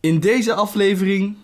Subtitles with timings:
[0.00, 1.36] In deze aflevering.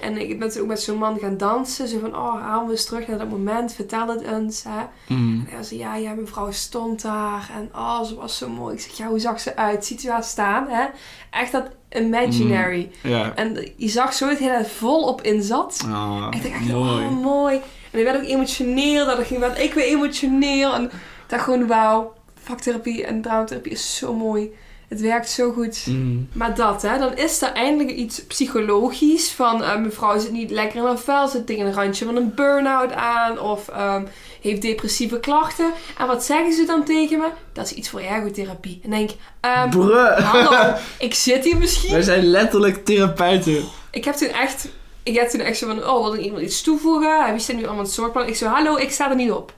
[0.00, 1.88] En ik ben toen ook met zo'n man gaan dansen.
[1.88, 3.72] Zo van, oh, haal we eens terug naar dat moment.
[3.72, 4.82] Vertel het eens, hè.
[5.14, 7.50] Mm, En hij zei, ja, ja, mijn vrouw stond daar.
[7.54, 8.74] En oh, ze was zo mooi.
[8.74, 9.84] Ik zeg, ja, hoe zag ze uit?
[9.84, 10.86] Ziet u haar staan, hè?
[11.30, 12.90] Echt dat imaginary.
[13.02, 13.34] ja.
[13.34, 15.84] En je zag zo het hele volop in zat.
[15.88, 17.04] Ah, Ik dacht echt, mooi.
[17.04, 17.60] oh, mooi.
[17.90, 19.06] En ik werd ook emotioneel.
[19.06, 20.74] Dat ik ging, werd ik weer emotioneel.
[20.74, 20.90] En ik
[21.26, 24.50] dacht gewoon, wauw, vaktherapie en traumatherapie is zo mooi.
[24.88, 25.84] Het werkt zo goed.
[25.86, 30.50] Mm, Maar dat, hè, dan is er eindelijk iets psychologisch van eh, mevrouw zit niet
[30.50, 34.02] lekker in haar vel, zit tegen een randje van een burn-out aan of ehm,
[34.40, 35.72] heeft depressieve klachten.
[35.98, 37.28] En wat zeggen ze dan tegen me?
[37.52, 38.80] Dat is iets voor ergotherapie.
[38.84, 40.18] En dan denk ik, ehm, Bruh.
[40.18, 41.90] hallo, ik zit hier misschien.
[41.92, 43.64] Wij zijn letterlijk therapeuten.
[43.90, 44.68] Ik heb toen echt,
[45.02, 47.30] ik heb toen echt zo van, oh, wil er iemand iets toevoegen?
[47.32, 48.26] Wie staat nu allemaal het soortplan?
[48.26, 49.52] Ik zo, hallo, ik sta er niet op.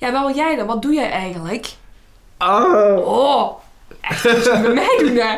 [0.00, 0.66] Ja, wel jij dan?
[0.66, 1.66] Wat doe jij eigenlijk?
[2.38, 2.96] Oh.
[3.06, 3.52] Oh,
[4.02, 5.36] echt, je bij mij doen, hè?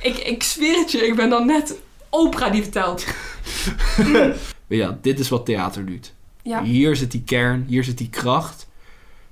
[0.00, 1.74] Ik, ik zweer het je, ik ben dan net
[2.10, 3.04] opera die vertelt.
[4.66, 6.12] Ja, dit is wat theater doet.
[6.42, 8.66] Ja, Hier zit die kern, hier zit die kracht.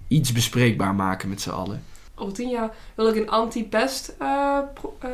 [0.09, 1.85] Iets bespreekbaar maken met z'n allen.
[2.15, 5.09] over tien jaar wil ik een anti-pest eh, pro- eh,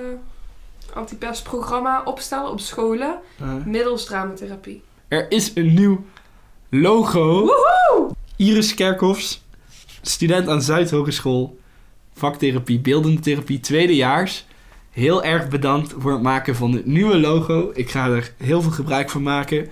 [0.94, 3.18] anti-pestprogramma opstellen op scholen.
[3.42, 4.82] Uh, Middels dramatherapie.
[5.08, 6.04] er is een nieuw
[6.68, 7.40] logo.
[7.40, 8.10] Woehoe!
[8.36, 9.42] Iris Kerkhoffs,
[10.02, 11.57] student aan Zuidhogeschool,
[12.18, 14.46] vaktherapie, beeldende therapie, tweedejaars.
[14.90, 17.70] Heel erg bedankt voor het maken van het nieuwe logo.
[17.74, 19.68] Ik ga er heel veel gebruik van maken.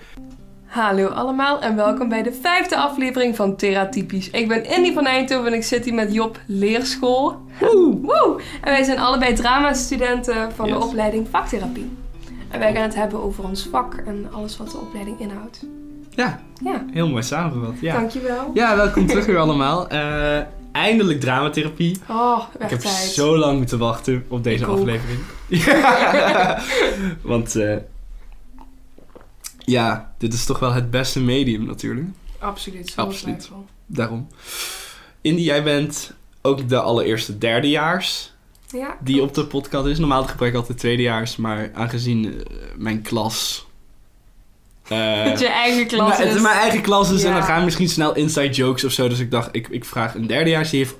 [0.65, 4.29] Hallo allemaal en welkom bij de vijfde aflevering van Theratypisch.
[4.29, 7.35] Ik ben Indy van Eindhoven en ik zit hier met Job Leerschool.
[7.59, 7.97] Woe!
[8.01, 8.41] Woe!
[8.61, 11.91] En wij zijn allebei drama-studenten van de opleiding vaktherapie.
[12.49, 15.65] En wij gaan het hebben over ons vak en alles wat de opleiding inhoudt.
[16.09, 17.79] Ja, Ja, heel mooi samengevat.
[17.79, 18.51] Ja, dankjewel.
[18.53, 19.87] ja welkom terug weer allemaal.
[19.87, 20.39] Eh,
[20.77, 21.97] eindelijk dramatherapie.
[22.09, 23.09] Oh, Ik heb tijd.
[23.09, 25.19] zo lang moeten wachten op deze Ik aflevering.
[25.47, 26.61] Ja.
[27.21, 27.77] Want eh,
[29.57, 32.07] ja, dit is toch wel het beste medium natuurlijk.
[32.39, 33.49] Absoluut, Absoluut.
[33.85, 34.27] Daarom.
[35.21, 38.33] Indy, jij bent ook de allereerste derdejaars
[38.71, 39.99] Ja, die op de podcast is.
[39.99, 43.66] Normaal gebruik ik altijd tweedejaars, maar aangezien eh, mijn klas...
[44.87, 46.41] dat je eigen klas het is.
[46.41, 49.07] mijn eigen klas is en dan gaan misschien snel inside jokes of zo.
[49.07, 50.95] Dus ik dacht, ik, ik vraag een derdejaars die heeft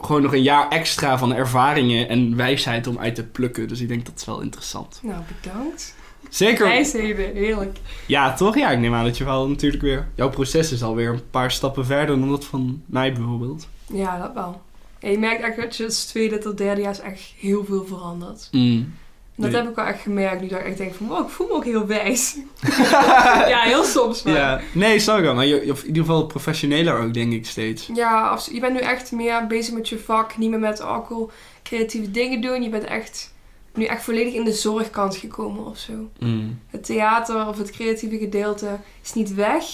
[0.00, 3.68] gewoon nog een jaar extra van ervaringen en wijsheid om uit te plukken.
[3.68, 5.00] Dus ik denk dat is wel interessant.
[5.02, 5.94] Nou, bedankt.
[6.28, 6.66] Zeker.
[6.66, 7.78] Wijsheden, heerlijk.
[8.06, 8.56] Ja, toch?
[8.56, 10.08] Ja, ik neem aan dat je wel natuurlijk weer...
[10.14, 13.68] Jouw proces is alweer een paar stappen verder dan dat van mij bijvoorbeeld.
[13.86, 14.60] Ja, dat wel.
[15.00, 17.84] En je merkt echt dat je het tweede tot derde jaar is echt heel veel
[17.86, 18.48] veranderd.
[18.50, 18.94] Mm.
[19.40, 21.46] Dat heb ik wel echt gemerkt nu dat ik echt denk van, wow, ik voel
[21.46, 22.36] me ook heel wijs.
[23.48, 24.34] ja, heel soms maar.
[24.34, 25.34] Ja, nee, snap ik wel.
[25.34, 27.90] Maar je, je- in ieder geval professioneler ook, denk ik steeds.
[27.94, 30.36] Ja, abs- je bent nu echt meer bezig met je vak.
[30.38, 31.30] Niet meer met alcohol,
[31.62, 32.62] creatieve dingen doen.
[32.62, 33.34] Je bent echt
[33.74, 35.92] nu echt volledig in de zorgkant gekomen of zo.
[36.18, 36.58] Mm.
[36.66, 38.68] Het theater of het creatieve gedeelte
[39.02, 39.64] is niet weg.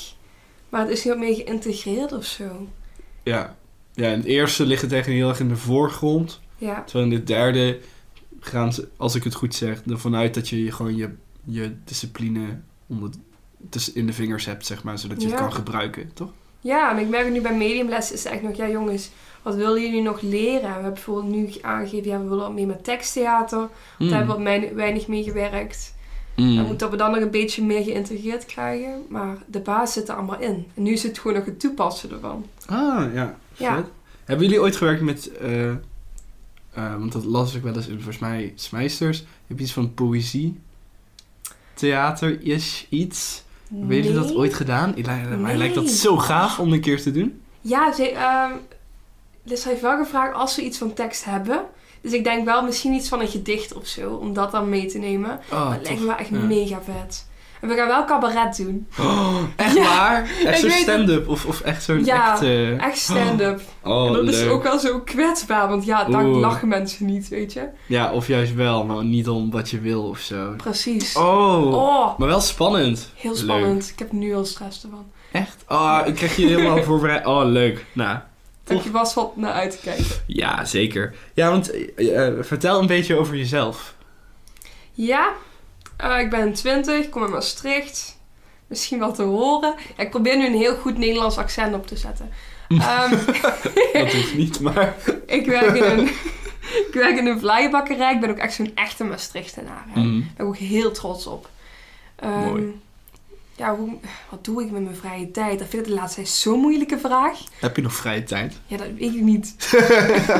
[0.69, 2.66] Maar het is heel meer geïntegreerd of zo.
[3.22, 3.56] Ja.
[3.94, 6.41] Ja, in het eerste ligt het echt heel erg in de voorgrond.
[6.59, 7.78] Ja, Terwijl in het derde
[8.47, 11.11] gaan ze, als ik het goed zeg, ervan uit dat je je gewoon je,
[11.45, 13.11] je discipline onder,
[13.71, 14.99] tussen in de vingers hebt, zeg maar.
[14.99, 15.33] Zodat je Ja.
[15.34, 16.31] het kan gebruiken, toch?
[16.61, 19.11] Ja, en ik merk nu bij mediumles is het echt nog, ja jongens,
[19.43, 20.61] wat willen jullie nog leren?
[20.61, 23.69] We hebben bijvoorbeeld nu aangegeven, ja we willen wat meer met teksttheater.
[23.99, 24.09] Mm.
[24.09, 25.95] Daar hebben we weinig mee gewerkt.
[26.37, 26.57] Mm.
[26.57, 29.03] Dan moet dat we dan nog een beetje meer geïntegreerd krijgen.
[29.09, 30.67] Maar de basis zit er allemaal in.
[30.75, 32.47] En nu is het gewoon nog het toepassen ervan.
[32.67, 33.37] Ah, ja.
[34.25, 35.73] Hebben jullie ooit gewerkt met, eh,
[36.76, 39.25] eh, want dat las ik wel eens in volgens mij Smeisters.
[39.47, 40.60] Heb je iets van poëzie?
[41.75, 43.42] Theater is iets?
[43.75, 44.37] Hebben jullie dat Nee.
[44.37, 44.92] ooit gedaan?
[44.94, 45.56] Lijkt- Mij Nee.
[45.56, 47.41] lijkt dat zo gaaf om een keer te doen.
[47.60, 48.50] Ja, ze, ehm
[49.42, 51.65] dus hij heeft wel gevraagd als we iets van tekst hebben.
[52.00, 54.86] Dus ik denk wel misschien iets van een gedicht of zo, om dat dan mee
[54.86, 55.41] te nemen.
[55.53, 56.38] Oh, dat lijkt me wel echt Ja.
[56.38, 57.26] mega vet.
[57.61, 58.87] En we gaan wel cabaret doen.
[58.99, 60.31] Oh, echt Ja, waar?
[60.44, 62.43] Echt zo'n stand-up of, of echt zo'n Ja, echt...
[62.81, 63.61] Echt stand-up.
[63.83, 66.39] Oh, en dat is ook wel zo kwetsbaar, want ja, dan Oeh.
[66.41, 67.69] lachen mensen niet, weet je.
[67.87, 70.55] Ja, of juist wel, maar niet om wat je wil of zo.
[70.56, 71.16] Precies.
[71.16, 73.10] Oh, Oh, maar wel spannend.
[73.16, 73.41] heel Leuk.
[73.41, 73.89] spannend.
[73.92, 75.07] Ik heb nu al stress ervan.
[75.33, 75.65] Echt?
[75.69, 77.27] Oh, ik krijg je helemaal voorbereid.
[77.27, 77.84] Oh, leuk.
[77.92, 78.19] Nou,
[78.66, 80.04] Heb je vast wat naar uit te kijken.
[80.27, 81.15] ja, zeker.
[81.34, 83.95] Ja, want eh, eh, vertel een beetje over jezelf.
[84.92, 85.33] Ja,
[85.97, 88.19] eh, ik ben 20, ik kom uit Maastricht.
[88.66, 89.75] Misschien wel te horen.
[89.97, 92.31] Ja, ik probeer nu een heel goed Nederlands accent op te zetten.
[92.69, 93.10] Ehm,
[93.93, 94.95] Dat hoeft niet, maar...
[95.27, 96.04] ik, werk in een,
[96.89, 98.15] ik werk in een vlaaienbakkerij.
[98.15, 99.84] Ik ben ook echt zo'n echte Maastrichtenaar.
[99.95, 100.21] Mm.
[100.21, 101.48] Daar ben ik ook heel trots op.
[102.16, 102.81] Ehm, Mooi.
[103.57, 103.97] Ja, hoe,
[104.31, 105.59] wat doe ik met mijn vrije tijd?
[105.59, 107.39] Dat vind ik de laatste tijd zo'n moeilijke vraag.
[107.60, 108.60] Heb je nog vrije tijd?
[108.66, 109.54] Ja, dat weet ik niet.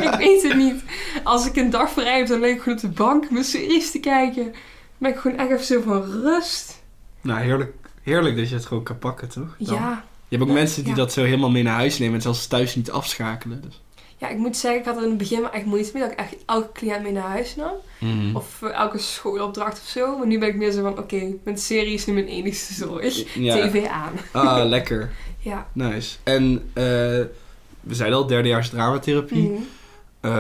[0.00, 0.82] ik weet het niet.
[1.25, 3.91] Als ik een dag vrij heb, dan leg ik gewoon op de bank mijn series
[3.91, 4.55] te kijken.
[4.98, 6.82] Ben ik gewoon echt even zo van rust.
[7.20, 7.72] Nou, heerlijk,
[8.02, 9.56] heerlijk dat je het gewoon kan pakken, toch?
[9.58, 9.75] Dan.
[9.75, 10.04] Ja.
[10.28, 10.98] Je hebt ook Ja, mensen die ja.
[10.98, 13.60] dat zo helemaal mee naar huis nemen en zelfs thuis niet afschakelen.
[13.62, 13.82] Dus.
[14.16, 16.12] ja, ik moet zeggen, ik had er in het begin wel echt moeite mee dat
[16.12, 17.72] ik echt elke cliënt mee naar huis nam.
[17.98, 18.37] Mhm.
[18.37, 20.19] Of eh, elke schoolopdracht of zo.
[20.19, 23.34] Maar nu ben ik meer zo van, oké, mijn serie is nu mijn enigste zorg.
[23.34, 23.54] Ja.
[23.69, 24.12] TV aan.
[24.32, 25.10] Ah, lekker.
[25.38, 25.66] Ja.
[25.72, 26.16] Nice.
[26.22, 26.84] En eh,
[27.81, 29.50] we zeiden al, derdejaars dramatherapie.
[29.50, 29.62] Mhm.
[30.20, 30.32] Eh,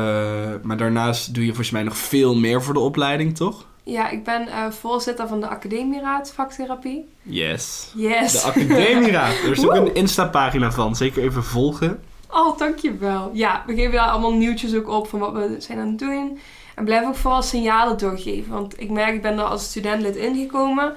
[0.62, 3.66] maar daarnaast doe je volgens mij nog veel meer voor de opleiding, toch?
[3.88, 7.08] Ja, ik ben eh, voorzitter van de Academieraad Vaktherapie.
[7.22, 7.92] Yes.
[7.94, 8.32] Yes.
[8.32, 9.32] De Academieraad.
[9.44, 10.96] Er is ook een Insta-pagina van.
[10.96, 12.02] Zeker even volgen.
[12.30, 13.30] Oh, dankjewel.
[13.32, 16.38] Ja, we geven daar allemaal nieuwtjes ook op van wat we zijn aan het doen.
[16.74, 18.52] En blijf ook vooral signalen doorgeven.
[18.52, 20.94] Want ik merk, ik ben er als studentlid ingekomen.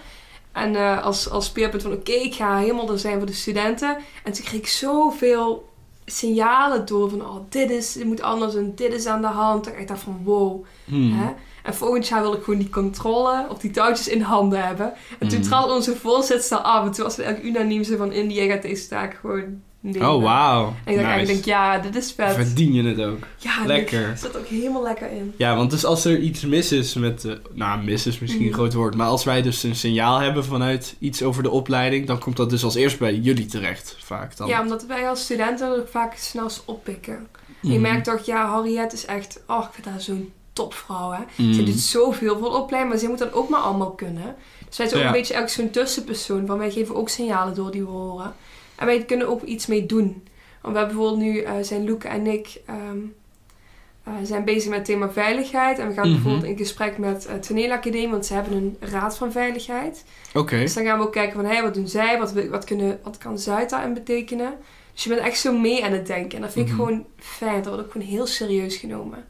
[0.52, 3.98] En eh, als, als speerpunt van, oké, ik ga helemaal er zijn voor de studenten.
[4.24, 5.70] En toen kreeg ik zoveel
[6.06, 9.64] signalen door van, oh, dit is, dit moet anders en dit is aan de hand.
[9.64, 10.66] Dat ik dacht van, wow.
[10.86, 11.12] Hmm.
[11.12, 11.34] Hè?
[11.64, 14.94] En volgend jaar wil ik gewoon die controle of die touwtjes in handen hebben.
[15.20, 15.44] En toen Mm.
[15.44, 16.86] trad onze voorzitter af.
[16.86, 20.10] En toen was het eigenlijk unaniem zo van, Indy, jij gaat deze taak gewoon nemen.
[20.14, 20.66] Oh, wauw.
[20.66, 22.34] En ik dacht eigenlijk, denk, ja, dit is vet.
[22.34, 23.18] Verdien je het ook.
[23.38, 24.04] Ja, Lekker.
[24.10, 25.34] Er zit ook helemaal lekker in.
[25.38, 27.26] Ja, want dus als er iets mis is met...
[27.54, 28.58] nou, mis is misschien een Mhm.
[28.58, 28.96] groot woord.
[28.96, 32.08] Maar als wij dus een signaal hebben vanuit iets over de opleiding...
[32.08, 34.48] dan komt dat dus als eerst bij jullie terecht, vaak dan.
[34.48, 37.28] Ja, omdat wij als studenten dat ook vaak snelst oppikken.
[37.62, 37.74] Mhm.
[37.74, 39.42] Je merkt toch, ja, Harriet is echt...
[39.48, 41.22] Oh, ik vind haar zo'n topvrouw, hè.
[41.44, 41.54] Mhm.
[41.54, 44.36] Ze doet zoveel voor opleiding, maar ze moet dat ook maar allemaal kunnen.
[44.68, 46.46] Dus wij zijn ook een beetje zo'n tussenpersoon.
[46.46, 48.34] Van wij geven ook signalen door die we horen.
[48.76, 50.24] En wij kunnen ook iets mee doen.
[50.62, 52.62] Want we hebben bijvoorbeeld nu, eh, zijn Loeke en ik...
[52.66, 52.98] ehm,
[54.04, 55.80] eh, zijn bezig met het thema veiligheid.
[55.80, 56.22] En we gaan Mhm.
[56.22, 60.04] bijvoorbeeld in gesprek met uh, Toneelacademie, want ze hebben een raad van veiligheid.
[60.34, 60.58] Oké.
[60.60, 62.18] Dus dan gaan we ook kijken van, hé, wat doen zij?
[62.20, 64.54] Wat, wat, kunnen, wat kan Zuid daarin betekenen?
[64.94, 66.36] Dus je bent echt zo mee aan het denken.
[66.36, 66.82] En dat vind ik Mhm.
[66.84, 67.56] gewoon fijn.
[67.64, 69.26] Dat wordt ook gewoon heel serieus genomen.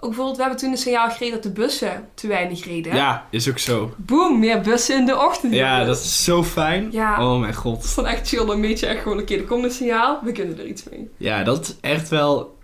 [0.00, 2.94] Ook bijvoorbeeld, we hebben toen een signaal gekregen dat de bussen te weinig reden.
[2.94, 3.94] Ja, is ook zo.
[3.96, 5.54] Boom, meer bussen in de ochtend.
[5.54, 6.88] Ja, dat is zo fijn.
[6.92, 7.24] Ja.
[7.32, 7.84] Oh mijn Dat god.
[7.84, 8.46] is dan echt chill.
[8.46, 10.20] Dan weet je echt gewoon, oké, er komt een signaal.
[10.24, 11.10] We kunnen er iets mee.
[11.16, 12.56] Ja, dat is echt wel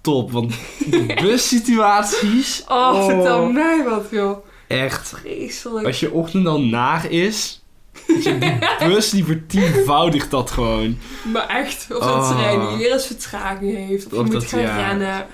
[0.00, 0.30] top.
[0.32, 0.52] Want
[0.90, 2.64] de bussituaties...
[2.68, 4.46] Oh, vertel mij wat, joh.
[4.68, 5.08] Echt.
[5.08, 5.86] Vreselijk.
[5.86, 7.62] Als je ochtend al naag is...
[8.06, 8.38] die
[8.88, 10.98] bus die vertienvoudigt dat gewoon.
[11.32, 12.06] Maar echt, of Oh.
[12.06, 14.06] dat trein die weer eens vertraging heeft.
[14.06, 14.86] Of, Of je moet dat- gaan ja.
[14.88, 15.26] rennen.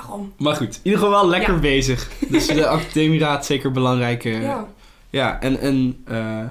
[0.00, 0.32] Waarom?
[0.38, 1.60] Maar goed, in ieder geval wel lekker Ja.
[1.60, 2.10] bezig.
[2.28, 4.28] Dus de academieraad zeker belangrijke...
[4.28, 4.66] Ja.
[5.10, 6.44] Ja, en, en eh,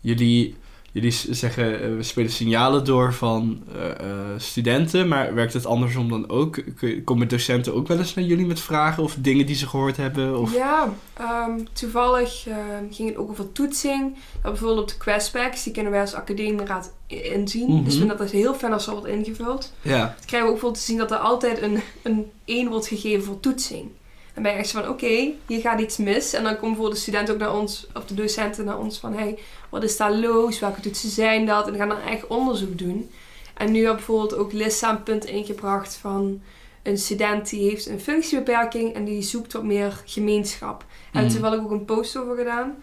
[0.00, 0.56] jullie,
[0.94, 3.96] jullie zeggen eh, we spelen signalen door van eh, eh,
[4.36, 6.62] studenten, maar werkt het andersom dan ook?
[7.04, 10.38] Komen docenten ook wel eens naar jullie met vragen of dingen die ze gehoord hebben?
[10.38, 10.54] Of...
[10.54, 12.46] Ja, ehm, toevallig
[12.90, 14.14] ging het ook over toetsing.
[14.42, 17.70] Dat bijvoorbeeld op de questpacks, die kunnen wij als academieraad inzien.
[17.70, 17.84] Mhm.
[17.84, 19.72] Dus ik vind dat heel fijn als er wordt ingevuld.
[19.82, 19.98] Ja.
[19.98, 23.24] Dan krijgen we ook bijvoorbeeld te zien dat er altijd een, een 1 wordt gegeven
[23.24, 23.90] voor toetsing.
[24.34, 26.32] Dan ben je echt zo van, oké, hier gaat iets mis.
[26.32, 29.14] En dan komen bijvoorbeeld de studenten ook naar ons, of de docenten naar ons van,
[29.14, 29.38] hey,
[29.70, 30.58] wat is daar los?
[30.58, 31.64] Welke toetsen zijn dat?
[31.66, 33.10] En dan gaan dan echt onderzoek doen.
[33.54, 36.42] En nu had bijvoorbeeld ook Lissa een punt ingebracht van
[36.82, 40.80] een student die heeft een functiebeperking en die zoekt wat meer gemeenschap.
[40.80, 41.22] En Mhm.
[41.22, 42.74] daar toevallig ook een post over gedaan.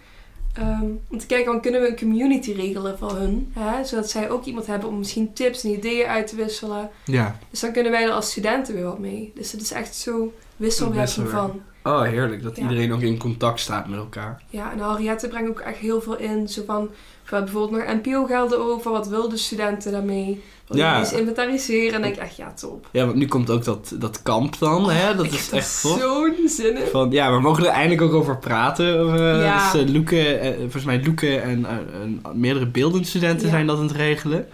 [0.53, 3.53] Ehm, om te kijken, dan kunnen we een community regelen voor hun.
[3.59, 3.83] Hè?
[3.83, 6.89] Zodat zij ook iemand hebben om misschien tips en ideeën uit te wisselen.
[7.05, 7.37] Ja.
[7.49, 9.31] Dus dan kunnen wij er als studenten weer wat mee.
[9.35, 11.61] Dus het is echt zo wisselwerking van.
[11.83, 12.43] Oh, heerlijk.
[12.43, 12.61] Dat Ja.
[12.61, 14.41] iedereen ook in contact staat met elkaar.
[14.49, 16.47] Ja, en Henriette brengt ook echt heel veel in.
[16.47, 16.81] Zo van,
[17.23, 18.91] we hebben bijvoorbeeld nog NPO-gelden over.
[18.91, 20.43] Wat willen de studenten daarmee?
[20.67, 20.99] Wil je Ja.
[20.99, 21.85] eens inventariseren?
[21.85, 22.87] En dan denk ik echt, ja, top.
[22.91, 25.15] Ja, want nu komt ook dat, dat kamp dan, hè?
[25.15, 26.87] Dat ik is echt zo'n zin in.
[26.87, 29.13] Van, ja, we mogen er eindelijk ook over praten.
[29.17, 29.71] eh Ja.
[29.71, 33.51] dus, Loeke, eh, volgens mij Loeke en en meerdere beeldende studenten Ja.
[33.53, 34.47] zijn dat aan het regelen.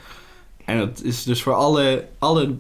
[0.66, 2.56] En dat is dus voor alle, alle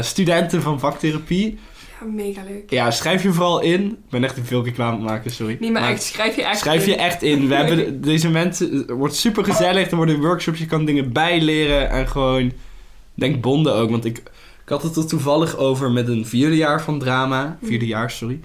[0.00, 1.58] studenten van vaktherapie.
[2.02, 2.70] Ja, mega leuk.
[2.70, 3.84] Ja, schrijf je vooral in.
[3.90, 5.56] Ik ben echt veel aan het maken, sorry.
[5.60, 6.98] Nee, maar echt, schrijf je echt Schrijf je in.
[6.98, 7.48] echt in.
[7.48, 8.72] We hebben deze mensen...
[8.72, 9.90] Het wordt super gezellig.
[9.90, 10.58] Er worden workshops.
[10.58, 11.90] Je kan dingen bijleren.
[11.90, 12.52] En gewoon...
[13.14, 13.90] Denk bonden ook.
[13.90, 14.18] Want ik,
[14.62, 17.58] ik had het er toevallig over met een vierde jaar van drama.
[17.62, 18.40] Vierde jaar, sorry.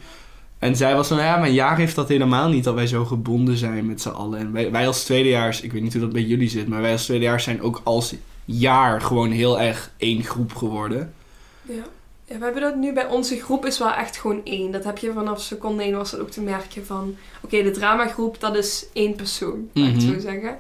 [0.60, 1.18] En zij was van...
[1.18, 2.64] Ja, mijn jaar heeft dat helemaal niet.
[2.64, 4.40] Dat wij zo gebonden zijn met z'n allen.
[4.40, 5.62] En wij, wij als tweedejaars...
[5.62, 6.68] Ik weet niet hoe dat bij jullie zit.
[6.68, 11.14] Maar wij als tweedejaars zijn ook als jaar gewoon heel erg één groep geworden.
[11.62, 11.84] Ja.
[12.28, 14.72] Ja, we hebben dat nu bij onze groep is wel echt gewoon één.
[14.72, 17.16] Dat heb je vanaf seconde één was dat ook te merken van...
[17.44, 20.14] Oké, de dramagroep, dat is één persoon, laat ik het Mhm.
[20.14, 20.58] zo zeggen.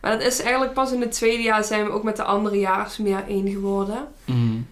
[0.00, 2.58] Maar dat is eigenlijk pas in het tweede jaar zijn we ook met de andere
[2.58, 4.08] jaars meer één geworden.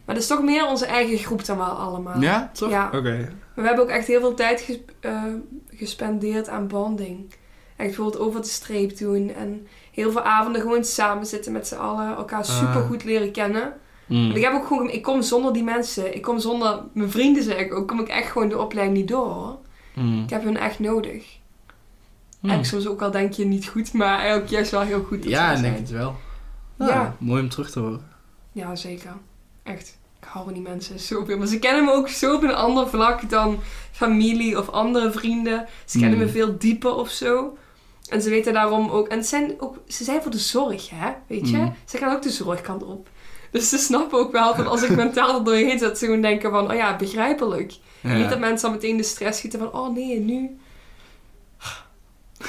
[0.05, 2.21] Maar dat is toch meer onze eigen groep dan wel allemaal.
[2.21, 2.71] Ja, toch?
[2.71, 2.87] Ja.
[2.87, 2.99] Oké.
[3.19, 5.23] Maar we hebben ook echt heel veel tijd ges- eh,
[5.75, 7.31] gespendeerd aan bonding.
[7.77, 9.35] Echt bijvoorbeeld over de streep doen.
[9.35, 12.17] En heel veel avonden gewoon samen zitten met z'n allen.
[12.17, 12.59] Elkaar Ah.
[12.59, 13.73] super goed leren kennen.
[14.09, 14.31] Mm.
[14.31, 16.15] Ik heb ook gewoon, ik kom zonder die mensen.
[16.15, 17.89] Ik kom zonder mijn vrienden zeg ik ook.
[17.89, 19.59] Kom ik echt gewoon de opleiding niet door.
[19.95, 20.23] Mm.
[20.23, 21.39] Ik heb hun echt nodig.
[22.41, 22.51] Mm.
[22.51, 25.25] En soms ook al denk je niet goed, maar eigenlijk juist wel heel goed.
[25.25, 26.17] Ja, ik denk het wel.
[26.79, 26.87] Ja.
[26.87, 27.17] Ja.
[27.19, 28.07] Mooi om terug te horen.
[28.53, 29.13] Ja, zeker.
[29.63, 29.99] Echt.
[30.21, 31.39] Ik hou van die mensen zoveel.
[31.39, 33.59] Maar ze kennen me ook zo op een ander vlak dan
[33.91, 35.67] familie of andere vrienden.
[35.85, 37.57] Ze kennen me veel dieper of zo.
[38.09, 39.09] En ze weten daarom ook...
[39.09, 41.13] En zijn ook, ze zijn voor de zorg, hè?
[41.27, 41.71] Weet je?
[41.85, 43.09] Ze gaan ook de zorgkant op.
[43.51, 46.51] Dus ze snappen ook wel van als ik mentaal er doorheen zit, ze gewoon denken
[46.51, 46.71] van...
[46.71, 47.75] Oh ja, begrijpelijk.
[48.01, 48.15] Ja.
[48.17, 49.73] Niet dat mensen dan meteen de stress schieten van...
[49.73, 50.59] Oh nee, nu...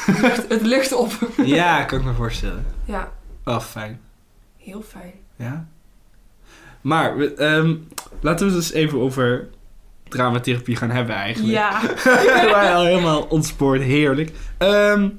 [0.06, 1.12] Het lucht, het lucht op.
[1.44, 2.66] ja, kan ik me voorstellen.
[2.86, 3.12] Ja,
[3.46, 4.02] Oh, fijn.
[4.58, 5.14] heel fijn.
[5.36, 5.68] Ja.
[6.82, 7.76] Maar, ehm,
[8.22, 9.48] laten we het eens even over
[10.08, 11.54] dramatherapie gaan hebben eigenlijk.
[11.54, 11.82] Ja.
[12.42, 14.32] We waren al helemaal ontspoord, heerlijk.
[14.58, 15.10] Ehm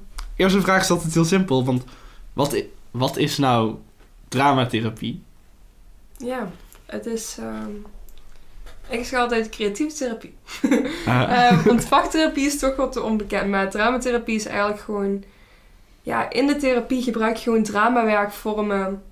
[0.41, 1.85] eerste vraag is altijd heel simpel, want
[2.33, 3.75] wat, wat is nou
[4.29, 5.23] dramatherapie?
[6.25, 6.51] Ja,
[6.87, 7.37] het is...
[7.39, 7.71] ehm,
[8.89, 10.35] ik zeg altijd creatieve therapie.
[11.07, 13.49] Ah, Ehm, want vaktherapie is toch wat te onbekend.
[13.51, 15.25] Maar dramatherapie is eigenlijk gewoon...
[16.03, 19.03] Ja, in de therapie gebruik je gewoon dramawerkvormen...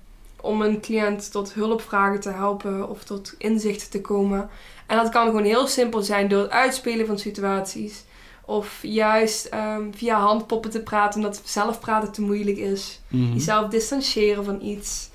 [0.41, 4.49] om een cliënt tot hulpvragen te helpen of tot inzicht te komen.
[4.87, 8.03] En dat kan gewoon heel simpel zijn door het uitspelen van situaties.
[8.45, 12.99] Of juist ehm, via handpoppen te praten omdat zelf praten te moeilijk is.
[13.07, 13.33] mhm.
[13.33, 15.09] Jezelf distancieren van iets.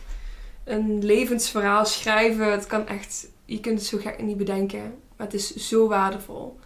[0.65, 2.51] Een levensverhaal schrijven.
[2.51, 3.29] Het kan echt...
[3.45, 4.95] Je kunt het zo gek niet bedenken.
[5.17, 6.59] Maar het is zo waardevol.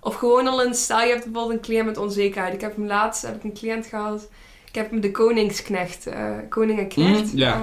[0.00, 0.74] Of gewoon al een...
[0.74, 2.54] Stel je hebt bijvoorbeeld een cliënt met onzekerheid.
[2.54, 3.22] Ik heb hem laatst...
[3.22, 4.28] Heb ik een cliënt gehad.
[4.66, 6.06] Ik heb hem de koningsknecht...
[6.06, 7.32] eh koning en knecht.
[7.32, 7.60] Mhm, eh,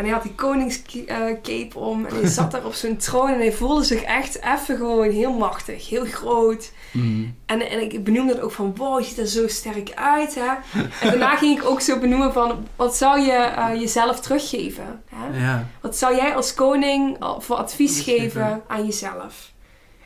[0.00, 2.06] en hij had die koningscape om.
[2.06, 3.28] En hij zat daar op zijn troon.
[3.28, 5.88] En hij voelde zich echt even gewoon heel machtig.
[5.88, 6.72] Heel groot.
[6.92, 7.24] Mhm.
[7.46, 10.80] En, en ik benoemde dat ook van, wow, je ziet er zo sterk uit, hè.
[11.00, 15.02] En daarna ging ik ook zo benoemen van, wat zou je eh, jezelf teruggeven?
[15.14, 15.40] Hè?
[15.40, 15.66] Ja.
[15.80, 19.52] Wat zou jij als koning al voor advies geven aan jezelf?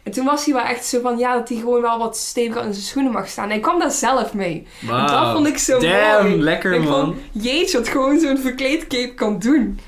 [0.05, 2.65] En toen was hij wel echt zo van, ja, dat hij gewoon wel wat steviger
[2.65, 3.45] in zijn schoenen mag staan.
[3.45, 4.67] En hij kwam daar zelf mee.
[4.81, 6.43] En dat vond ik zo Damn, mooi.
[6.43, 7.05] lekker Ik man.
[7.05, 9.81] vond, jeetje, wat gewoon zo'n verkleedcape kan doen.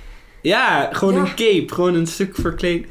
[0.43, 1.21] Ja, gewoon Ja.
[1.21, 2.87] een cape, gewoon een stuk verkleed.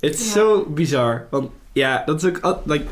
[0.00, 0.32] Het is Ja.
[0.32, 1.26] zo bizar.
[1.30, 2.84] Want ja, dat is ook like,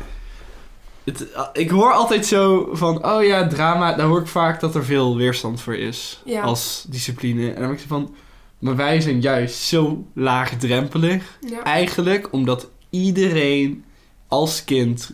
[1.03, 4.85] het, ik hoor altijd zo van, oh ja, drama, daar hoor ik vaak dat er
[4.85, 6.41] veel weerstand voor is Ja.
[6.41, 7.47] als discipline.
[7.47, 8.15] En dan denk ik zo van,
[8.59, 13.83] maar wij zijn juist zo laagdrempelig eigenlijk, omdat iedereen
[14.27, 15.11] als kind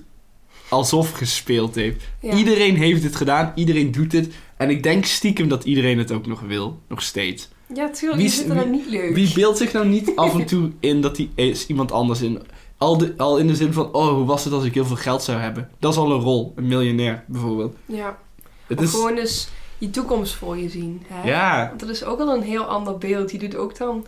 [0.70, 2.04] alsof gespeeld heeft.
[2.22, 2.34] Ja.
[2.34, 4.34] Iedereen heeft het gedaan, iedereen doet het.
[4.58, 7.50] En ik denk stiekem dat iedereen het ook nog wil, nog steeds.
[7.74, 9.16] Ja, tuurlijk, Wie niet leuk.
[9.16, 12.42] Wie beeldt zich nou niet af en toe in dat hij is iemand anders in?
[12.78, 14.96] Al, de, al in de zin van, oh, hoe was het als ik heel veel
[14.96, 15.70] geld zou hebben?
[15.80, 17.76] Dat is al een rol, een miljonair bijvoorbeeld.
[17.86, 18.20] Ja.
[18.68, 21.04] Het is, gewoon dus je toekomst voor je zien.
[21.08, 21.30] Hè?
[21.30, 23.32] ja, Want dat is ook al een heel ander beeld.
[23.32, 24.06] Je doet ook dan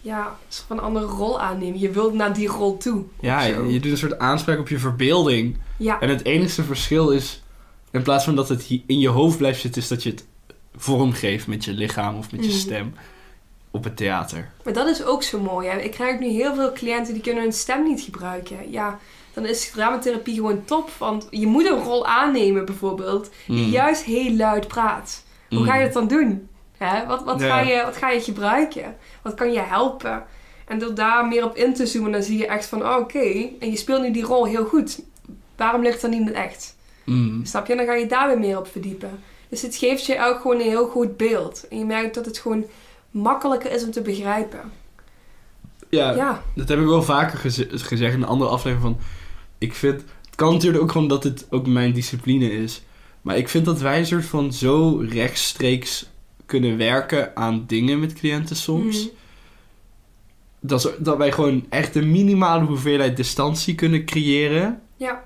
[0.00, 1.78] ja, van een andere rol aannemen.
[1.80, 3.04] Je wilt naar die rol toe.
[3.20, 5.56] ja, je, je doet een soort aanspraak op je verbeelding.
[5.76, 7.42] Ja, En het enige verschil is,
[7.90, 10.24] in plaats van dat het in je hoofd blijft zitten, is dat je het
[10.76, 12.58] vorm geeft met je lichaam of met je Mhm.
[12.58, 12.94] stem
[13.70, 14.50] op het theater.
[14.64, 15.68] maar dat is ook zo mooi.
[15.68, 15.78] Hè?
[15.78, 18.70] Ik krijg nu heel veel cliënten die kunnen hun stem niet gebruiken.
[18.70, 18.98] Ja,
[19.34, 20.90] dan is dramatherapie gewoon top.
[20.98, 23.30] Want je moet een rol aannemen bijvoorbeeld.
[23.46, 23.70] Die Mm.
[23.70, 25.24] juist heel luid praat.
[25.48, 25.64] Hoe Mm.
[25.64, 26.48] ga je dat dan doen?
[26.84, 27.06] Hè?
[27.06, 27.46] Wat, wat, Ja.
[27.48, 28.96] ga je, wat ga je gebruiken?
[29.22, 30.24] Wat kan je helpen?
[30.66, 33.48] En door daar meer op in te zoomen, dan zie je echt van, oh, oké,
[33.60, 35.00] en je speelt nu die rol heel goed.
[35.56, 36.76] Waarom lukt dat niet in echt?
[37.04, 37.44] Mm.
[37.44, 37.72] Snap je?
[37.72, 39.10] En dan ga je daar weer meer op verdiepen.
[39.48, 41.66] Dus het geeft je ook gewoon een heel goed beeld.
[41.70, 42.64] En je merkt dat het gewoon
[43.10, 44.60] makkelijker is om te begrijpen.
[45.88, 49.04] Ja, Ja, dat heb ik wel vaker geze- gezegd in een andere aflevering van...
[49.58, 50.00] Ik vind...
[50.26, 52.82] Het kan natuurlijk ook gewoon dat het ook mijn discipline is.
[53.22, 56.09] Maar ik vind dat wij een soort van zo rechtstreeks
[56.50, 58.98] kunnen werken aan dingen met cliënten soms.
[59.04, 59.08] Mhm.
[60.60, 64.80] Dat, is- dat wij gewoon echt een minimale hoeveelheid distantie kunnen creëren.
[64.96, 65.24] Ja.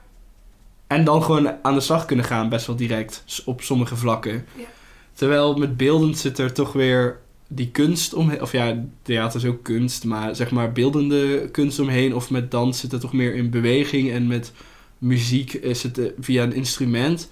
[0.87, 4.33] En dan gewoon aan de slag kunnen gaan, best wel direct, op sommige vlakken.
[4.57, 4.65] Ja.
[5.13, 8.43] Terwijl met beeldend zit er toch weer die kunst omheen.
[8.43, 12.15] Of ja, theater is ook kunst, maar zeg maar beeldende kunst omheen.
[12.15, 14.11] Of met dans zit er toch meer in beweging.
[14.11, 14.53] En met
[14.99, 17.31] muziek is het eh, via een instrument.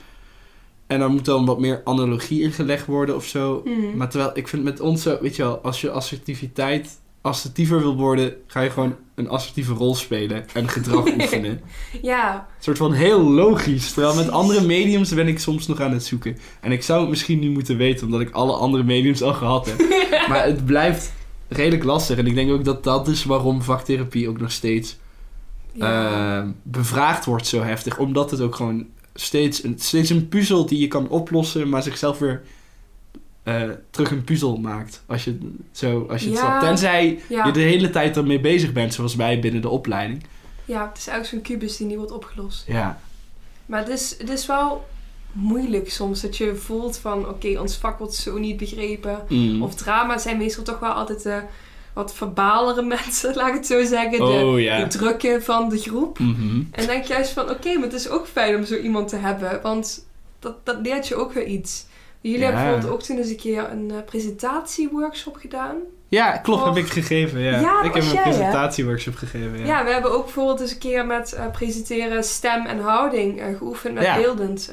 [0.92, 3.62] En dan moet dan wat meer analogie ingelegd worden of zo.
[3.64, 3.96] Mhm.
[3.96, 7.96] Maar terwijl ik vind met ons zo, weet je wel, als je assertiviteit assertiever wil
[7.96, 11.61] worden, ga je gewoon een assertieve rol spelen en gedrag oefenen.
[12.02, 12.34] ja.
[12.34, 13.92] Een soort van heel logisch.
[13.92, 16.38] Terwijl met andere mediums ben ik soms nog aan het zoeken.
[16.61, 19.66] En ik zou het misschien nu moeten weten, omdat ik alle andere mediums al gehad
[19.66, 19.78] heb.
[20.28, 21.12] maar het blijft
[21.49, 22.18] redelijk lastig.
[22.18, 24.96] En ik denk ook dat dat is waarom vaktherapie ook nog steeds
[25.72, 26.40] ja.
[26.40, 27.99] eh, bevraagd wordt zo heftig.
[27.99, 32.19] Omdat het ook gewoon steeds een, steeds een puzzel die je kan oplossen, maar zichzelf
[32.19, 32.42] weer
[33.42, 35.02] eh, terug een puzzel maakt.
[35.07, 35.38] Als je,
[35.73, 36.64] zo, als je het snapt.
[36.64, 37.47] Tenzij ja.
[37.47, 40.25] je de hele tijd ermee bezig bent, zoals wij binnen de opleiding.
[40.64, 42.64] ja, het is eigenlijk zo'n kubus die niet wordt opgelost.
[42.66, 43.00] Ja.
[43.66, 44.85] Maar het is, het is wel
[45.33, 49.23] moeilijk soms dat je voelt van oké, ons vak wordt zo niet begrepen.
[49.28, 49.62] Mm.
[49.62, 51.42] Of drama zijn meestal toch wel altijd de
[51.92, 54.11] wat verbalere mensen, laat ik het zo zeggen.
[54.11, 54.78] De, oh ja.
[54.78, 56.18] de drukke van de groep.
[56.18, 56.62] Mhm.
[56.70, 59.61] En denk juist van oké, maar het is ook fijn om zo iemand te hebben.
[59.62, 60.06] Want
[60.38, 61.87] dat, dat leert je ook weer iets.
[62.20, 62.44] Jullie Ja.
[62.44, 65.76] hebben bijvoorbeeld ook toen eens een keer een eh, presentatieworkshop gedaan.
[66.08, 67.40] Ja, klopt, heb ik gegeven.
[67.40, 67.82] Ja.
[67.82, 69.58] Ik heb een presentatieworkshop gegeven.
[69.58, 69.66] Ja.
[69.66, 69.84] Ja.
[69.84, 73.94] we hebben ook bijvoorbeeld eens een keer met eh, presenteren stem en houding eh, geoefend
[73.94, 74.72] met beeldend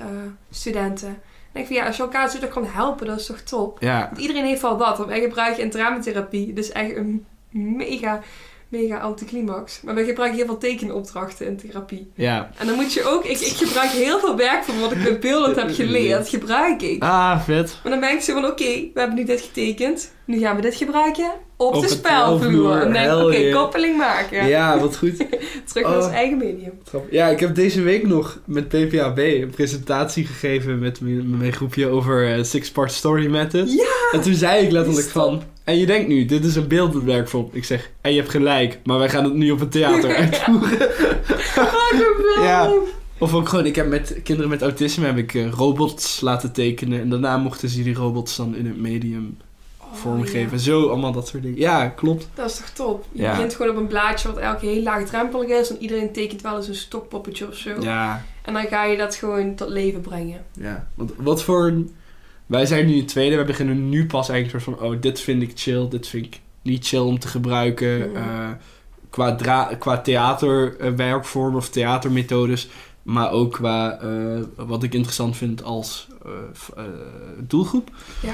[0.52, 1.22] studenten.
[1.52, 3.78] En ik vind ja, als je elkaar zo kan helpen, dat is toch top.
[3.82, 4.06] ja.
[4.06, 4.98] Want iedereen heeft wel wat.
[4.98, 6.54] Want wij gebruiken in dramatherapie.
[6.54, 8.22] Dus echt een mega,
[8.68, 9.82] mega anticlimax.
[9.82, 12.12] Maar wij gebruiken heel veel tekenopdrachten in therapie.
[12.16, 12.52] ja.
[12.58, 13.26] En dan moet je ook...
[13.26, 16.30] Ik, ik gebruik heel veel werk van wat ik met beeldend heb geleerd.
[16.30, 17.04] Gebruik ik.
[17.04, 17.80] Ah, vet.
[17.84, 20.14] Maar dan ik zo van, oké, we hebben nu dit getekend.
[20.26, 22.82] Nu gaan we dit gebruiken op, de spelvloer.
[22.82, 24.48] En denk oké, koppeling maken.
[24.48, 25.18] Ja, wat goed.
[25.72, 26.14] Terug naar ons Oh.
[26.14, 26.72] eigen medium.
[27.10, 31.54] Ja, ik heb deze week nog met PPAB een presentatie gegeven met mijn, met mijn
[31.54, 33.74] groepje over eh, Six Part Story Method.
[33.74, 34.10] Ja!
[34.12, 35.42] En toen zei ik letterlijk van...
[35.64, 37.50] En je denkt nu, dit is een beeldend werkvorm.
[37.52, 40.78] Ik zeg, en je hebt gelijk, maar wij gaan het nu op het theater uitvoeren.
[41.24, 42.44] Geweldig.
[42.44, 42.72] Ja.
[43.18, 47.02] Of ook gewoon, ik heb met kinderen met autisme heb ik eh, robots laten tekenen.
[47.02, 49.38] En daarna mochten ze die robots dan in het medium
[49.92, 50.52] vormgeven.
[50.58, 50.64] ja.
[50.64, 51.58] Zo, allemaal dat soort dingen.
[51.60, 52.28] Ja, klopt.
[52.34, 53.06] Dat is toch top?
[53.12, 53.32] Je Ja.
[53.32, 55.70] begint gewoon op een blaadje wat eigenlijk heel laagdrempelig is.
[55.70, 57.70] En iedereen tekent wel eens een stokpoppetje of zo.
[57.82, 60.46] Ja, En dan ga je dat gewoon tot leven brengen.
[60.54, 60.88] ja.
[60.96, 61.68] Want wat voor...
[61.68, 61.94] een-
[62.46, 63.36] Wij zijn nu in het tweede.
[63.38, 64.88] We beginnen nu pas eigenlijk soort van...
[64.90, 65.88] Oh, dit vind ik chill.
[65.90, 67.98] Dit vind ik niet chill om te gebruiken.
[68.12, 68.16] Mhm.
[68.18, 68.50] eh,
[69.10, 72.70] qua, dra- qua theaterwerkvorm of theatermethodes.
[73.04, 74.08] Maar ook qua eh,
[74.56, 76.84] wat ik interessant vind als eh,
[77.38, 77.90] doelgroep.
[78.22, 78.34] Ja.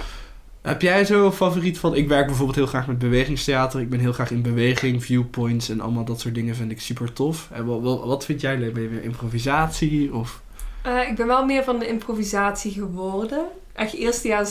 [0.65, 1.95] Heb jij zo een favoriet van...
[1.95, 3.79] Ik werk bijvoorbeeld heel graag met bewegingstheater.
[3.79, 7.13] Ik ben heel graag in beweging, viewpoints en allemaal dat soort dingen vind ik super
[7.13, 7.49] tof.
[7.51, 8.73] En wat, wat, vind jij leuk?
[8.73, 10.41] Ben je meer improvisatie of...
[10.83, 13.45] Eh, ik ben wel meer van de improvisatie geworden.
[13.73, 14.47] Echt eerste jaar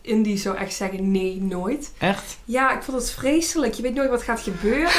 [0.00, 1.92] indie zou echt zeggen nee, nooit.
[1.98, 2.38] Echt?
[2.44, 3.74] Ja, ik vond het vreselijk.
[3.74, 4.90] Je weet nooit wat gaat gebeuren.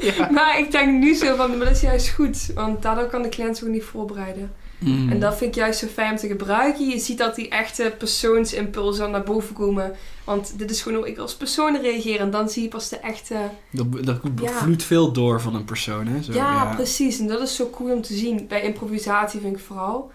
[0.00, 0.30] Ja.
[0.36, 2.50] Maar ik denk nu zo van, maar dat is juist goed.
[2.54, 4.52] Want daardoor kan de cliënt zich ook niet voorbereiden.
[4.78, 5.10] Mm.
[5.10, 6.88] En dat vind ik juist zo fijn om te gebruiken.
[6.88, 9.92] Je ziet dat die echte persoonsimpulsen naar boven komen.
[10.24, 12.20] Want dit is gewoon hoe ik als persoon reageer.
[12.20, 13.34] En dan zie je pas de echte...
[13.70, 14.48] Dat, dat Ja.
[14.50, 16.22] vloeit veel door van een persoon, hè?
[16.22, 17.18] Zo, ja, precies.
[17.18, 18.46] En dat is zo cool om te zien.
[18.48, 20.10] Bij improvisatie vind ik vooral.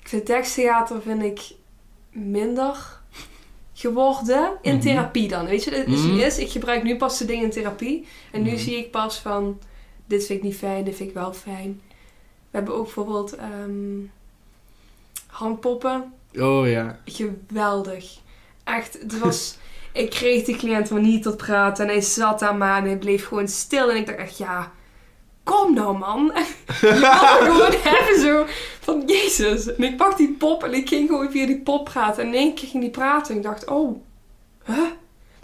[0.00, 1.40] Ik vind teksttheater vind ik
[2.12, 3.00] minder
[3.74, 4.50] geworden.
[4.62, 4.82] In Mhm.
[4.82, 5.46] therapie dan.
[5.46, 6.18] Weet je, het is, Mhm.
[6.18, 8.06] is, ik gebruik nu pas de dingen in therapie.
[8.32, 8.58] En nu Mhm.
[8.58, 9.58] zie ik pas van...
[10.06, 11.80] Dit vind ik niet fijn, dit vind ik wel fijn.
[12.50, 14.00] We hebben ook bijvoorbeeld ehm,
[15.26, 16.12] handpoppen.
[16.38, 16.98] Oh ja.
[17.04, 18.18] Geweldig.
[18.64, 19.56] Echt, het was...
[19.92, 21.84] ik kreeg die cliënt maar niet tot praten.
[21.84, 23.90] En hij zat daar maar en hij bleef gewoon stil.
[23.90, 24.72] En ik dacht echt, ja...
[25.48, 26.32] Kom nou, man.
[26.80, 28.44] Je gewoon hebben zo
[28.80, 29.74] van, jezus.
[29.74, 32.22] En ik pak die pop en ik ging gewoon via die pop praten.
[32.22, 33.30] En in één keer ging die praten.
[33.30, 34.00] En ik dacht, oh,
[34.64, 34.90] huh?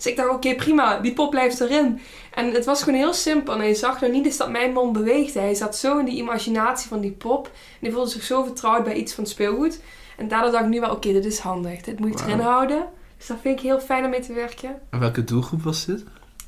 [0.05, 0.99] Dus ik dacht, oké, prima.
[1.01, 2.01] Die pop blijft erin.
[2.35, 3.53] En het was gewoon heel simpel.
[3.55, 5.40] En hij zag nog niet eens dat mijn mond beweegde.
[5.40, 7.47] Hij zat zo in die imaginatie van die pop.
[7.47, 9.81] En hij voelde zich zo vertrouwd bij iets van speelgoed.
[10.17, 11.81] En daardoor dacht ik nu wel, oké, dit is handig.
[11.81, 12.27] Dit moet Wauw.
[12.29, 12.87] erin houden.
[13.19, 14.77] Dus dat vind ik heel fijn om mee te werken.
[14.90, 16.05] En welke doelgroep was dit?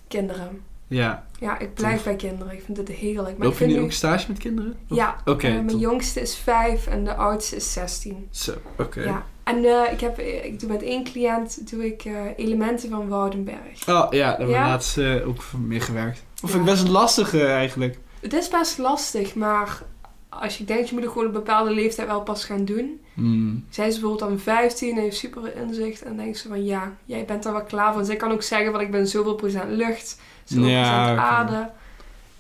[0.09, 0.61] Kinderen.
[0.89, 1.27] Ja.
[1.41, 2.05] Ja, ik blijf Tof.
[2.05, 2.53] bij kinderen.
[2.53, 3.39] Ik vind het heerlijk.
[3.39, 4.77] Maar Loop je nu ook stage met kinderen?
[4.91, 8.29] Of- Ja, Oké, eh, mijn jongste is vijf en de oudste is 16.
[8.31, 9.01] Zo, oké.
[9.03, 9.25] Ja.
[9.47, 13.89] En eh, ik, heb, ik doe met één cliënt doe ik, eh, elementen van Woudenberg.
[13.89, 14.67] Oh ja, daar hebben we Ja?
[14.69, 16.25] laatst eh, ook mee gewerkt.
[16.43, 16.59] Of Ja.
[16.59, 17.99] ik best lastig eh, eigenlijk.
[18.21, 19.83] Het is best lastig, maar
[20.29, 23.01] als je denkt, je moet het gewoon op een bepaalde leeftijd wel pas gaan doen.
[23.15, 23.65] Hmm.
[23.71, 26.03] Zij is bijvoorbeeld dan 15 en heeft super inzicht.
[26.03, 28.05] En dan denk ze van ja, jij bent er wel klaar voor.
[28.05, 31.71] Zij kan ook zeggen van ik ben zoveel procent lucht, zoveel Ja, procent aarde.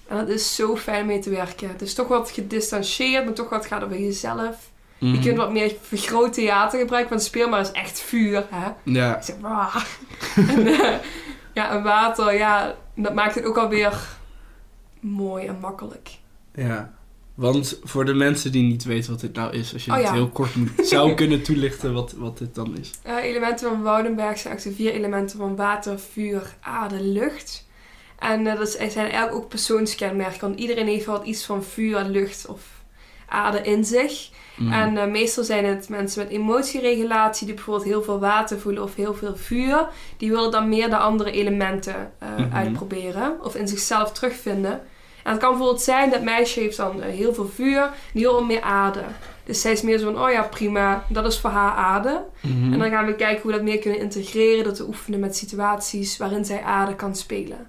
[0.06, 1.68] En dat is zo fijn mee te werken.
[1.68, 4.70] Het is toch wat gedistanceerd, maar toch wat gaat over jezelf.
[4.98, 5.22] Je Mhm.
[5.22, 8.46] kunt wat meer vergroot theater gebruiken, want speel maar is echt vuur.
[8.50, 8.68] Hè?
[8.82, 9.16] Ja.
[9.16, 9.36] Ik zeg,
[10.66, 10.94] eh,
[11.54, 13.92] ja, en water, ja, dat maakt het ook alweer
[15.00, 16.10] mooi en makkelijk.
[16.54, 16.94] ja.
[17.34, 20.06] Want voor de mensen die niet weten wat dit nou is, als je Oh het
[20.06, 20.12] ja.
[20.12, 20.50] heel kort
[20.90, 22.90] zou kunnen toelichten wat, wat dit dan is.
[23.02, 27.66] Eh, elementen van Woudenberg zijn eigenlijk de vier elementen van water, vuur, aarde, lucht.
[28.18, 30.40] En eh, dat zijn eigenlijk ook persoonskenmerken.
[30.40, 32.60] Want iedereen heeft wel iets van vuur, lucht of
[33.28, 34.28] aarde in zich.
[34.56, 34.72] Mhm.
[34.72, 38.94] En eh, meestal zijn het mensen met emotieregulatie die bijvoorbeeld heel veel water voelen of
[38.94, 39.88] heel veel vuur.
[40.16, 42.54] Die willen dan meer de andere elementen eh, Mhm.
[42.56, 44.80] uitproberen of in zichzelf terugvinden.
[45.22, 48.22] En het kan bijvoorbeeld zijn dat meisje heeft dan eh, heel veel vuur en die
[48.22, 49.02] wil meer aarde.
[49.44, 52.24] Dus zij is meer zo van, oh ja prima, dat is voor haar aarde.
[52.40, 52.72] Mhm.
[52.72, 54.64] En dan gaan we kijken hoe we dat meer kunnen integreren.
[54.64, 57.68] Dat te oefenen met situaties waarin zij aarde kan spelen.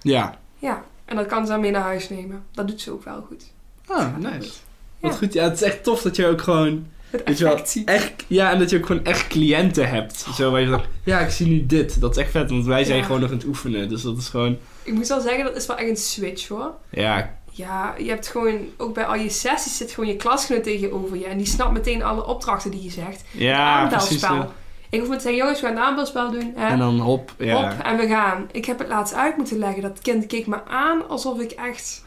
[0.00, 0.38] Ja.
[0.58, 2.44] Ja, en dat kan ze dan mee naar huis nemen.
[2.52, 3.52] Dat doet ze ook wel goed.
[3.86, 4.52] Ah, nice.
[5.00, 5.32] Wat goed.
[5.32, 6.86] Ja, het is echt tof dat je ook gewoon...
[7.26, 10.26] Het je wel, echt, ja, en dat je ook gewoon echt cliënten hebt.
[10.34, 12.00] Zo waar je dacht, ja, ik zie nu dit.
[12.00, 13.04] Dat is echt vet, want wij zijn Ja.
[13.04, 13.88] gewoon nog aan het oefenen.
[13.88, 16.70] Dus dat is gewoon, Ik moet wel zeggen, dat is wel echt een switch hoor.
[16.90, 21.16] ja, Ja, je hebt gewoon, ook bij al je sessies zit gewoon je klasgenoot tegenover
[21.18, 21.24] je.
[21.26, 23.24] En die snapt meteen alle opdrachten die je zegt.
[23.32, 24.20] ja precies.
[24.20, 24.48] ja.
[24.90, 26.52] Ik hoef maar te zeggen, jongens, we gaan een aanbelspel doen.
[26.56, 26.66] Hè?
[26.66, 27.56] En dan hop, ja.
[27.72, 28.48] Op en we gaan.
[28.52, 29.82] Ik heb het laatst uit moeten leggen.
[29.82, 32.04] Dat kind keek me aan alsof ik echt...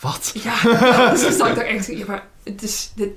[0.00, 0.32] Wat?
[0.34, 0.62] Ja,
[1.10, 1.86] dus ik echt...
[1.86, 3.08] Ja, maar het is, dit,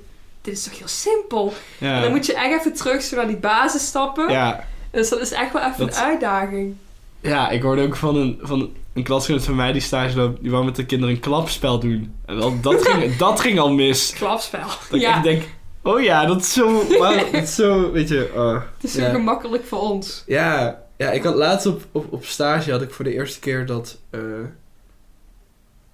[0.41, 1.53] dit is toch heel simpel?
[1.79, 2.01] En Ja.
[2.01, 4.31] dan moet je echt even terug zo naar die basis stappen.
[4.31, 4.65] ja.
[4.91, 6.75] Dus dat is echt wel even Dat- een uitdaging.
[7.21, 10.51] Ja, ik hoorde ook van een, van een klasgenoot van mij die stage loopt, die
[10.51, 12.15] wou met de kinderen een klapspel doen.
[12.25, 14.13] En dat, ging, dat ging al mis.
[14.13, 14.59] Klapspel.
[14.59, 15.43] Dat ik ja, echt denk,
[15.83, 18.53] oh ja, dat is zo, wauw, dat is zo, weet je, oh.
[18.53, 19.09] het is zo ja.
[19.09, 20.23] gemakkelijk voor ons.
[20.25, 23.65] Ja, ja, ik had laatst op, op, op stage had ik voor de eerste keer
[23.65, 24.19] dat eh,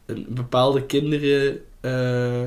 [0.05, 2.41] een bepaalde kinderen eh,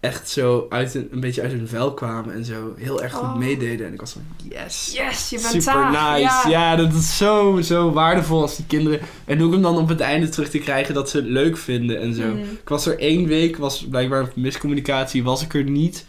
[0.00, 3.28] echt zo uit een, een beetje uit hun vel kwamen en zo heel erg goed
[3.28, 3.36] Oh.
[3.36, 3.86] meededen.
[3.86, 4.92] En ik was van, yes.
[4.94, 6.20] Yes, je bent Super nice.
[6.20, 6.42] Ja.
[6.48, 6.76] Ja.
[6.76, 9.00] dat is zo, zo waardevol als die kinderen.
[9.24, 12.00] En ook om dan op het einde terug te krijgen dat ze het leuk vinden
[12.00, 12.22] en zo.
[12.28, 16.06] Mm, Ik was er één week, was blijkbaar miscommunicatie, was ik er niet.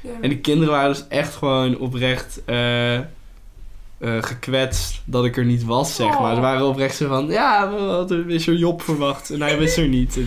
[0.00, 0.10] ja.
[0.20, 2.98] En die kinderen waren dus echt gewoon oprecht eh,
[4.02, 6.30] eh, gekwetst dat ik er niet was, zeg maar.
[6.30, 6.34] Oh.
[6.34, 9.88] Ze waren oprecht zo van, ja, we hadden zo'n Job verwacht en hij was er
[9.88, 10.16] niet.
[10.16, 10.24] Eh,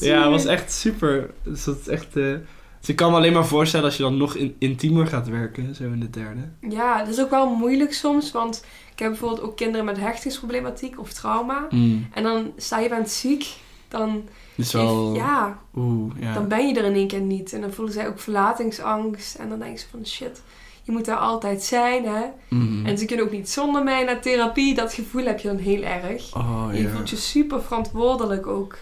[0.08, 1.30] ja, het was echt super.
[1.42, 2.16] Dus dat is echt...
[2.16, 2.34] eh,
[2.80, 5.74] dus ik kan me alleen maar voorstellen als je dan nog in, intiemer gaat werken,
[5.74, 6.40] zo in de derde.
[6.60, 11.00] Ja, dat is ook wel moeilijk soms, want ik heb bijvoorbeeld ook kinderen met hechtingsproblematiek
[11.00, 11.66] of trauma.
[12.12, 13.46] En dan sta je bent ziek,
[13.88, 14.22] dan,
[14.54, 15.14] Dus wel...
[15.14, 16.34] ja, Oeh, ja.
[16.34, 17.52] dan ben je er in één keer niet.
[17.52, 19.34] En dan voelen zij ook verlatingsangst.
[19.34, 20.42] En dan denken ze van shit,
[20.90, 22.22] je moet daar altijd zijn, hè.
[22.48, 22.86] Mhm.
[22.86, 24.74] En ze kunnen ook niet zonder mij naar therapie.
[24.74, 26.36] Dat gevoel heb je dan heel erg.
[26.36, 26.88] Oh, je ja.
[26.90, 28.78] voelt je super verantwoordelijk ook.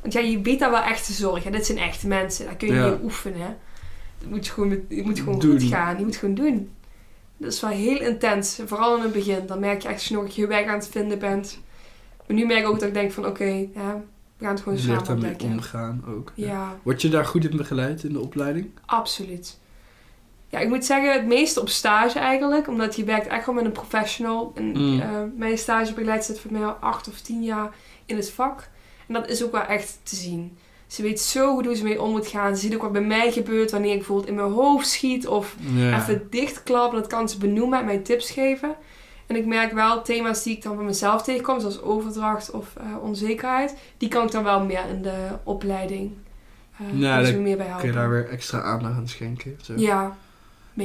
[0.00, 1.52] Want ja, je weet daar wel echt te zorgen.
[1.52, 2.44] Dit zijn echte mensen.
[2.44, 2.90] Daar kun je Ja.
[2.90, 3.40] niet oefenen.
[3.40, 3.54] hè.
[4.18, 5.50] Dat moet je gewoon, je moet gewoon Doen.
[5.60, 5.98] goed gaan.
[5.98, 6.70] Je moet gewoon doen.
[7.36, 8.58] Dat is wel heel intens.
[8.66, 9.46] Vooral in het begin.
[9.46, 11.58] Dan merk je echt je nog je weg aan het vinden bent.
[12.26, 14.00] Maar nu merk ik ook dat ik denk van oké, ja,
[14.36, 15.48] we gaan het gewoon Je samen daarmee ontdekken.
[15.50, 16.32] omgaan ook.
[16.34, 18.70] Ja, Word je daar goed in begeleid in de opleiding?
[18.86, 19.58] absoluut.
[20.50, 22.68] Ja, ik moet zeggen, het meeste op stage eigenlijk.
[22.68, 24.52] Omdat je werkt echt wel met een professional.
[24.54, 25.00] En Mm.
[25.00, 27.70] eh, mijn stagebegeleid zit voor mij al acht of tien jaar
[28.06, 28.68] in het vak.
[29.06, 30.56] En dat is ook wel echt te zien.
[30.86, 32.54] Ze weet zo goed hoe ze mee om moet gaan.
[32.56, 35.26] Ze ziet ook wat bij mij gebeurt wanneer ik bijvoorbeeld in mijn hoofd schiet.
[35.28, 35.56] Of
[35.94, 36.98] even dichtklappen.
[37.00, 38.74] Dat kan ze benoemen en mij tips geven.
[39.26, 41.60] En ik merk wel thema's die ik dan van mezelf tegenkom.
[41.60, 43.74] Zoals overdracht of eh, onzekerheid.
[43.98, 46.12] Die kan ik dan wel meer in de opleiding.
[46.78, 47.86] eh Ja, meer bij Kun helpen.
[47.86, 49.58] je daar weer extra aandacht aan schenken?
[49.62, 49.72] Zo.
[49.76, 50.16] Ja,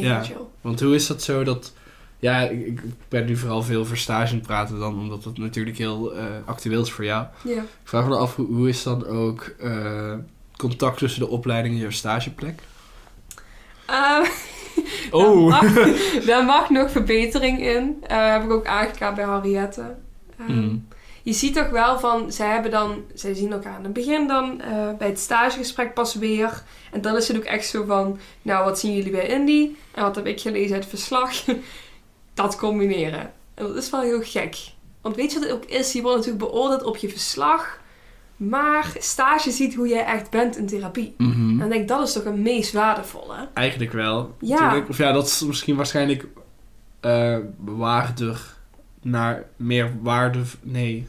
[0.02, 0.24] mega Ja.
[0.24, 0.36] chill.
[0.62, 1.74] Want hoe is dat zo dat...
[2.20, 5.78] Ja, ik, ben nu vooral veel over stage aan het praten dan, omdat het natuurlijk
[5.78, 7.26] heel eh, actueel is voor jou.
[7.44, 7.62] Ja.
[7.62, 10.14] Ik vraag me af, hoe, hoe is dan ook eh,
[10.58, 12.60] contact tussen de opleiding en jouw stageplek?
[13.86, 14.20] Eh,
[15.12, 15.50] Oh!
[15.52, 17.96] Daar mag, daar mag nog verbetering in.
[18.08, 19.96] Eh heb ik ook aangekaart bij Henriette.
[20.38, 20.88] Eh, Mm.
[21.26, 24.62] Je ziet toch wel van, zij hebben dan, zij zien elkaar aan het begin dan
[24.62, 26.64] eh, bij het stagegesprek pas weer.
[26.92, 29.70] En dan is het ook echt zo van, nou wat zien jullie bij Indy?
[29.92, 31.32] En wat heb ik gelezen uit het verslag?
[32.34, 33.32] dat combineren.
[33.54, 34.58] En dat is wel heel gek.
[35.02, 35.92] Want weet je wat het ook is?
[35.92, 37.80] Je wordt natuurlijk beoordeeld op je verslag.
[38.36, 41.14] Maar stage ziet hoe jij echt bent in therapie.
[41.18, 41.50] Mhm.
[41.50, 43.50] En dan denk ik, dat is toch een meest waardevolle.
[43.54, 44.36] Eigenlijk wel.
[44.40, 44.60] Ja.
[44.60, 44.90] Natuurlijk.
[44.90, 46.28] Of ja, dat is misschien waarschijnlijk
[47.58, 48.60] waardig
[49.02, 50.42] naar meer waarde...
[50.62, 51.08] Nee.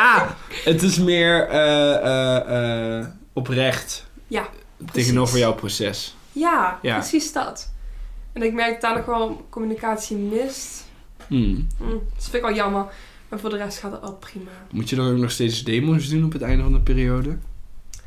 [0.00, 0.30] Ah!
[0.70, 4.48] Het is meer eh, eh, eh, oprecht Ja,
[4.92, 6.16] tegenover jouw proces.
[6.32, 6.98] Ja, Ja.
[6.98, 7.72] precies dat.
[8.32, 10.88] En ik merk dat daar nog wel communicatie mist.
[11.26, 11.66] Hmm.
[11.78, 12.86] Hm, dat vind ik wel jammer.
[13.28, 14.50] Maar voor de rest gaat het wel prima.
[14.70, 17.38] Moet je dan ook nog steeds demo's doen op het einde van de periode?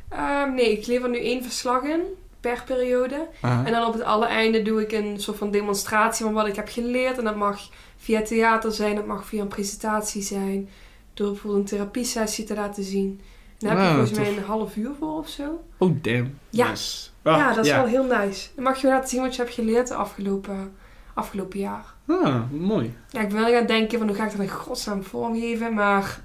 [0.09, 2.01] Ehm, nee, ik lever nu één verslag in
[2.39, 3.27] per periode.
[3.41, 6.69] En dan op het allereinde doe ik een soort van demonstratie van wat ik heb
[6.69, 7.17] geleerd.
[7.17, 10.69] En dat mag via theater zijn, dat mag via een presentatie zijn.
[11.13, 13.21] Door bijvoorbeeld een therapiesessie te laten zien.
[13.59, 15.63] En daar heb je volgens mij een half uur voor of zo.
[15.77, 16.37] Oh, damn.
[16.49, 16.69] Ja.
[16.69, 17.09] Nice.
[17.21, 18.47] Ah, ja, dat is wel heel nice.
[18.55, 20.73] Dan mag je laten zien wat je hebt geleerd de afgelopen,
[21.13, 21.93] afgelopen jaar.
[22.07, 22.93] Ah, mooi.
[23.09, 26.21] Ja, ik ben wel gaan denken van hoe ga ik dat in godsnaam vormgeven, maar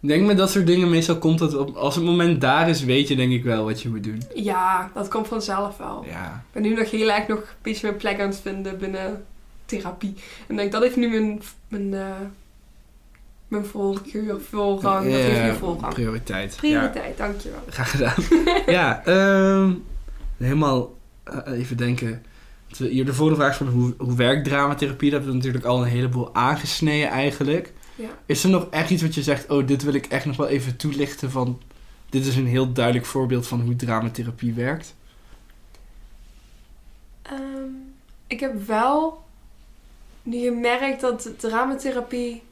[0.00, 2.84] Ik denk met dat soort dingen meestal komt dat op, als het moment daar is,
[2.84, 4.22] weet je denk ik wel wat je moet doen.
[4.34, 6.04] ja, dat komt vanzelf wel.
[6.06, 6.44] Ja.
[6.46, 9.24] Ik ben nu nog heel erg nog een beetje mijn plek aan het vinden binnen
[9.64, 10.14] therapie.
[10.48, 12.16] En denk dat heeft nu mijn, mijn, eh,
[13.52, 15.94] mijn voorkeur, voorrang, dat heeft nu voorrang.
[15.94, 16.52] prioriteit.
[16.52, 17.58] Ja, Prioriteit, dankjewel.
[17.68, 18.14] graag gedaan.
[18.76, 19.74] ja, ehm,
[20.36, 22.22] helemaal eh, even denken.
[22.76, 25.10] Hier de vorige vraag is van hoe, hoe werkt dramatherapie?
[25.10, 27.72] Dat hebben we natuurlijk al een heleboel aangesneden eigenlijk.
[27.94, 28.08] Ja.
[28.26, 30.48] Is er nog echt iets wat je zegt, oh, dit wil ik echt nog wel
[30.48, 31.60] even toelichten van
[32.08, 34.94] dit is een heel duidelijk voorbeeld van hoe dramatherapie werkt?
[37.22, 37.38] Ehm,
[38.26, 39.22] ik heb wel
[40.22, 42.42] nu gemerkt dat dramatherapie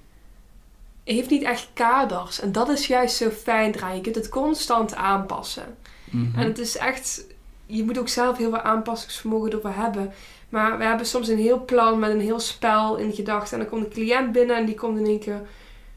[1.15, 2.41] heeft niet echt kaders.
[2.41, 3.95] En dat is juist zo fijn eraan.
[3.95, 5.77] Je kunt het constant aanpassen.
[6.11, 6.39] Mhm.
[6.39, 7.25] En het is echt...
[7.67, 10.13] Je moet ook zelf heel veel aanpassingsvermogen ervoor hebben.
[10.49, 13.53] Maar we hebben soms een heel plan met een heel spel in gedachten.
[13.53, 15.41] En dan komt een cliënt binnen en die komt in één keer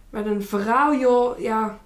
[0.10, 1.40] met een verhaal, joh.
[1.40, 1.80] Ja,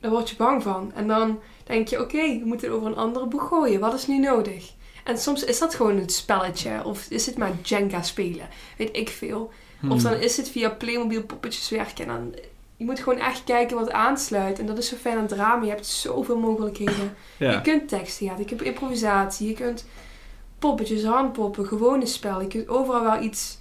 [0.00, 0.92] daar word je bang van.
[0.94, 3.80] En dan denk je, oké, we moeten het over een andere boeg gooien.
[3.80, 4.72] Wat is nu nodig?
[5.04, 6.84] En soms is dat gewoon een spelletje.
[6.84, 8.48] Of is het maar Jenga spelen.
[8.76, 9.50] Weet ik veel.
[9.80, 9.92] Hmm.
[9.92, 12.08] Of dan is het via Playmobil poppetjes werken.
[12.08, 12.34] En dan,
[12.80, 14.58] je moet gewoon echt kijken wat aansluit.
[14.58, 15.64] En dat is zo fijn aan drama.
[15.64, 17.14] Je hebt zoveel mogelijkheden.
[17.38, 19.86] Je kunt teksttheater, je kunt improvisatie, je kunt
[20.58, 22.40] poppetjes, handpoppen, gewone spel.
[22.40, 23.58] Je kunt overal wel iets,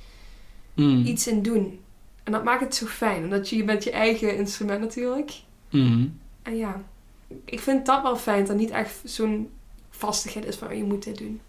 [0.74, 1.06] Mm.
[1.06, 1.80] iets in doen.
[2.24, 3.24] En dat maakt het zo fijn.
[3.24, 5.32] Omdat je, je bent je eigen instrument natuurlijk.
[5.70, 6.08] Mhm.
[6.42, 6.82] En ja,
[7.46, 8.40] ik vind dat wel fijn.
[8.40, 9.50] Dat er niet echt zo'n
[9.90, 11.42] vastigheid is van oh, je moet dit doen.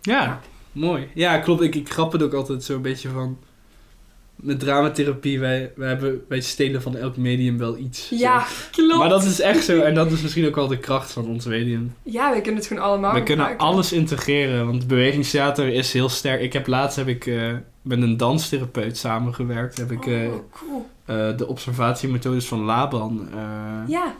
[0.00, 0.40] Ja,
[0.72, 1.08] mooi.
[1.14, 1.62] Ja, klopt.
[1.62, 3.38] Ik, ik grap het ook altijd zo'n beetje van...
[4.44, 8.08] Met dramatherapie, wij, wij, hebben, wij stelen van elk medium wel iets.
[8.08, 8.14] zo.
[8.16, 8.96] Ja, klopt.
[8.98, 9.80] Maar dat is echt zo.
[9.80, 11.94] En dat is misschien ook wel de kracht van ons medium.
[12.02, 14.66] Ja, we kunnen het gewoon allemaal we kunnen alles integreren.
[14.66, 16.40] Want bewegingstheater is heel sterk.
[16.40, 17.52] Ik heb laatst heb ik, eh,
[17.82, 19.78] met een danstherapeut samengewerkt.
[19.78, 20.86] Heb ik eh, Oh, cool.
[21.04, 23.28] eh, de observatiemethodes van Laban...
[23.34, 24.14] eh, Ja,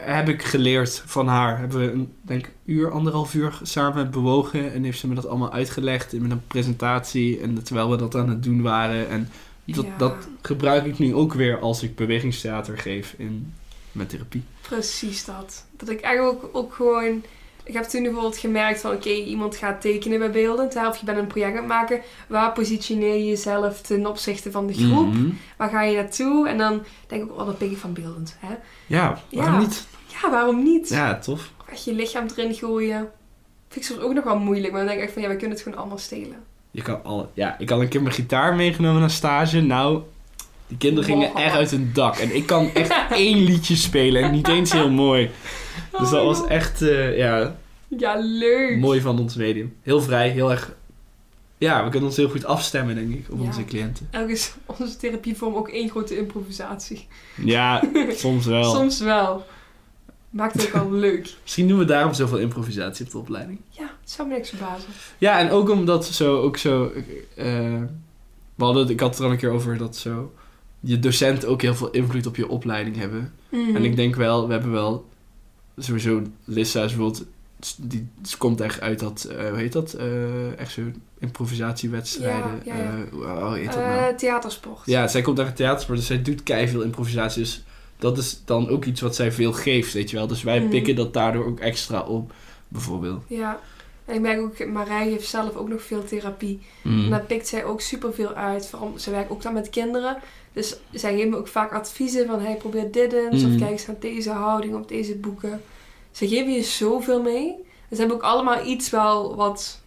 [0.00, 1.58] heb ik geleerd van haar.
[1.58, 4.72] Hebben we een denk uur, anderhalf uur samen bewogen.
[4.72, 7.40] En heeft ze me dat allemaal uitgelegd in een presentatie.
[7.40, 9.08] En terwijl we dat aan het doen waren.
[9.08, 9.28] En
[9.64, 9.90] dat, Ja.
[9.98, 13.54] dat gebruik ik nu ook weer als ik bewegingstheater geef in
[13.92, 14.42] mijn therapie.
[14.60, 15.64] precies dat.
[15.76, 17.22] Dat ik eigenlijk ook, ook gewoon...
[17.68, 18.92] Ik heb toen bijvoorbeeld gemerkt van...
[18.92, 20.74] Oké, iemand gaat tekenen bij beeldend.
[20.74, 22.00] hè, Of je bent een project aan het maken.
[22.26, 25.12] Waar positioneer je jezelf ten opzichte van de groep?
[25.14, 25.28] Mhm.
[25.56, 26.48] Waar ga je naartoe?
[26.48, 28.36] En dan denk ik ook, oh, dat pik ik van beeldend.
[28.40, 28.54] Hè?
[28.86, 29.58] Ja, waarom Ja.
[29.60, 29.86] niet?
[30.22, 30.88] Ja, waarom niet?
[30.88, 31.50] Ja, tof.
[31.60, 32.98] Of echt je lichaam erin gooien.
[33.68, 34.72] Vind ik soms ook nog wel moeilijk.
[34.72, 36.36] Maar dan denk ik echt van, ja, we kunnen het gewoon allemaal stelen.
[36.70, 39.60] Je kan alle, ja, ik had een keer mijn gitaar meegenomen naar stage.
[39.60, 40.02] Nou,
[40.68, 42.16] die kinderen gingen echt uit hun dak.
[42.16, 44.22] En ik kan echt één liedje spelen.
[44.22, 45.30] En niet eens heel mooi.
[45.98, 47.56] Dus dat Oh, was echt, eh, ja,
[47.88, 48.78] Ja, leuk.
[48.78, 49.74] mooi van ons medium.
[49.82, 50.76] Heel vrij, heel erg...
[51.58, 53.46] Ja, we kunnen ons heel goed afstemmen, denk ik, op Ja.
[53.46, 54.08] onze cliënten.
[54.10, 57.06] Eigenlijk is onze therapievorm ook één grote improvisatie.
[57.44, 58.74] Ja, soms wel.
[58.74, 59.46] Soms wel.
[60.30, 61.34] Maakt het ook wel leuk.
[61.42, 63.60] Misschien doen we daarom zoveel improvisatie op de opleiding.
[63.70, 64.88] Ja, het zou me niks verbazen.
[65.18, 66.92] Ja, en ook omdat zo, ook zo...
[67.34, 67.44] eh,
[68.54, 70.32] we hadden, ik had het er al een keer over dat zo...
[70.80, 73.32] Je docenten ook heel veel invloed op je opleiding hebben.
[73.48, 73.76] Mhm.
[73.76, 75.06] En ik denk wel, we hebben wel...
[75.78, 77.26] Sowieso, Lissa is bijvoorbeeld...
[77.76, 79.24] Die komt echt uit dat...
[79.24, 79.92] eh, hoe heet dat?
[79.92, 80.80] Eh, echt zo
[81.18, 82.60] improvisatiewedstrijden.
[82.64, 83.04] Ja, ja, ja.
[83.22, 84.14] eh, hoe heet dat nou?
[84.16, 84.80] Theatersport.
[84.84, 87.42] Ja, zij komt uit theatersport, dus zij doet veel improvisatie.
[87.42, 87.62] Dus
[87.98, 90.26] dat is dan ook iets wat zij veel geeft, weet je wel.
[90.26, 90.68] Dus wij Mhm.
[90.68, 92.32] pikken dat daardoor ook extra op,
[92.68, 93.24] bijvoorbeeld.
[93.28, 93.60] Ja.
[94.08, 96.60] En ik merk ook, Marij heeft zelf ook nog veel therapie.
[96.82, 97.04] Mhm.
[97.04, 98.66] En daar pikt zij ook superveel uit.
[98.66, 100.16] Vooral, ze werkt ook dan met kinderen.
[100.52, 102.40] Dus zij geeft me ook vaak adviezen van...
[102.40, 103.44] Hey, probeer dit eens.
[103.44, 105.60] Of kijk eens naar deze houding of deze boeken.
[106.10, 107.48] Ze geven je zoveel mee.
[107.88, 109.80] En ze hebben ook allemaal iets wel wat,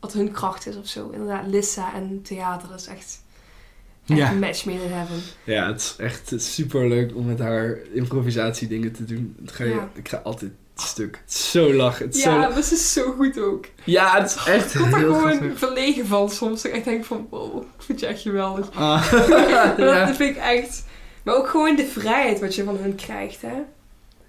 [0.00, 1.10] wat hun kracht is of zo.
[1.12, 2.68] Inderdaad, Lissa en theater.
[2.68, 3.22] Dat is echt,
[4.06, 4.30] echt Ja.
[4.30, 5.16] een match made in heaven.
[5.44, 9.36] Ja, het is echt super leuk om met haar improvisatie dingen te doen.
[9.40, 9.90] Het ga je, Ja.
[9.94, 11.20] Ik ga altijd stuk.
[11.24, 12.06] Het is zo lachen.
[12.06, 12.50] Het is Ja, zo...
[12.54, 13.64] maar ze is zo goed ook.
[13.84, 15.58] ja, het is echt Ik word er gewoon grappig.
[15.58, 16.62] verlegen van soms.
[16.62, 18.70] Dat ik echt denk van, wow, ik vind je echt geweldig.
[18.74, 19.74] Ah, Maar ja.
[20.06, 20.84] Dat vind ik echt...
[21.22, 23.54] Maar ook gewoon de vrijheid wat je van hun krijgt, hè.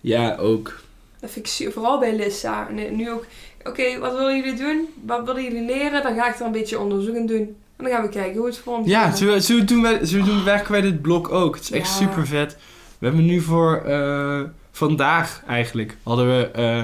[0.02, 0.80] ja, ook.
[1.20, 2.68] Dat vind ik su- vooral bij Lissa.
[2.70, 3.26] En nu ook,
[3.64, 4.88] oké, wat willen jullie doen?
[5.06, 6.04] Wat willen jullie leren?
[6.04, 7.56] Dan ga ik er een beetje onderzoek in doen.
[7.78, 10.24] En dan gaan we kijken hoe het voor ons Ja, zo, zo, doen wij, zo
[10.24, 11.56] doen, werken wij dit blok ook.
[11.56, 11.94] Het is echt Ja.
[11.94, 12.58] super vet.
[13.00, 14.42] We hebben nu voor eh,
[14.78, 16.46] vandaag eigenlijk hadden we.
[16.52, 16.84] eh,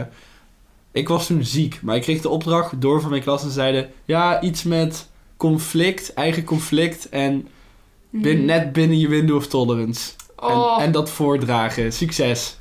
[0.92, 3.92] ik was toen ziek, maar ik kreeg de opdracht door van mijn klas en zeiden:
[4.06, 7.48] ja, iets met conflict, eigen conflict en
[8.10, 8.46] bin- Mhm.
[8.46, 10.12] net binnen je window of tolerance.
[10.36, 11.92] Oh, En, en dat voordragen.
[11.94, 12.58] Succes.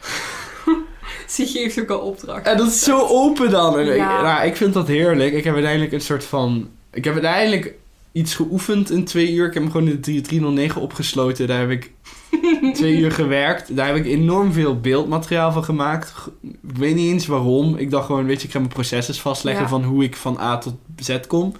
[1.28, 2.46] ze geeft ook al opdracht.
[2.46, 3.78] En dat is zo open dan.
[3.78, 4.22] En ik, Ja.
[4.22, 5.32] nou, ik vind dat heerlijk.
[5.32, 6.68] Ik heb uiteindelijk een soort van.
[6.92, 7.74] Ik heb uiteindelijk
[8.12, 9.46] iets geoefend in twee uur.
[9.46, 11.46] Ik heb hem gewoon in de 309 opgesloten.
[11.46, 11.92] Daar heb ik
[12.74, 13.76] twee uur gewerkt.
[13.76, 16.12] Daar heb ik enorm veel beeldmateriaal van gemaakt.
[16.42, 17.76] Ik weet niet eens waarom.
[17.76, 19.68] Ik dacht gewoon, weet je, ik ga mijn processes vastleggen Ja.
[19.68, 21.52] van hoe ik van A tot Z kom.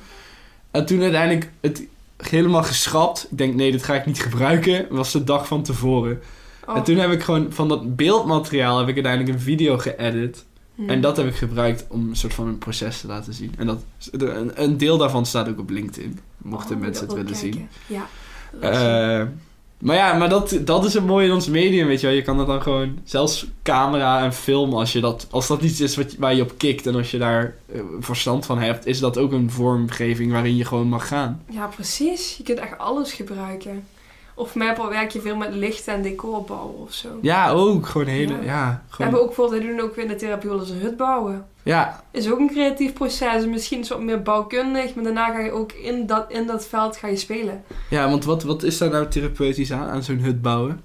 [0.71, 1.83] En toen uiteindelijk het
[2.17, 3.27] helemaal geschrapt.
[3.31, 4.87] Ik denk, nee, dit ga ik niet gebruiken.
[4.91, 6.21] was de dag van tevoren.
[6.67, 6.77] Oh.
[6.77, 10.45] En toen heb ik gewoon van dat beeldmateriaal heb ik uiteindelijk een video geëdit.
[10.87, 13.55] En dat heb ik gebruikt om een soort van een proces te laten zien.
[13.59, 16.19] En dat, een, een deel daarvan staat ook op LinkedIn.
[16.39, 17.69] Mochten Oh, mensen het willen zien.
[17.87, 18.07] Ja.
[18.61, 19.27] Eh,
[19.79, 22.17] Maar ja, maar dat, dat is het mooie in ons medium, weet je wel.
[22.17, 25.81] Je kan dat dan gewoon, zelfs camera en film, als, je dat, als dat iets
[25.81, 28.99] is wat, waar je op kikt en als je daar eh, verstand van hebt, is
[29.01, 31.43] dat ook een vormgeving waarin je gewoon mag gaan.
[31.51, 32.37] Ja, precies.
[32.37, 33.85] Je kunt echt alles gebruiken.
[34.41, 37.09] Of Maple werk je veel met licht en decor bouwen of zo.
[37.23, 37.87] Ja, ook.
[37.87, 38.43] Gewoon hele, ja.
[38.43, 38.83] Ja.
[38.89, 40.97] We gewoon, hebben ook bijvoorbeeld, doen ook weer in de therapie wel eens een hut
[40.97, 41.47] bouwen.
[41.63, 43.47] ja, Is ook een creatief proces.
[43.47, 46.97] Misschien is wat meer bouwkundig, maar daarna ga je ook in dat, in dat veld
[46.97, 47.65] ga je spelen.
[47.91, 50.81] ja, want wat, wat is daar nou therapeutisch aan, aan zo'n hut bouwen?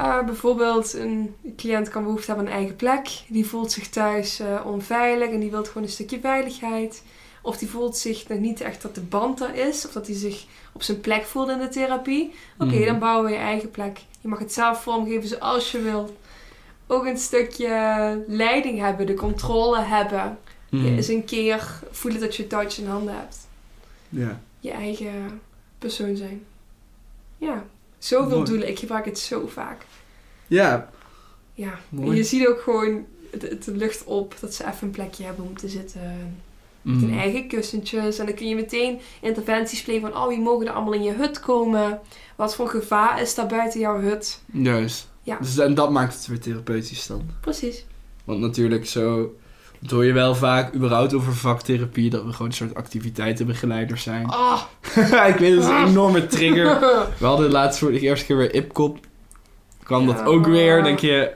[0.00, 3.08] Uh, bijvoorbeeld, een cliënt kan behoefte hebben aan een eigen plek.
[3.28, 7.02] Die voelt zich thuis eh, onveilig en die wil gewoon een stukje veiligheid.
[7.48, 10.16] Of die voelt zich nog niet echt dat de band er is, of dat hij
[10.16, 12.34] zich op zijn plek voelt in de therapie.
[12.58, 12.84] Oké, Mhm.
[12.84, 13.98] dan bouwen we je eigen plek.
[14.20, 16.12] Je mag het zelf vormgeven zoals je wilt.
[16.86, 20.38] Ook een stukje leiding hebben, de controle hebben.
[20.70, 20.84] Mm.
[20.84, 23.36] Je eens een keer voelen dat je het touwtje in handen hebt.
[24.08, 24.40] Ja.
[24.60, 25.40] Je eigen
[25.78, 26.44] persoon zijn.
[27.38, 27.64] Ja,
[27.98, 28.48] zoveel Mooi.
[28.50, 28.68] doelen.
[28.68, 29.82] Ik gebruik het zo vaak.
[30.46, 30.90] Ja,
[31.54, 32.16] Ja, Mooi.
[32.16, 35.56] je ziet ook gewoon het, het lucht op dat ze even een plekje hebben om
[35.58, 36.36] te zitten.
[36.82, 37.02] Met Mm.
[37.02, 38.18] hun eigen kussentjes.
[38.18, 41.12] En dan kun je meteen interventies plegen van, oh, wie mogen er allemaal in je
[41.12, 42.00] hut komen?
[42.36, 44.40] Wat voor gevaar is daar buiten jouw hut?
[44.52, 45.08] Juist.
[45.22, 45.36] Ja.
[45.40, 47.22] Dus, en dat maakt het weer therapeutisch dan.
[47.40, 47.84] Precies.
[48.24, 49.34] Want natuurlijk zo...
[49.80, 54.26] Dat hoor je wel vaak überhaupt over vaktherapie, dat we gewoon een soort activiteitenbegeleiders zijn.
[54.26, 54.62] Ah.
[55.32, 56.80] ik weet het, het is een enorme trigger.
[57.18, 58.98] We hadden laatst voor de eerste keer weer Ipkop.
[59.82, 61.32] Kwam dat ook weer, denk je...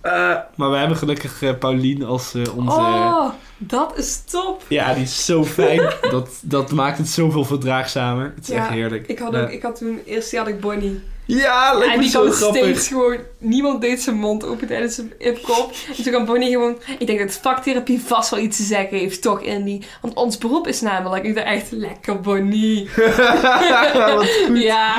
[0.00, 2.76] eh, maar we hebben gelukkig eh, Paulien als eh, onze...
[2.78, 4.62] Oh, dat is top.
[4.68, 5.92] Ja, die is zo fijn.
[6.10, 8.32] dat, dat maakt het zoveel verdraagzamer.
[8.34, 9.06] Het is Ja, echt heerlijk.
[9.06, 11.00] Ik had, ook, ik had toen, eerst had ik Bonnie.
[11.24, 15.72] Ja, lijkt en die kan steeds gewoon, niemand deed zijn mond open tijdens zijn ipkop.
[15.96, 19.22] En toen kan Bonnie gewoon, ik denk dat vaktherapie vast wel iets te zeggen heeft,
[19.22, 19.82] toch Andy?
[20.00, 22.88] Want ons beroep is namelijk, ik dacht echt, lekker Bonnie.
[22.96, 24.62] Wat goed.
[24.62, 24.98] ja,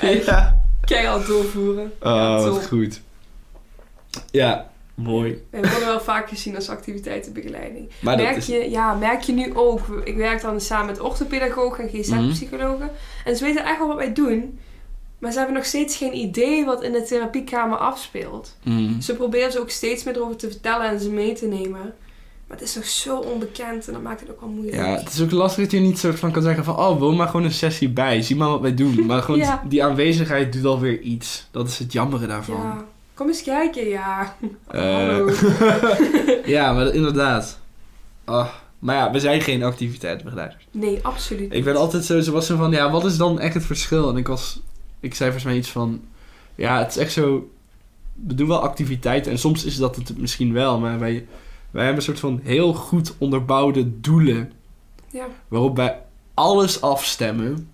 [0.26, 0.62] Ja.
[0.84, 1.92] keihard doorvoeren.
[2.00, 3.00] Oh, Ja, wat goed.
[4.30, 5.42] Ja, mooi.
[5.50, 7.90] We worden wel vaak gezien als activiteitenbegeleiding.
[8.00, 8.46] Maar dat merk, is...
[8.46, 12.90] je, ja, merk je nu ook, ik werk dan samen met orthopedagogen en GZ-psychologen.
[13.24, 14.58] En ze weten echt wel wat wij doen.
[15.18, 18.56] Maar ze hebben nog steeds geen idee wat in de therapiekamer afspeelt.
[18.62, 19.00] Mm.
[19.00, 21.94] Ze proberen ze ook steeds meer erover te vertellen en ze mee te nemen.
[22.46, 24.76] Maar het is nog zo onbekend en dat maakt het ook wel moeilijk.
[24.76, 26.76] Ja, het is ook lastig dat je niet soort van kan zeggen van...
[26.76, 28.22] Oh, woon maar gewoon een sessie bij.
[28.22, 29.06] Zie maar wat wij doen.
[29.06, 29.62] Maar gewoon Ja.
[29.68, 31.48] die aanwezigheid doet alweer iets.
[31.50, 32.60] Dat is het jammere daarvan.
[32.60, 32.84] Ja.
[33.14, 34.36] Kom eens kijken, ja.
[34.66, 35.30] Eh, Hallo.
[36.56, 37.58] ja, maar inderdaad.
[38.24, 38.48] Ah,
[38.78, 40.66] maar ja, we zijn geen activiteitsbegeleiders.
[40.70, 41.82] Nee, absoluut Ik ben niet.
[41.82, 42.70] altijd zo, zo was zo van...
[42.70, 44.08] Ja, wat is dan echt het verschil?
[44.08, 44.60] En ik was...
[45.00, 46.00] Ik zei volgens mij iets van...
[46.54, 47.50] Ja, het is echt zo...
[48.26, 49.32] We doen wel activiteiten.
[49.32, 50.78] En soms is dat het misschien wel.
[50.78, 51.26] Maar wij,
[51.70, 54.52] wij hebben een soort van heel goed onderbouwde doelen.
[55.10, 55.26] Ja.
[55.48, 56.00] Waarop wij
[56.34, 57.70] alles afstemmen.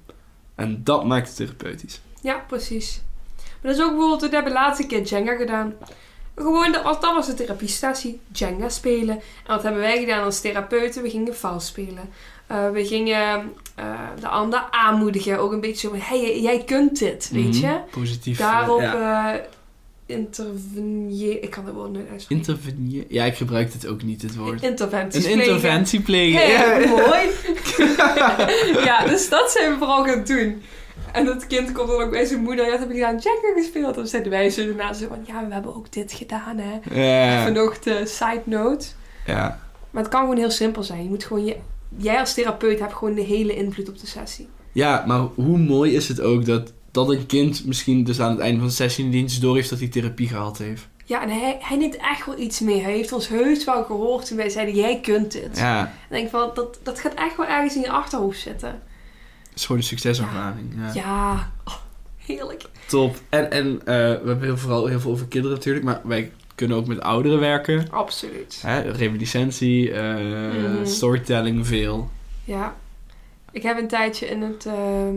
[0.54, 2.00] En dat maakt het therapeutisch.
[2.22, 3.02] ja, precies.
[3.62, 5.74] Maar dat is ook bijvoorbeeld, we hebben laatste keer Jenga gedaan.
[6.36, 9.14] Gewoon, dat was, dat was de therapiesessie, Jenga spelen.
[9.16, 11.02] En wat hebben wij gedaan als therapeuten?
[11.02, 12.08] We gingen vals spelen.
[12.46, 13.84] Eh, we gingen eh,
[14.20, 15.38] de ander aanmoedigen.
[15.38, 17.66] Ook een beetje zo van, hey, jij kunt dit, weet Mhm.
[17.66, 17.78] je?
[17.90, 18.38] Positief.
[18.38, 19.34] Daarop Ja.
[19.34, 19.40] eh
[20.06, 21.42] interveneren.
[21.42, 22.46] Ik kan het woord nooit uitspreken.
[22.46, 23.06] Interveneren.
[23.08, 24.62] Ja, ik gebruik het ook niet, het woord.
[24.62, 26.40] Interventies Een interventie plegen.
[26.40, 26.88] Hey, Ja.
[26.88, 27.28] mooi.
[28.88, 30.62] ja, dus dat zijn we vooral gaan doen.
[31.12, 32.64] En dat kind komt dan ook bij zijn moeder.
[32.64, 33.18] Ja, dat heb ik gedaan.
[33.18, 33.94] Jenga gespeeld.
[33.94, 35.18] Dan zeiden wij zo daarna zo van...
[35.26, 37.00] Ja, we hebben ook dit gedaan, hè.
[37.02, 37.40] Ja.
[37.40, 38.86] Even nog de side note.
[39.26, 39.60] ja.
[39.90, 41.02] Maar het kan gewoon heel simpel zijn.
[41.02, 41.44] Je moet gewoon...
[41.44, 41.56] Je,
[41.96, 44.48] jij als therapeut hebt gewoon de hele invloed op de sessie.
[44.72, 48.40] Ja, maar hoe mooi is het ook dat, dat een kind misschien dus aan het
[48.40, 50.88] einde van de sessie in dienst door heeft dat hij therapie gehad heeft.
[51.04, 52.82] Ja, en hij, hij neemt echt wel iets mee.
[52.82, 54.74] Hij heeft ons heus wel gehoord toen wij zeiden...
[54.74, 55.58] Jij kunt dit.
[55.58, 56.50] Ja, En ik denk van...
[56.54, 58.80] Dat, dat gaat echt wel ergens in je achterhoofd zitten.
[59.50, 60.72] Het is gewoon een succeservaring.
[60.76, 60.90] Ja.
[60.94, 61.50] Ja.
[61.64, 61.74] Oh,
[62.16, 62.64] heerlijk.
[62.86, 63.16] Top.
[63.28, 66.76] En, en eh, we hebben heel, vooral heel veel over kinderen natuurlijk, maar wij kunnen
[66.76, 67.90] ook met ouderen werken.
[67.90, 68.62] Absoluut.
[68.66, 68.80] Hè?
[68.80, 70.86] Revalidentie, eh, Mhm.
[70.86, 72.10] storytelling, veel.
[72.44, 72.74] Ja.
[73.52, 74.74] Ik heb een tijdje in het uh,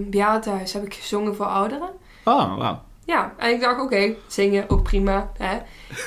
[0.09, 1.89] bejaardentehuis heb ik gezongen voor ouderen.
[2.23, 2.81] Oh, wauw.
[3.05, 5.31] Ja, en ik dacht, oké, zingen, ook prima.
[5.37, 5.57] Hè?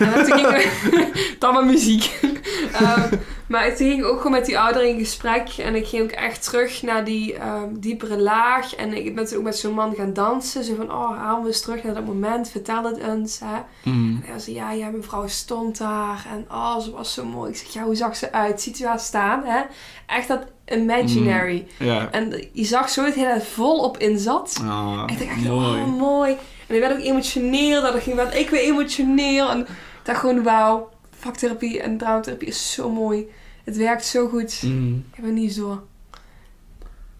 [0.05, 0.73] En toen ging ik...
[1.38, 2.05] dan maar muziek.
[2.73, 3.15] Ehm,
[3.49, 5.49] maar toen ging ik ook gewoon met die ouderen in gesprek.
[5.49, 8.75] En ik ging ook echt terug naar die ehm, diepere laag.
[8.75, 10.65] En ik ben toen ook met zo'n man gaan dansen.
[10.65, 12.51] Zo van, oh, haal me eens terug naar dat moment.
[12.51, 13.90] Vertel het eens, hè.
[13.90, 14.21] Mm.
[14.25, 16.27] En hij zei, ja, ja, mijn vrouw stond daar.
[16.33, 17.51] En oh, ze was zo mooi.
[17.51, 18.61] Ik zeg, ja, hoe zag ze uit?
[18.63, 19.61] Ziet u haar staan, hè?
[20.07, 21.67] Echt dat imaginary.
[21.79, 22.11] Ja.
[22.11, 24.61] En je zag zo het hele volop in zat.
[24.63, 25.81] Ah, En ik dacht echt, mooi.
[25.81, 26.37] oh mooi.
[26.67, 27.83] En ik werd ook emotioneel.
[27.83, 29.51] Dat ging werd ik weer emotioneel.
[29.51, 29.67] En ik
[30.03, 30.88] dacht gewoon, wauw.
[31.27, 33.27] Vaktherapie en draamatherapie is zo mooi.
[33.64, 34.62] Het werkt zo goed.
[34.62, 35.04] Mm.
[35.10, 35.83] Ik heb er niet door.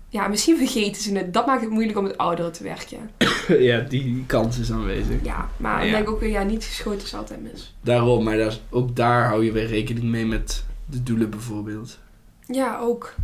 [0.09, 1.33] ja, misschien vergeten ze het.
[1.33, 3.11] Dat maakt het moeilijk om met ouderen te werken.
[3.69, 5.25] ja, die kans is aanwezig.
[5.25, 7.75] Ja, maar ik denk ook weer, ja, niet geschoten is altijd mis.
[7.81, 11.99] Daarom, maar daar, ook daar hou je weer rekening mee met de doelen bijvoorbeeld.
[12.47, 13.15] Ja, ook.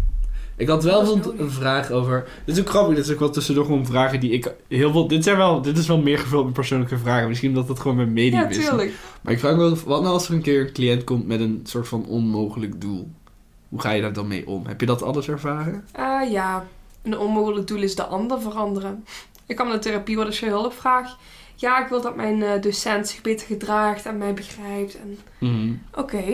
[0.56, 2.28] Ik had wel Dat een, vraag over.
[2.44, 5.08] Dit is ook grappig, dit is ook wel tussendoor gewoon vragen die ik heel veel.
[5.08, 7.28] Dit zijn wel, dit is wel meer gevuld met persoonlijke vragen.
[7.28, 8.56] Misschien omdat het gewoon mijn medium Ja, is.
[8.56, 8.92] tuurlijk.
[9.20, 11.40] Maar ik vraag me af, wat nou als er een keer een cliënt komt met
[11.40, 13.10] een soort van onmogelijk doel?
[13.68, 14.66] Hoe ga je daar dan mee om?
[14.66, 15.84] Heb je dat alles ervaren?
[15.92, 16.66] Ah ja,
[17.02, 19.04] een onmogelijk doel is de ander veranderen.
[19.46, 21.16] Ik kwam naar de therapie wat als je hulp vraag.
[21.56, 24.96] Ja, ik wil dat mijn eh, docent zich beter gedraagt en mij begrijpt.
[25.00, 25.18] En
[25.94, 26.24] oké.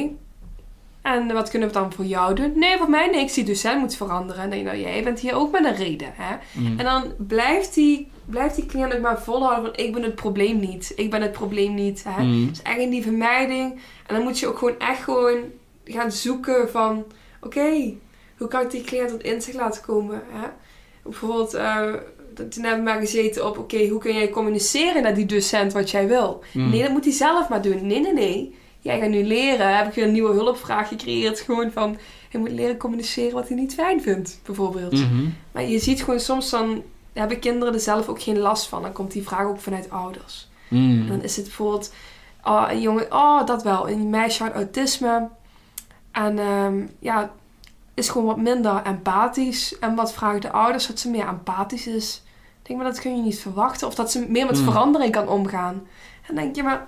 [1.14, 2.52] En wat kunnen we dan voor jou doen?
[2.54, 3.34] Nee, voor mij niks.
[3.34, 4.42] Die docent moet veranderen.
[4.42, 6.12] En dan denk je, nou, jij bent hier ook met een reden.
[6.14, 6.36] Hè?
[6.52, 6.78] Mhm.
[6.78, 10.60] En dan blijft die, blijft die cliënt ook maar volhouden van ik ben het probleem
[10.60, 10.92] niet.
[10.96, 12.04] Ik ben het probleem niet.
[12.08, 12.48] Hè?
[12.50, 13.72] Is echt in die vermijding.
[14.06, 15.38] En dan moet je ook gewoon echt gewoon
[15.84, 17.04] gaan zoeken van...
[17.40, 17.94] Oké,
[18.36, 20.22] hoe kan ik die cliënt tot inzicht laten komen?
[20.30, 20.48] Hè?
[21.02, 21.92] Bijvoorbeeld, eh,
[22.34, 23.58] toen hebben we maar gezeten op...
[23.58, 26.42] Oké, hoe kun jij communiceren naar die docent wat jij wil?
[26.52, 26.70] Mhm.
[26.70, 27.86] Nee, dat moet hij zelf maar doen.
[27.86, 28.54] Nee, nee, nee.
[28.80, 29.76] Jij gaat nu leren.
[29.76, 31.40] Heb ik weer een nieuwe hulpvraag gecreëerd.
[31.40, 31.96] Gewoon van...
[32.30, 34.92] Hij moet leren communiceren wat hij niet fijn vindt, bijvoorbeeld.
[34.92, 35.28] Mhm.
[35.52, 36.82] Maar je ziet gewoon soms dan...
[37.12, 38.82] Hebben kinderen er zelf ook geen last van.
[38.82, 40.48] Dan komt die vraag ook vanuit ouders.
[40.68, 41.00] Mhm.
[41.00, 41.94] En dan is het bijvoorbeeld,
[42.44, 43.88] oh, een jongen, oh, dat wel.
[43.88, 45.28] Een meisje had autisme.
[46.12, 47.30] En ehm, ja,
[47.94, 49.78] is gewoon wat minder empathisch.
[49.78, 52.22] En wat vragen de ouders dat ze meer empathisch is.
[52.62, 53.86] Ik denk, maar dat kun je niet verwachten.
[53.86, 54.64] Of dat ze meer met Hmm.
[54.64, 55.74] verandering kan omgaan.
[56.26, 56.86] En dan denk je, maar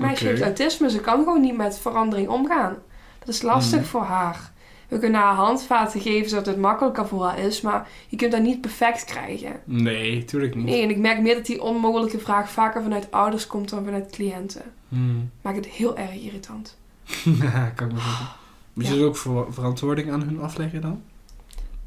[0.00, 0.30] meisje Oké.
[0.30, 0.90] heeft autisme.
[0.90, 2.76] Ze kan gewoon niet met verandering omgaan.
[3.18, 3.88] Dat is lastig Hmm.
[3.88, 4.52] voor haar.
[4.88, 7.60] We kunnen haar handvaten geven zodat het makkelijker voor haar is.
[7.60, 9.60] Maar je kunt dat niet perfect krijgen.
[9.64, 10.64] Nee, tuurlijk niet.
[10.64, 14.10] Nee, en ik merk meer dat die onmogelijke vraag vaker vanuit ouders komt dan vanuit
[14.10, 14.62] cliënten.
[14.88, 15.02] Mhm.
[15.42, 16.76] Maakt het heel erg irritant.
[17.42, 18.26] Ja, kan ik me zeggen.
[18.72, 19.00] Moet je Ja.
[19.00, 21.02] er ook ver- verantwoording aan hun afleggen dan?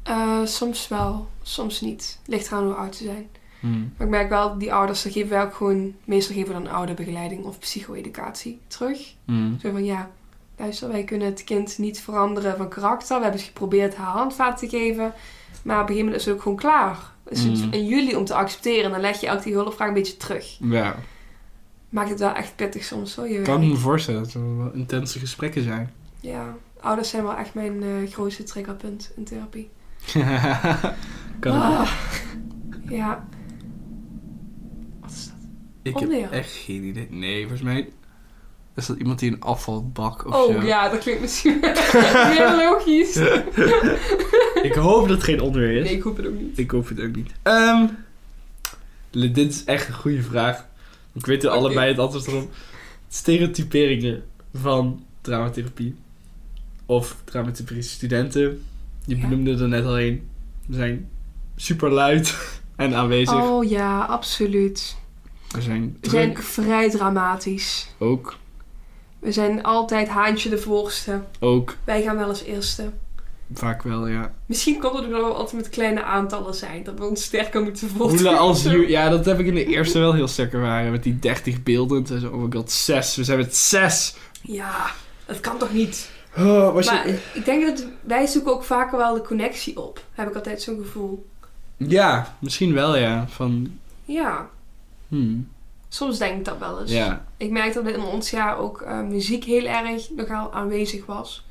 [0.02, 2.18] Eh, soms wel, soms niet.
[2.26, 3.26] Ligt eraan hoe oud ze zijn.
[3.60, 3.78] Mhm.
[3.96, 5.94] Maar ik merk wel, die ouders, daar geven wij ook gewoon...
[6.04, 9.14] Meestal geven we dan ouderbegeleiding of psycho-educatie terug.
[9.24, 9.58] Mhm.
[9.60, 10.10] Zo van, ja,
[10.56, 13.16] luister, wij kunnen het kind niet veranderen van karakter.
[13.16, 15.12] We hebben geprobeerd haar handvaten te geven.
[15.62, 16.98] Maar op een gegeven moment is het ook gewoon klaar.
[17.28, 18.84] Is het in jullie om te accepteren.
[18.84, 20.56] En dan leg je elke die hulpvraag een beetje terug.
[20.60, 20.96] Ja,
[21.88, 23.28] Maakt het wel echt pittig soms, hoor.
[23.28, 25.92] Je kan me voorstellen dat er wel intense gesprekken zijn.
[26.20, 29.70] Ja, ouders zijn wel echt mijn eh, grootste triggerpunt in therapie.
[31.40, 31.90] kan Ah,
[32.88, 33.24] ja.
[35.88, 37.06] Ik heb echt geen idee.
[37.10, 37.88] Nee, volgens mij
[38.76, 40.66] is dat iemand die een afvalbak of Oh zo.
[40.66, 41.60] ja, dat klinkt misschien
[42.36, 43.16] heel logisch.
[44.68, 45.84] Ik hoop dat het geen onweer is.
[45.84, 46.58] Nee, ik hoop het ook niet.
[46.58, 47.30] Ik hoop het ook niet.
[47.42, 47.86] Ehm,
[49.10, 50.66] dit is echt een goede vraag.
[51.14, 51.58] Ik weet er Oké.
[51.58, 52.52] allebei het antwoord erop.
[53.08, 54.22] Stereotyperingen
[54.54, 55.94] van traumatherapie.
[56.86, 58.62] Of traumatherapie studenten.
[59.04, 59.20] Je Ja.
[59.28, 60.28] benoemde er net al een.
[60.66, 61.08] We zijn
[61.56, 62.34] super luid
[62.76, 63.34] en aanwezig.
[63.42, 64.96] Oh ja, absoluut.
[65.50, 67.88] We zijn We druk zijn vrij dramatisch.
[67.98, 68.36] ook.
[69.18, 71.22] We zijn altijd haantje de voorste.
[71.40, 71.76] Ook.
[71.84, 72.90] Wij gaan wel als eerste.
[73.52, 74.32] Vaak wel, ja.
[74.46, 76.84] Misschien komt het ook dat we altijd met kleine aantallen zijn.
[76.84, 78.08] Dat we ons sterker moeten voelen.
[78.08, 80.90] Hoelen als Ja, dat heb ik in de eerste wel heel sterk ervaren.
[80.90, 82.04] Met die 30 beelden.
[82.04, 83.16] Toen ze, oh my god, zes.
[83.16, 84.14] We zijn met zes.
[84.42, 84.90] Ja,
[85.26, 86.10] dat kan toch niet?
[86.36, 87.18] Oh, Maar je...
[87.34, 90.04] ik denk dat wij zoeken ook vaker wel de connectie op.
[90.12, 91.26] Heb ik altijd zo'n gevoel.
[91.76, 93.26] Ja, misschien wel, ja.
[93.28, 94.48] Van, Ja,
[95.08, 95.48] hmm.
[95.88, 96.90] soms denk ik dat wel eens.
[96.92, 97.24] Ja.
[97.36, 101.46] Ik merk dat in ons jaar ook eh, muziek heel erg nogal aanwezig was.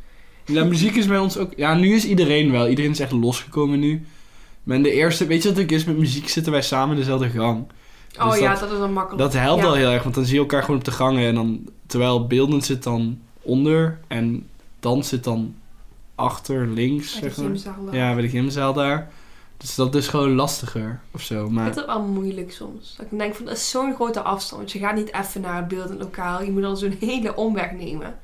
[0.45, 1.53] Ja, muziek is bij ons ook...
[1.55, 2.67] Ja, nu is iedereen wel.
[2.67, 4.05] Iedereen is echt losgekomen nu.
[4.63, 5.25] Maar de eerste...
[5.25, 5.83] Weet je wat het is?
[5.85, 7.65] Met muziek zitten wij samen in dezelfde gang.
[8.19, 9.21] Oh Dus ja, dat- is dan makkelijk.
[9.23, 9.67] Dat helpt Ja.
[9.67, 10.03] wel heel erg.
[10.03, 11.27] Want dan zie je elkaar gewoon op de gangen.
[11.27, 11.59] En dan...
[11.85, 13.99] Terwijl beeldend zit dan onder.
[14.07, 14.47] En
[14.79, 15.55] dans zit dan
[16.15, 17.45] achter, links, Bij de zeg maar.
[17.45, 17.75] gymzaal.
[17.91, 19.11] Ja, bij de gymzaal daar.
[19.57, 21.45] Dus dat is gewoon lastiger of zo.
[21.45, 22.95] Ik Maar vind het wel moeilijk soms.
[22.97, 24.61] Dat ik denk van, dat is zo'n grote afstand.
[24.61, 26.43] Want je gaat niet even naar het beeldend lokaal.
[26.43, 28.19] Je moet dan zo'n hele omweg nemen.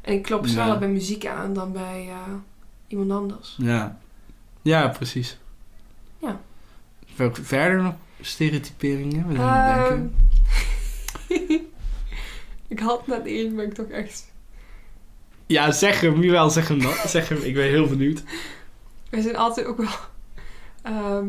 [0.00, 0.78] En ik klop sneller Ja.
[0.78, 2.32] bij muziek aan dan bij eh,
[2.86, 3.54] iemand anders.
[3.58, 3.98] ja.
[4.62, 5.38] Ja, precies.
[6.18, 6.40] Ja.
[7.14, 9.26] Ver- Verder nog stereotyperingen?
[9.28, 10.16] Wat aan Ehm, denken?
[12.68, 14.32] ik had net één, maar ik toch echt...
[15.46, 16.20] Ja, zeg hem.
[16.20, 16.92] Wie wel, zeg hem dan.
[17.06, 17.38] Zeg hem.
[17.42, 18.22] Ik ben heel benieuwd.
[19.10, 19.88] We zijn altijd ook wel...
[20.86, 21.24] ehm,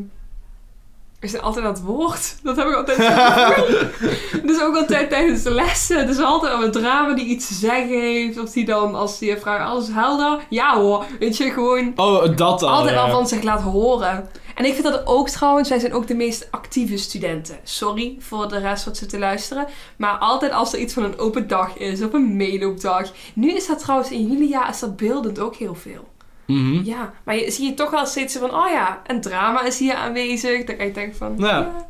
[1.20, 2.36] we zijn altijd aan het woord.
[2.43, 2.97] Dat heb ik altijd.
[4.47, 6.08] Dus ook altijd tijdens de lessen.
[6.08, 8.39] Dus altijd al een drama die iets te zeggen heeft.
[8.39, 10.39] Of die dan, als die vraagt, alles helder?
[10.49, 11.05] Ja hoor.
[11.20, 12.70] Weet je, gewoon Oh, dat al.
[12.70, 13.01] altijd ja.
[13.01, 14.30] al van zich laat horen.
[14.55, 17.58] En ik vind dat ook trouwens, wij zijn ook de meest actieve studenten.
[17.64, 19.66] Sorry voor de rest wat ze te luisteren.
[19.97, 23.12] Maar altijd als er iets van een open dag is of een meeloopdag.
[23.34, 26.08] Nu is dat trouwens in jullie jaar is dat beeldend ook heel veel.
[26.47, 26.83] Mhm.
[26.83, 29.93] Ja, maar je zie je toch wel steeds van, oh ja, een drama is hier
[29.93, 30.63] aanwezig.
[30.65, 31.47] Dan kan je denken van, Ja.
[31.47, 31.87] ja,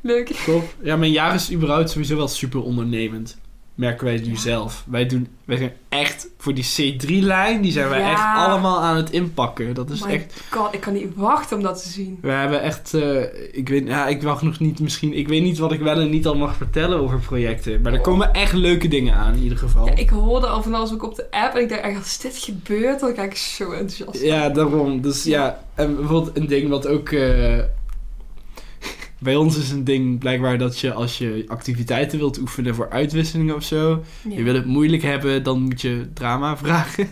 [0.00, 0.26] leuk.
[0.44, 0.76] Klopt.
[0.82, 3.38] Ja, mijn jaar is überhaupt sowieso wel super ondernemend.
[3.80, 4.38] Merken wij nu Ja.
[4.38, 4.84] zelf.
[4.86, 8.10] Wij, doen, wij zijn echt voor die C3-lijn, die zijn wij Ja.
[8.12, 9.74] echt allemaal aan het inpakken.
[9.74, 10.42] Dat is My echt.
[10.50, 12.18] god, ik kan niet wachten om dat te zien.
[12.22, 12.94] We hebben echt.
[12.94, 13.22] eh,
[13.52, 15.12] ik weet, ja, ik mag nog niet misschien.
[15.16, 17.80] Ik weet niet wat ik wel en niet al mag vertellen over projecten.
[17.80, 19.86] Maar er komen echt leuke dingen aan in ieder geval.
[19.86, 22.36] Ja, ik hoorde al van alles ook op de app en ik dacht als dit
[22.38, 24.22] gebeurt, dan kijk ik zo enthousiast.
[24.22, 25.00] Ja, daarom.
[25.00, 27.08] Dus ja, en bijvoorbeeld een ding wat ook.
[27.08, 27.58] eh,
[29.20, 33.54] bij ons is een ding blijkbaar dat je als je activiteiten wilt oefenen voor uitwisselingen
[33.54, 34.04] of zo.
[34.28, 34.36] Ja.
[34.36, 37.08] Je wil het moeilijk hebben, dan moet je drama vragen.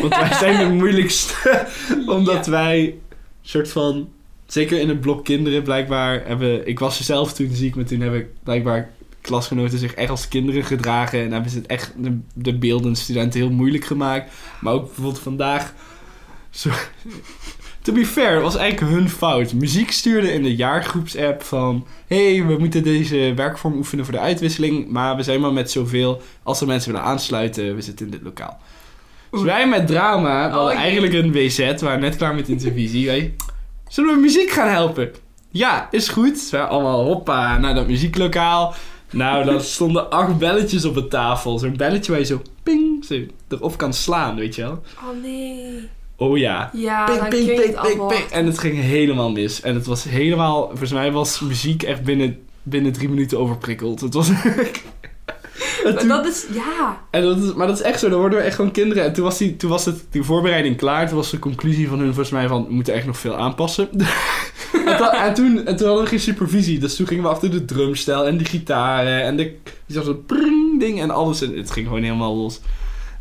[0.00, 1.66] Want wij zijn de moeilijkste.
[2.16, 2.50] omdat Ja.
[2.50, 2.94] wij
[3.42, 4.08] soort van.
[4.46, 6.68] Zeker in het blok kinderen blijkbaar hebben.
[6.68, 8.90] Ik was er zelf toen ziek, maar toen hebben blijkbaar
[9.20, 11.20] klasgenoten zich echt als kinderen gedragen.
[11.24, 14.32] En hebben ze het echt de, de beeldende studenten heel moeilijk gemaakt.
[14.60, 15.74] Maar ook bijvoorbeeld vandaag.
[16.50, 16.70] Zo,
[17.82, 19.52] to be fair, het was eigenlijk hun fout.
[19.52, 21.86] Muziek stuurde in de jaargroepsapp van...
[22.06, 24.88] hey, we moeten deze werkvorm oefenen voor de uitwisseling.
[24.88, 26.22] Maar we zijn maar met zoveel.
[26.42, 28.58] Als er mensen willen aansluiten, we zitten in dit lokaal.
[29.30, 32.46] Dus wij met drama, we Oh, hadden eigenlijk een WZ, we waren net klaar met
[32.46, 33.06] de intervisie.
[33.06, 33.34] Wij,
[33.88, 35.10] zullen we muziek gaan helpen?
[35.50, 36.48] Ja, is goed.
[36.50, 38.74] Wij allemaal hoppa naar dat muzieklokaal.
[39.10, 41.58] Nou, dan stonden acht belletjes op de tafel.
[41.58, 44.82] Zo'n belletje waar je zo ping, zo erop kan slaan, weet je wel.
[44.96, 45.88] Oh nee.
[46.20, 46.70] Oh ja.
[46.72, 48.20] Ja, Ping, ping, ping.
[48.30, 49.60] En het ging helemaal mis.
[49.60, 50.66] En het was helemaal...
[50.68, 54.00] Volgens mij was muziek echt binnen, binnen drie minuten overprikkeld.
[54.00, 54.30] Het was...
[55.84, 57.00] En toen- dat is, ja.
[57.10, 59.04] en dat is, maar dat is echt zo, dan worden we echt gewoon kinderen.
[59.04, 61.06] En toen was, die, toen was het, die voorbereiding klaar.
[61.08, 63.88] Toen was de conclusie van hun volgens mij van, we moeten echt nog veel aanpassen.
[64.86, 66.78] en, toen- en, toen, en toen hadden we geen supervisie.
[66.78, 69.42] Dus toen gingen we achter de drumstel en de gitaren en de,
[69.86, 71.42] die zag zo'n pring ding en alles.
[71.42, 72.60] En het ging gewoon helemaal los.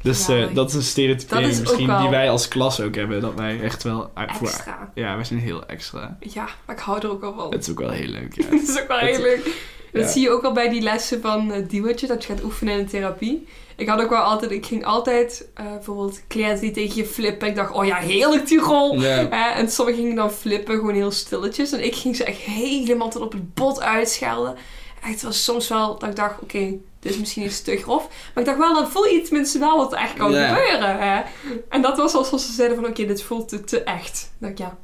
[0.03, 2.81] Dus eh, dat is een stereotypering dat is ook misschien wel- die wij als klas
[2.81, 3.21] ook hebben.
[3.21, 4.11] Dat wij echt wel...
[4.15, 4.91] voor- Extra.
[4.93, 6.17] ja, wij zijn heel extra.
[6.19, 7.51] Ja, maar ik hou er ook wel van.
[7.51, 8.43] Het is ook wel heel leuk, ja.
[8.57, 9.43] Het is ook wel Het- heel leuk.
[9.91, 10.11] Dat ja.
[10.11, 12.83] zie je ook al bij die lessen van uh, Diewertje, dat je gaat oefenen in
[12.85, 13.47] de therapie.
[13.75, 17.47] Ik had ook wel altijd, ik ging altijd eh, bijvoorbeeld cliënten die tegen je flippen.
[17.47, 19.03] Ik dacht, oh ja, heerlijk die rol.
[19.03, 21.71] En sommigen gingen dan flippen, gewoon heel stilletjes.
[21.71, 24.55] En ik ging ze echt helemaal tot op het bot uitschelden.
[25.01, 26.73] Echt, het was soms wel dat ik dacht, oké,
[27.05, 28.07] is misschien iets te grof.
[28.07, 30.99] Maar ik dacht wel, dan voel je iets minstens wel wat er echt kan gebeuren.
[30.99, 31.21] Hè?
[31.69, 34.31] En dat was alsof ze zeiden van, oké, dit voelt te, te echt.
[34.37, 34.77] Dan dacht ik, ja,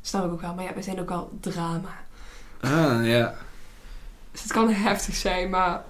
[0.00, 0.54] snap ik ook wel.
[0.54, 2.04] Maar ja, we zijn ook wel drama.
[2.60, 3.34] Ah, ja.
[4.32, 5.84] Dus het kan heftig zijn, maar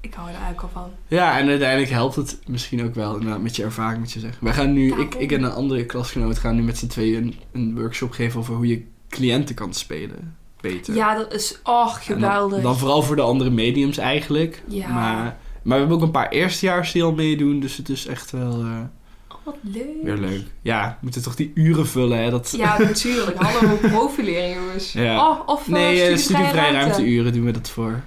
[0.00, 0.90] ik hou er eigenlijk al van.
[1.08, 4.44] Ja, en uiteindelijk helpt het misschien ook wel inderdaad, met je ervaring, moet je zeggen.
[4.44, 7.38] Wij gaan nu, ik, ik en een andere klasgenoot gaan nu met z'n tweeën een,
[7.52, 10.36] een workshop geven over hoe je cliënten kan spelen.
[10.62, 10.94] Beter.
[10.94, 12.62] Ja, dat is, oh, dan- geweldig.
[12.62, 14.62] Dan, vooral voor de andere mediums eigenlijk.
[14.68, 14.88] Ja.
[14.88, 15.22] Maar,
[15.62, 18.50] maar we hebben ook een paar eerstejaars die al meedoen, dus het is echt wel
[18.60, 18.80] eh,
[19.28, 19.86] Oh, wat leuk.
[20.02, 20.42] weer leuk.
[20.62, 22.30] Ja, we moeten toch die uren vullen, hè?
[22.30, 23.42] Dat, Ja, natuurlijk.
[23.42, 24.92] Hallo, profileren, jongens.
[24.92, 25.28] Ja.
[25.28, 26.90] Oh, of uh, nee, eh, studievrije studievrij ruimte.
[26.90, 28.00] ruimteuren doen we dat voor.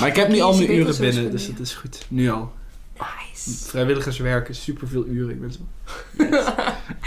[0.00, 2.06] Maar ik heb niet Oké, al mijn uren binnen, dus dat is goed.
[2.08, 2.52] Nu al.
[2.98, 3.68] Nice.
[3.68, 5.30] Vrijwilligerswerken, superveel uren.
[5.30, 5.60] Ik ben zo...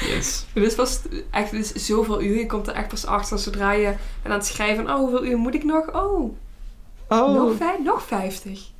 [0.08, 0.46] Yes.
[0.54, 2.38] Dit is pas echt dit is zoveel uur.
[2.38, 4.90] Je komt er echt pas achter zodra je bent aan het schrijven.
[4.90, 5.94] Oh, hoeveel uur moet ik nog?
[5.96, 6.36] Oh,
[7.10, 8.72] nog, vijf, nog 50.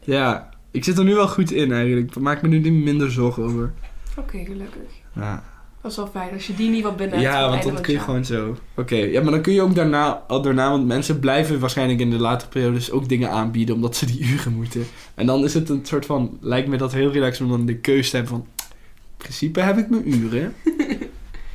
[0.00, 2.16] Ja, ik zit er nu wel goed in eigenlijk.
[2.16, 3.72] Ik maak me nu niet minder zorgen over.
[4.18, 4.90] Oké, gelukkig.
[5.14, 5.44] Ja,
[5.82, 7.30] Dat is wel fijn als je die niet wat binnen hebt.
[7.30, 8.56] ja want dan kun je gewoon zo...
[8.74, 10.70] Oké, ja, maar dan kun je ook daarna, al daarna...
[10.70, 13.74] Want mensen blijven waarschijnlijk in de latere periodes ook dingen aanbieden...
[13.74, 14.86] omdat ze die uren moeten.
[15.14, 16.38] En dan is het een soort van...
[16.40, 18.46] Lijkt me dat heel relaxed om dan de keuze te hebben van...
[18.56, 20.54] In principe heb ik mijn uren.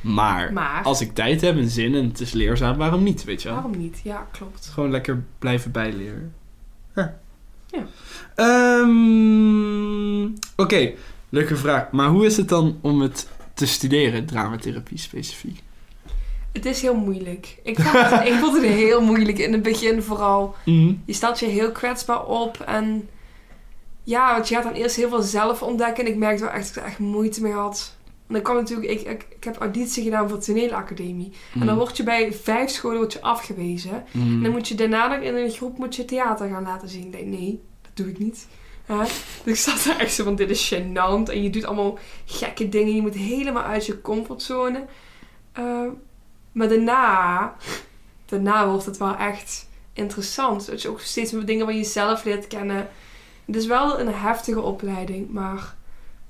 [0.00, 3.48] maar als ik tijd heb en zin en het is leerzaam, waarom niet, weet je
[3.48, 3.56] wel?
[3.56, 4.00] waarom niet?
[4.04, 4.70] Ja, klopt.
[4.72, 6.34] Gewoon lekker blijven bijleren.
[6.94, 7.06] Huh.
[7.66, 7.86] Ja.
[8.34, 10.24] Ehm,
[10.56, 10.92] Oké,
[11.28, 11.90] leuke vraag.
[11.90, 13.28] Maar hoe is het dan om het
[13.58, 15.62] te studeren, dramatherapie specifiek?
[16.52, 17.58] Het is heel moeilijk.
[17.62, 20.54] Ik vond, het, ik vond het heel moeilijk in het begin vooral.
[20.64, 20.92] Mhm.
[21.04, 23.08] Je stelt je heel kwetsbaar op en
[24.02, 26.04] ja, want je gaat dan eerst heel veel zelf ontdekken.
[26.04, 27.96] En ik merkte wel echt dat ik er echt moeite mee had.
[28.26, 31.32] En dan kwam natuurlijk, ik, ik, ik heb auditie gedaan voor de toneelacademie.
[31.60, 34.04] En dan word je bij vijf scholen word je afgewezen.
[34.10, 34.26] Mhm.
[34.26, 37.04] En dan moet je daarna nog in een groep moet je theater gaan laten zien.
[37.04, 38.46] Ik denk, nee, dat doe ik niet.
[39.44, 41.30] Dus ik zat daar echt zo van, dit is gênant.
[41.32, 42.94] En je doet allemaal gekke dingen.
[42.94, 44.84] Je moet helemaal uit je comfortzone.
[45.52, 45.84] Eh,
[46.52, 47.54] maar daarna,
[48.26, 50.66] daarna wordt het wel echt interessant.
[50.66, 52.88] Dat je ook steeds meer dingen van jezelf leert kennen.
[53.44, 55.74] Het is wel een heftige opleiding, maar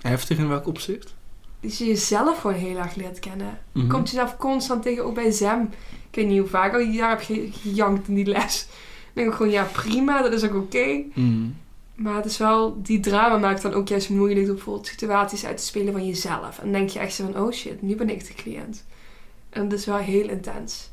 [0.01, 1.15] Heftig in welk opzicht?
[1.61, 3.59] dat je jezelf gewoon heel erg leert kennen.
[3.73, 3.85] Mhm.
[3.85, 5.63] Je komt jezelf constant tegen, ook bij ZEM.
[6.11, 8.67] Ik weet niet hoe vaak al je daar heb ge- gejankt in die les.
[8.69, 11.03] Dan denk ik gewoon, ja prima, dat is ook oké.
[11.15, 11.47] Mhm.
[11.99, 15.57] Maar het is wel, die drama maakt dan ook juist moeilijk door bijvoorbeeld situaties uit
[15.57, 16.59] te spelen van jezelf.
[16.59, 18.85] En dan denk je echt zo van, oh shit, nu ben ik de cliënt.
[19.51, 20.91] En dat is wel heel intens.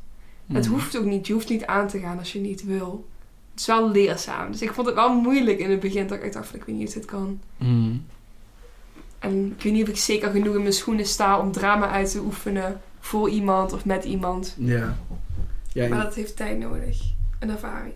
[0.54, 0.72] Het Mm.
[0.72, 3.08] hoeft ook niet, je hoeft niet aan te gaan als je niet wil.
[3.52, 4.52] Het is wel leerzaam.
[4.52, 6.76] Dus ik vond het wel moeilijk in het begin, dat ik dacht van, ik weet
[6.76, 7.40] niet of dit kan.
[7.58, 8.06] Mm.
[9.20, 12.12] En ik weet niet of ik zeker genoeg in mijn schoenen sta om drama uit
[12.12, 14.56] te oefenen voor iemand of met iemand.
[14.58, 14.98] Ja.
[15.74, 17.02] Ja, Maar dat heeft tijd nodig.
[17.40, 17.94] En ervaring.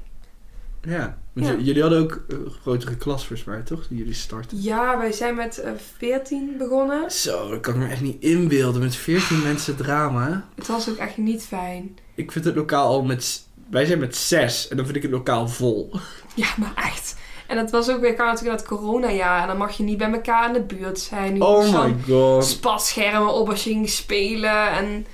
[0.82, 1.18] ja.
[1.44, 1.56] Ja.
[1.56, 3.84] jullie hadden ook een grotere klas volgens mij, toch?
[3.84, 4.62] Toen jullie starten.
[4.62, 7.12] Ja, wij zijn met eh, 14 begonnen.
[7.12, 8.82] Zo, dat kan ik me echt niet inbeelden.
[8.82, 10.46] Met 14 mensen drama.
[10.56, 11.98] Het was ook echt niet fijn.
[12.16, 13.48] Ik vind het lokaal al met...
[13.70, 15.92] Wij zijn met zes en dan vind ik het lokaal vol.
[16.36, 17.16] Ja, maar echt.
[17.48, 19.42] En het was ook weer kan natuurlijk dat coronajaar.
[19.42, 21.36] En dan mag je niet bij elkaar in de buurt zijn.
[21.36, 22.46] Je Oh my god.
[22.46, 24.72] spatschermen op als je ging spelen.
[24.72, 25.06] En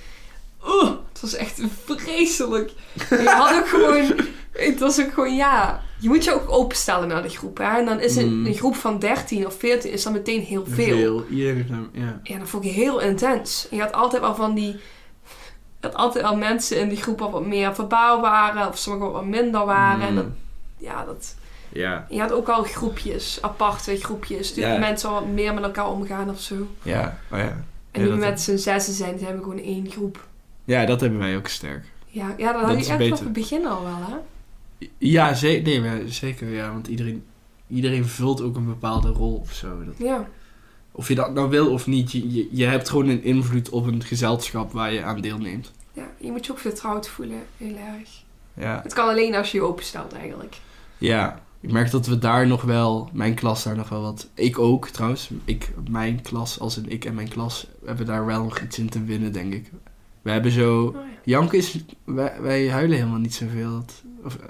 [0.68, 2.72] oeh, het was echt vreselijk.
[3.10, 4.16] En je had ook gewoon...
[4.52, 5.82] Het was ook gewoon, ja...
[6.06, 7.58] Je moet je ook openstellen naar de groep.
[7.58, 7.78] Hè?
[7.78, 8.46] En dan is een, Mm.
[8.46, 11.26] een groep van 13 of 14 is dan meteen heel veel.
[11.30, 12.20] Iedereen, heeft- ja.
[12.24, 13.68] Ja, dat vond ik heel intens.
[13.70, 14.72] En je had altijd wel van die...
[15.80, 18.68] Je had altijd wel mensen in die groep al wat meer verbaal waren.
[18.68, 20.08] Of sommigen wat minder waren.
[20.08, 20.36] En dat, Mm.
[20.78, 21.36] ja, dat...
[21.70, 22.06] Ja.
[22.10, 24.54] Je had ook al groepjes, aparte groepjes.
[24.54, 24.78] Dus Ja.
[24.78, 26.56] mensen al wat meer met elkaar omgaan of zo.
[26.82, 27.18] Ja.
[27.32, 27.64] Oh ja.
[27.92, 30.28] En nu met z'n zessen zijn, zijn we gewoon één groep.
[30.64, 31.84] Ja, dat hebben wij ook sterk.
[32.08, 34.16] Ja, ja dat, Dat had je echt vanaf het begin al wel, hè?
[34.98, 36.50] Ja, ze nee, maar zeker.
[36.50, 37.24] Ja, want iedereen,
[37.68, 39.86] iedereen vult ook een bepaalde rol of zo.
[39.86, 40.28] Dat, Ja.
[40.92, 43.86] of je dat nou wil of niet, je, je, je hebt gewoon een invloed op
[43.88, 45.72] een gezelschap waar je aan deelneemt.
[45.94, 46.10] ja.
[46.20, 48.10] Je moet je ook vertrouwd voelen, heel erg.
[48.54, 48.80] Ja.
[48.84, 50.58] Het kan alleen als je je openstelt, eigenlijk.
[50.98, 54.30] Ja, ik merk dat we daar nog wel, mijn klas daar nog wel wat.
[54.34, 55.30] Ik ook trouwens.
[55.46, 58.90] Ik, mijn klas, als in ik en mijn klas, hebben daar wel nog iets in
[58.90, 59.72] te winnen, denk ik.
[60.22, 60.86] We hebben zo.
[60.86, 61.00] Oh, ja.
[61.24, 61.84] Janke is.
[62.04, 63.72] Wij, wij huilen helemaal niet zoveel.
[63.72, 64.48] Dat, of, eh,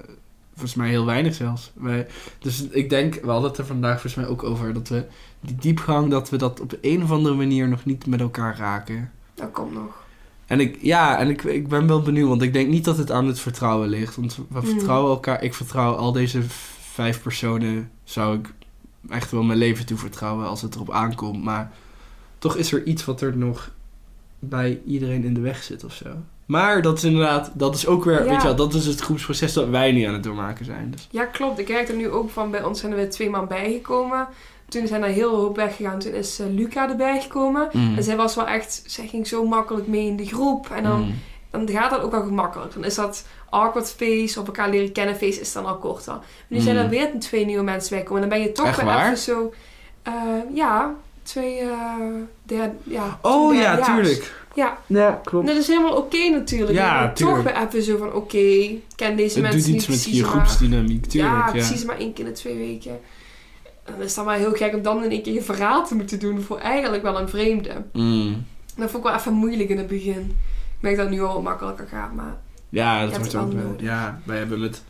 [0.56, 1.70] volgens mij heel weinig zelfs.
[1.74, 2.06] Wij,
[2.38, 5.04] dus ik denk, we hadden het er vandaag volgens mij ook over dat we
[5.40, 9.10] die diepgang, dat we dat op een of andere manier nog niet met elkaar raken.
[9.34, 10.04] Dat komt nog.
[10.46, 13.10] En ik, ja, en ik, ik ben wel benieuwd, want ik denk niet dat het
[13.10, 14.16] aan het vertrouwen ligt.
[14.16, 14.68] Want we Hmm.
[14.68, 16.42] vertrouwen elkaar, ik vertrouw al deze
[16.80, 18.52] vijf personen, zou ik
[19.08, 21.44] echt wel mijn leven toevertrouwen als het erop aankomt.
[21.44, 21.72] Maar
[22.38, 23.70] toch is er iets wat er nog
[24.38, 26.08] bij iedereen in de weg zit of zo.
[26.46, 28.30] Maar dat is inderdaad, dat is ook weer, Ja.
[28.30, 30.90] weet je wel, dat is het groepsproces dat wij nu aan het doormaken zijn.
[30.90, 31.08] Dus.
[31.10, 31.58] Ja, klopt.
[31.58, 34.28] Ik merk er nu ook van, bij ons zijn er weer twee man bijgekomen.
[34.68, 35.98] Toen zijn er heel hoop weggegaan.
[35.98, 37.68] Toen is eh, Luca erbij gekomen.
[37.72, 37.96] Mm.
[37.96, 40.70] En zij was wel echt, zij ging zo makkelijk mee in de groep.
[40.70, 41.66] En dan Mm.
[41.66, 42.74] dan gaat dat ook wel gemakkelijk.
[42.74, 46.18] Dan is dat awkward face of elkaar leren kennen face is dan al korter.
[46.48, 46.90] Nu zijn er Mm.
[46.90, 48.20] weer twee nieuwe mensen bij komen.
[48.20, 49.04] Dan ben je toch Echt weer waar?
[49.04, 49.52] even zo...
[50.02, 50.12] eh,
[50.54, 51.62] ja, twee
[52.42, 54.44] derde, ja, Oh ja, tuurlijk.
[54.56, 55.46] Ja, Ja, klopt.
[55.46, 56.72] dat is helemaal oké natuurlijk.
[56.78, 59.88] Ja, toch weer even zo van oké, ik ken deze Het mensen doet iets niet
[59.88, 61.34] met precies je groepsdynamiek, tuurlijk.
[61.34, 62.98] ja, Ja, precies maar één keer in de twee weken.
[63.84, 65.94] En dan is dat wel heel gek om dan in één keer je verraad te
[65.94, 67.70] moeten doen voor eigenlijk wel een vreemde.
[67.92, 68.44] Mm.
[68.76, 70.20] Dat vond ik wel even moeilijk in het begin.
[70.76, 72.36] Ik merk dat het nu al wat makkelijker gaat, maar...
[72.68, 73.74] Ja, dat wordt het ook wel.
[73.78, 74.82] Ja, wij hebben met.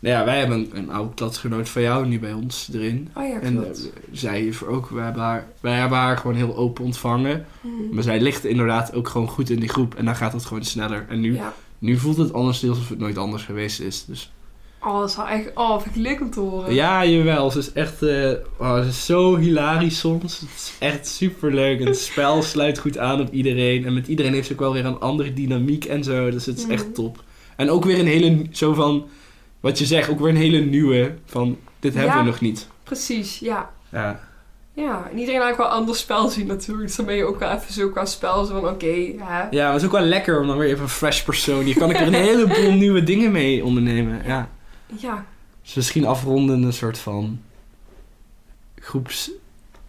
[0.00, 3.08] Nou ja, wij hebben een, een oude klasgenoot van jou nu bij ons erin.
[3.16, 3.70] Oh ja, En eh,
[4.12, 4.88] zij er ook.
[4.90, 7.46] Wij hebben, haar, wij hebben haar gewoon heel open ontvangen.
[7.60, 7.88] Hmm.
[7.94, 9.94] Maar zij ligt inderdaad ook gewoon goed in die groep.
[9.94, 11.06] En dan gaat het gewoon sneller.
[11.08, 11.54] En nu, Ja.
[11.78, 14.04] nu voelt het anders alsof het nooit anders geweest is.
[14.04, 14.32] Dus
[14.84, 15.50] Oh, dat is wel echt...
[15.54, 16.74] Oh, vind ik leuk om te horen.
[16.74, 17.50] ja, jawel.
[17.50, 18.02] Ze is echt.
[18.02, 20.40] eh, oh, ze is zo hilarisch soms.
[20.40, 21.80] Het is echt super leuk.
[21.80, 23.84] En het spel sluit goed aan op iedereen.
[23.86, 26.30] En met iedereen heeft ze ook wel weer een andere dynamiek en zo.
[26.30, 27.22] Dus het is echt top.
[27.56, 28.46] En ook weer een hele.
[28.50, 29.06] Zo van.
[29.60, 31.14] Wat je zegt, ook weer een hele nieuwe.
[31.24, 31.58] Van.
[31.78, 32.18] Dit hebben Ja.
[32.18, 32.68] we nog niet.
[32.82, 33.70] Precies, ja.
[33.88, 34.28] Ja.
[34.72, 36.86] Ja, en iedereen laat ook wel een ander spel zien natuurlijk.
[36.86, 38.86] Dus dan ben je ook wel even zo qua spel zo van oké,
[39.18, 39.42] hè.
[39.50, 41.64] Ja, maar het is ook wel lekker om dan weer even een fresh persoon.
[41.64, 44.22] Hier kan ik er een heleboel nieuwe dingen mee ondernemen.
[44.26, 44.48] Ja.
[44.96, 45.24] Ja,
[45.62, 47.40] Dus misschien afronden een soort van
[48.80, 49.30] groeps,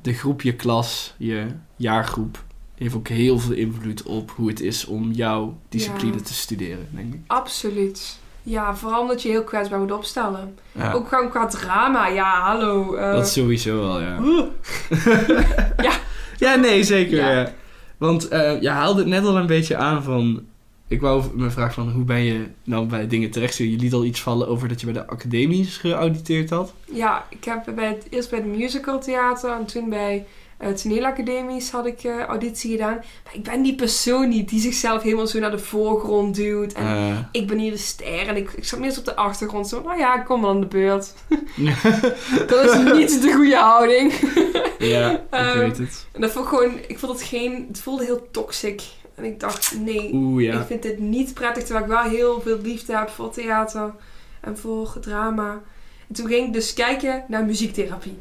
[0.01, 1.45] de groep, je klas, je
[1.75, 2.43] jaargroep,
[2.75, 6.21] heeft ook heel veel invloed op hoe het is om jouw discipline Ja.
[6.23, 7.19] te studeren, denk ik.
[7.27, 8.19] absoluut.
[8.43, 10.57] Ja, vooral omdat je heel kwetsbaar moet opstellen.
[10.71, 12.07] Ja, Ook gewoon qua drama.
[12.07, 12.95] Ja, hallo.
[12.95, 14.17] eh, dat sowieso wel, ja.
[15.87, 15.91] Ja.
[16.37, 17.17] Ja, nee, zeker.
[17.17, 17.31] Ja.
[17.31, 17.51] Ja.
[17.97, 20.45] Want eh je haalde het net al een beetje aan van...
[20.87, 23.57] Ik wou me vragen van hoe ben je nou bij dingen terecht?
[23.57, 26.73] Je liet al iets vallen over dat je bij de academies geauditeerd had.
[26.93, 30.25] Ja, ik heb bij het, eerst bij het musicaltheater en toen bij
[30.69, 32.93] het toneelacademies had ik eh, auditie gedaan.
[33.23, 36.73] Maar ik ben die persoon niet die zichzelf helemaal zo naar de voorgrond duwt.
[36.73, 39.67] En Eh, ik ben hier de ster en ik, ik zat meest op de achtergrond
[39.67, 41.13] zo, nou ja, ik kom wel aan de beurt.
[42.47, 44.13] Dat is niet de goede houding.
[44.79, 46.05] ja, ik Ehm, weet het.
[46.11, 48.81] En dat vond ik gewoon, ik vond het geen, het voelde heel toxic.
[49.15, 50.59] En ik dacht, nee, Oeh, ja.
[50.59, 51.63] ik vind dit niet prettig.
[51.63, 53.93] Terwijl ik wel heel veel liefde heb voor theater
[54.41, 55.51] en voor drama.
[56.07, 58.17] En toen ging ik dus kijken naar muziektherapie.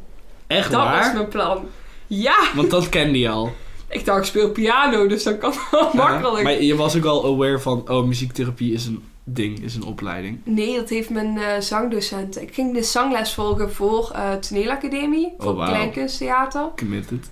[0.47, 1.69] Echt dat was mijn plan.
[2.13, 3.53] Ja, Want dat kende je al.
[3.89, 6.43] ik dacht ik speel piano, dus dat kan wel makkelijk.
[6.43, 10.39] Maar je was ook al aware van, oh, muziektherapie is een ding, is een opleiding.
[10.45, 12.41] Nee, dat heeft mijn eh, zangdocent.
[12.43, 15.69] Ik ging de zangles volgen voor eh toneelacademie, voor Oh, wauw.
[15.69, 16.69] kleinkunsttheater.
[16.77, 17.29] Committed.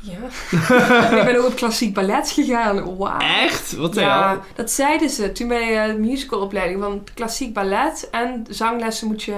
[0.00, 0.18] Ja.
[1.18, 2.96] ik ben ook op klassiek ballet gegaan.
[2.96, 3.18] Wauw.
[3.18, 3.72] Echt?
[3.76, 4.40] Wat de Ja, hel?
[4.54, 6.82] dat zeiden ze toen bij de musicalopleiding.
[6.82, 9.34] Van klassiek ballet en zanglessen moet je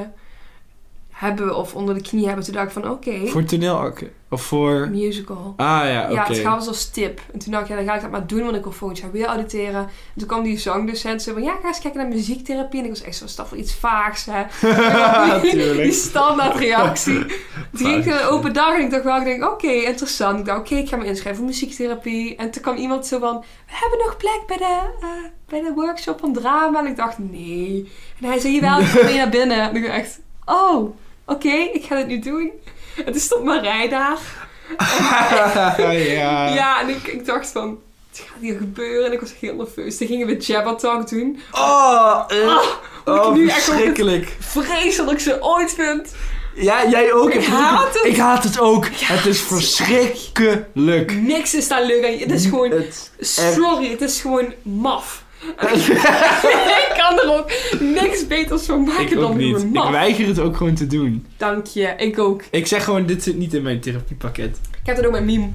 [1.23, 2.45] hebben of onder de knie hebben.
[2.45, 3.93] Toen dacht ik van oké, Voor toneel
[4.31, 4.89] Of voor...
[4.91, 5.55] musical.
[5.57, 6.13] Ah ja, oké.
[6.13, 7.21] Ja, het ze als tip.
[7.33, 9.01] En toen dacht ik, ja, dan ga ik dat maar doen, want ik wil volgend
[9.01, 9.81] jaar weer auditeren.
[9.81, 12.79] En toen kwam die zangdocent zo van, ja, ga eens kijken naar muziektherapie.
[12.79, 14.43] En ik was echt zo, stap voor iets vaags, hè.
[15.83, 17.25] die standaard reactie.
[17.77, 20.39] Toen ging ik een open dag en ik dacht wel, ik denk, oké, interessant.
[20.39, 22.37] Ik dacht, oké, ik ga me inschrijven voor muziektherapie.
[22.37, 25.09] En toen kwam iemand zo van, we hebben nog plek bij de, eh,
[25.49, 26.79] bij de workshop van drama.
[26.79, 27.93] En ik dacht, nee.
[28.21, 29.61] En hij zei, jawel, ik kom mee naar binnen.
[29.61, 30.95] En ik dacht echt, oh,
[31.33, 32.51] oké, ik ga dit nu doen.
[32.97, 34.19] En toen stond Marij daar.
[35.93, 36.55] ja.
[36.55, 37.79] Ja, en ik, ik dacht van,
[38.11, 39.07] het gaat hier gebeuren.
[39.07, 39.97] En ik was heel nerveus.
[39.97, 41.41] Toen gingen we Jabba Talk doen.
[41.53, 42.29] Oh,
[43.05, 44.37] wat oh ik nu echt het verschrikkelijk.
[44.41, 46.15] vreselijkste ooit vind.
[46.55, 47.35] Ja, jij ook.
[47.35, 48.05] Ik haat het.
[48.05, 48.85] Ik haat het ook.
[48.87, 51.13] het is het is verschrikkelijk.
[51.21, 52.19] Niks is daar leuk aan.
[52.19, 55.25] Het is gewoon, Het- sorry, het is gewoon maf.
[56.89, 59.63] ik kan er ook niks beters van maken ik dan niet.
[59.63, 61.27] Ik weiger het ook gewoon te doen.
[61.37, 62.43] Dank je, ik ook.
[62.51, 64.61] Ik zeg gewoon, dit zit niet in mijn therapiepakket.
[64.81, 65.49] Ik heb dat ook met Meme.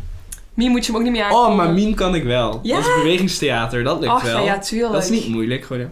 [0.53, 1.49] Meme moet je hem ook niet meer aankomen.
[1.49, 2.59] Oh, maar meme kan ik wel.
[2.63, 2.75] Ja?
[2.75, 4.43] Dat is bewegingstheater, dat lukt Ach, wel.
[4.43, 4.91] ja, tuurlijk.
[4.93, 5.65] dat is niet moeilijk.
[5.65, 5.89] Gewoon, ja.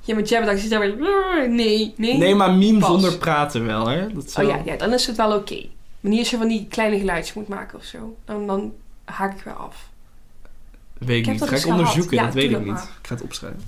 [0.00, 0.96] Ja, met Jabba zit daar weer...
[1.48, 2.16] Nee, nee.
[2.18, 2.88] Nee, maar meme Pas.
[2.88, 4.12] zonder praten wel, hè?
[4.12, 5.62] Dat Oh wel- ja, ja, dan is het wel oké.
[6.00, 8.16] Maar niet als je van die kleine geluidjes moet maken of zo.
[8.24, 8.72] Dan, dan
[9.04, 9.88] haak ik weer af.
[11.06, 11.38] Weet ik, Ik niet.
[11.38, 12.18] dat Ga dus ik onderzoeken?
[12.18, 12.32] gehad.
[12.32, 12.78] dat Ja, weet ik niet.
[13.00, 13.60] Ik ga het opschrijven.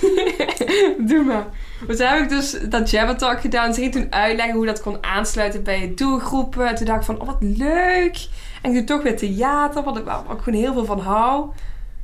[1.08, 1.46] Doe maar.
[1.86, 3.74] Maar toen heb ik dus dat Jabba Talk gedaan.
[3.74, 6.68] Ze ging toen uitleggen hoe dat kon aansluiten bij je doelgroepen.
[6.68, 8.26] En toen dacht ik van, oh wat leuk.
[8.62, 11.50] En ik doe toch weer theater, wat ik, waar ik gewoon heel veel van hou.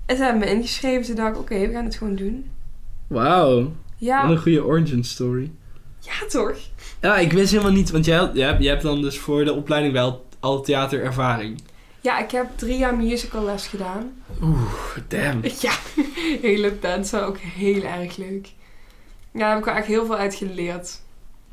[0.07, 1.07] En ze hebben me ingeschreven.
[1.07, 2.51] Toen dacht ik, oké, we gaan het gewoon doen.
[3.07, 3.63] Wauw.
[3.63, 5.51] Wat Ja, een goede origin story.
[6.01, 6.53] ja toch?
[7.01, 9.45] Ja, ik wist helemaal niet, want jij, had- jij, hebt- jij hebt dan dus voor
[9.45, 11.61] de opleiding wel al theaterervaring.
[12.01, 14.23] Ja, ik heb drie jaar musical les gedaan.
[14.43, 14.73] Oeh,
[15.09, 15.41] damn.
[15.61, 15.73] Ja,
[16.41, 18.47] heel intens, maar ook heel erg leuk.
[19.33, 21.01] Ja, daar heb ik wel echt heel veel uit geleerd.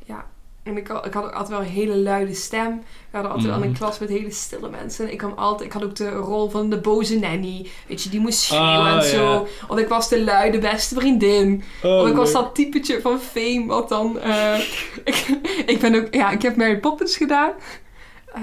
[0.06, 0.26] Ja,
[0.64, 2.78] en ik, had- ik had ook altijd wel een hele luide stem.
[3.10, 3.68] We hadden altijd wel Mhm.
[3.68, 5.12] een klas met hele stille mensen.
[5.12, 7.68] Ik, kwam altijd, ik had ook de rol van de boze nanny.
[7.88, 9.48] Weet je, die moest schreeuwen Oh, en zo.
[9.68, 11.64] Want ik was de luide beste vriendin.
[11.84, 14.20] Oh, Want ik was dat typetje van Fame, wat dan...
[14.20, 14.60] eh,
[15.04, 15.26] ik,
[15.66, 16.14] ik ben ook...
[16.14, 17.52] Ja, ik heb Mary Poppins gedaan.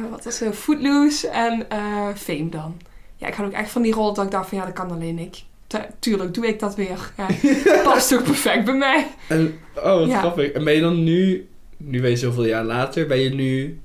[0.05, 0.53] Eh, wat was er?
[0.53, 2.77] Footloose en eh, Fame dan.
[3.17, 4.59] Ja, ik had ook echt van die rol dat ik dacht van...
[4.59, 5.43] Ja, dat kan alleen ik.
[5.67, 7.13] Tu- tuurlijk, doe ik dat weer.
[7.17, 7.27] Ja,
[7.85, 9.07] past ook perfect bij mij.
[9.29, 10.19] En, oh, wat Ja.
[10.19, 10.51] grappig.
[10.51, 13.79] En ben je dan nu, nu ben je zoveel jaar later, ben je nu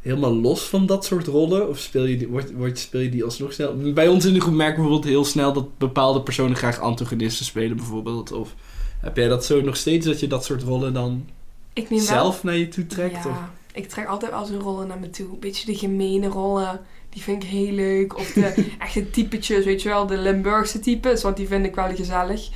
[0.00, 1.68] helemaal los van dat soort rollen?
[1.68, 3.76] Of speel je die, word, word, speel je die alsnog snel?
[3.92, 7.44] Bij ons in de groep merken we bijvoorbeeld heel snel dat bepaalde personen graag antagonisten
[7.44, 8.32] spelen bijvoorbeeld.
[8.32, 8.54] Of
[9.00, 11.28] heb jij dat zo nog steeds, dat je dat soort rollen dan
[11.72, 12.08] Ik neem wel...
[12.08, 13.22] zelf naar je toe trekt?
[13.24, 13.36] Ja, Of?
[13.74, 15.26] Ik trek altijd wel zo'n rollen naar me toe.
[15.32, 16.80] Een beetje de gemene rollen.
[17.10, 18.18] Die vind ik heel leuk.
[18.18, 20.06] Of de echte typetjes, weet je wel.
[20.06, 22.48] De Limburgse types, want die vind ik wel gezellig.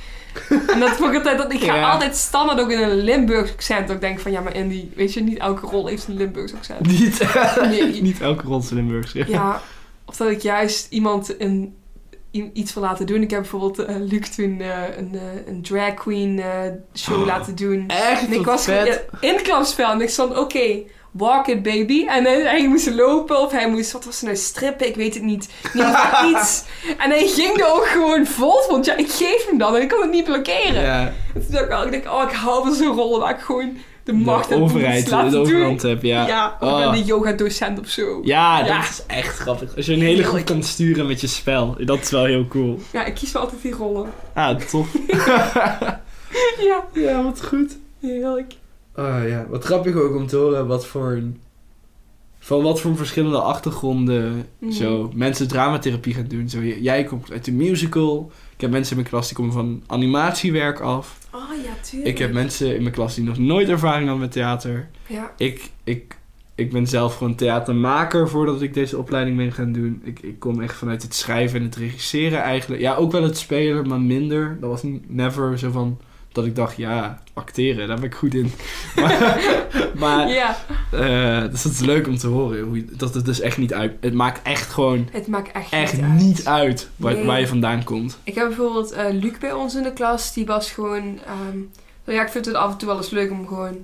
[0.67, 1.37] En dat vond ik altijd...
[1.37, 1.91] Dat, ik ga Ja.
[1.91, 3.87] altijd standaard ook in een Limburgs accent.
[3.87, 4.91] Dat ik denk van, ja, maar die...
[4.95, 6.87] Weet je, niet elke rol heeft een Limburgs accent.
[6.87, 7.27] Niet,
[7.69, 8.01] Nee.
[8.01, 9.11] niet elke rol is Limburgs.
[9.11, 9.25] Ja.
[9.27, 9.61] Ja,
[10.05, 11.75] of dat ik juist iemand een,
[12.31, 13.21] iets wil laten doen.
[13.21, 16.41] Ik heb bijvoorbeeld eh, Luc toen eh, een, eh, een drag queen
[16.95, 17.25] show Oh.
[17.25, 17.83] laten doen.
[17.87, 18.25] Echt?
[18.25, 19.05] En ik was vet.
[19.19, 20.79] in het klasspel en ik stond, oké,
[21.11, 22.05] walk it baby.
[22.07, 24.87] En hij, hij moest lopen of hij moest, wat was het nou, strippen?
[24.87, 25.49] Ik weet het niet.
[25.63, 26.63] Geval iets.
[26.97, 29.89] En hij ging er ook gewoon vol, want ja, ik geef hem dan en ik
[29.89, 30.81] kon het niet blokkeren.
[30.81, 33.33] Ja, En toen dacht ik, wel, ik denk, oh, ik hou van zo'n rol waar
[33.33, 36.27] ik gewoon de de macht en overheid, de overhand heb, ja.
[36.27, 36.91] Ja, of ik Oh.
[36.91, 38.19] ben de yoga docent of zo.
[38.23, 38.75] Ja, Ja.
[38.81, 39.75] dat is echt grappig.
[39.75, 40.45] Als je een hele groep Heerlijk.
[40.45, 42.79] kan sturen met je spel, dat is wel heel cool.
[42.91, 44.09] Ja, ik kies wel altijd die rollen.
[44.33, 44.87] Ah, tof.
[46.59, 47.77] Ja, ja, wat goed.
[48.01, 48.53] heerlijk.
[48.99, 51.37] Oh ja, wat grappig ook om te horen wat voor een-
[52.39, 54.71] van wat voor verschillende achtergronden Mhm.
[54.71, 56.49] zo mensen dramatherapie gaan doen.
[56.49, 58.31] Zo, jij komt uit de musical.
[58.53, 61.17] Ik heb mensen in mijn klas die komen van animatiewerk af.
[61.33, 62.11] Oh ja, tuurlijk.
[62.11, 64.89] Ik heb mensen in mijn klas die nog nooit ervaring hadden met theater.
[65.07, 66.17] Ja, Ik, ik,
[66.55, 70.01] ik ben zelf gewoon theatermaker voordat ik deze opleiding ben gaan doen.
[70.03, 72.81] Ik, ik kom echt vanuit het schrijven en het regisseren eigenlijk.
[72.81, 74.57] Ja, ook wel het spelen, maar minder.
[74.61, 75.99] Dat was never zo van
[76.31, 78.51] dat ik dacht, ja, acteren, daar ben ik goed in.
[78.95, 79.39] maar
[79.97, 80.57] maar ja,
[80.91, 82.61] eh, dus dat is leuk om te horen.
[82.63, 83.93] Hoe je- dat het dus echt niet uit...
[84.01, 86.19] Het maakt echt gewoon het maakt echt, echt niet uit.
[86.19, 87.25] niet uit waar, Nee.
[87.25, 88.17] waar je vandaan komt.
[88.23, 90.33] Ik heb bijvoorbeeld eh, Luc bij ons in de klas.
[90.33, 91.19] Die was gewoon...
[91.25, 91.57] ehm,
[92.05, 93.77] nou ja, ik vind het af en toe wel eens leuk om gewoon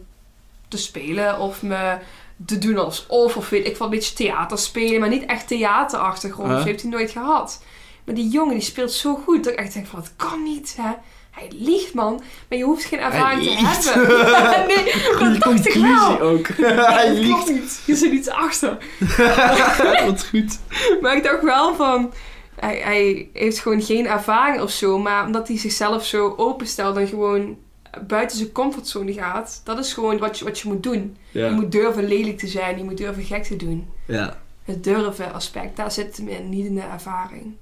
[0.68, 1.98] te spelen of me
[2.46, 6.48] te doen alsof, of weet ik wel, een beetje theater spelen, maar niet echt theaterachtergrond.
[6.48, 6.58] Huh?
[6.58, 7.64] Dat heeft hij nooit gehad.
[8.04, 10.76] Maar die jongen die speelt zo goed dat ik echt denk van, het kan niet,
[10.82, 10.92] hè.
[11.36, 12.22] Hij liegt, man.
[12.50, 13.50] Maar je hoeft geen ervaring te
[13.92, 14.18] hebben.
[14.18, 14.94] Ja, nee,
[15.34, 16.18] dat dacht ik wel.
[16.18, 16.48] conclusie ook.
[16.94, 17.50] Hij Nee, liegt.
[17.50, 17.82] niet.
[17.86, 18.78] Je zit iets achter.
[20.06, 20.60] Wat goed.
[21.02, 22.14] Maar ik dacht wel van...
[22.60, 24.98] Hij, hij heeft gewoon geen ervaring of zo.
[25.00, 27.58] Maar omdat hij zichzelf zo openstelt en gewoon
[28.08, 29.62] buiten zijn comfortzone gaat.
[29.64, 31.18] Dat is gewoon wat je, wat je moet doen.
[31.32, 32.78] Je moet durven lelijk te zijn.
[32.78, 33.88] Je moet durven gek te doen.
[34.08, 34.44] ja.
[34.64, 36.50] Het durven aspect, daar zit hem in.
[36.50, 37.56] Niet in de ervaring.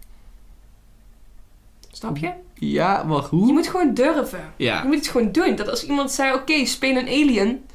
[1.92, 2.32] Snap je?
[2.54, 3.52] Ja, maar Je hoe?
[3.52, 4.54] moet gewoon durven.
[4.56, 4.84] Je Ja.
[4.84, 5.56] moet het gewoon doen.
[5.56, 7.66] Dat als iemand zei, oké, speel een alien.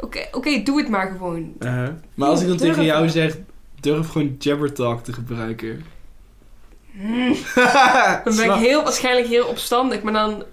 [0.00, 1.52] Oké, oké, doe het maar gewoon.
[1.58, 1.88] Uh-huh.
[2.14, 3.36] Maar als ik dan tegen jou zeg,
[3.80, 5.84] durf gewoon Jabbertalk te gebruiken.
[6.92, 7.34] Hmm.
[8.24, 10.44] Dan ben ik heel, waarschijnlijk heel opstandig, maar dan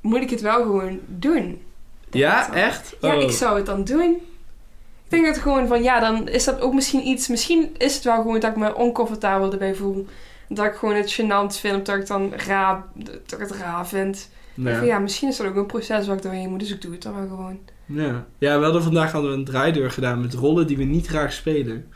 [0.00, 1.62] moet ik het wel gewoon doen.
[2.10, 2.96] Ja, echt?
[3.00, 3.22] Ja, Oh.
[3.22, 4.10] ik zou het dan doen.
[5.04, 7.28] Ik denk dat gewoon van, ja, dan is dat ook misschien iets...
[7.28, 10.06] Misschien is het wel gewoon dat ik me oncomfortabel erbij voel.
[10.54, 12.84] Dat ik gewoon het gênant vind, dat ik dan raar,
[13.26, 14.30] dat ik het raar vind.
[14.54, 14.76] Ja.
[14.76, 16.92] Van, ja, misschien is dat ook een proces waar ik doorheen moet, dus ik doe
[16.92, 17.58] het dan wel gewoon.
[17.86, 18.24] Ja.
[18.38, 21.32] ja, we hadden vandaag hadden we een draaideur gedaan met rollen die we niet graag
[21.32, 21.86] spelen.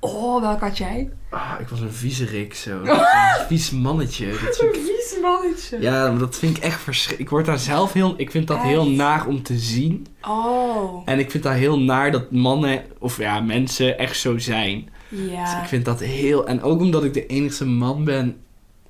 [0.00, 1.10] Oh, welk had jij?
[1.30, 2.80] Ah, ik was een viezerik zo.
[2.82, 4.26] Een vies mannetje.
[4.26, 5.80] Dat ik- Een vies mannetje.
[5.80, 7.20] Ja, maar dat vind ik echt verschrikkelijk.
[7.22, 8.14] Ik word daar zelf heel...
[8.16, 10.06] Ik vind dat heel naar om te zien.
[10.28, 14.88] Oh, En ik vind dat heel naar dat mannen, of ja, mensen echt zo zijn.
[15.12, 15.62] Dus ja.
[15.62, 16.46] ik vind dat heel...
[16.46, 18.36] En ook omdat ik de enige man ben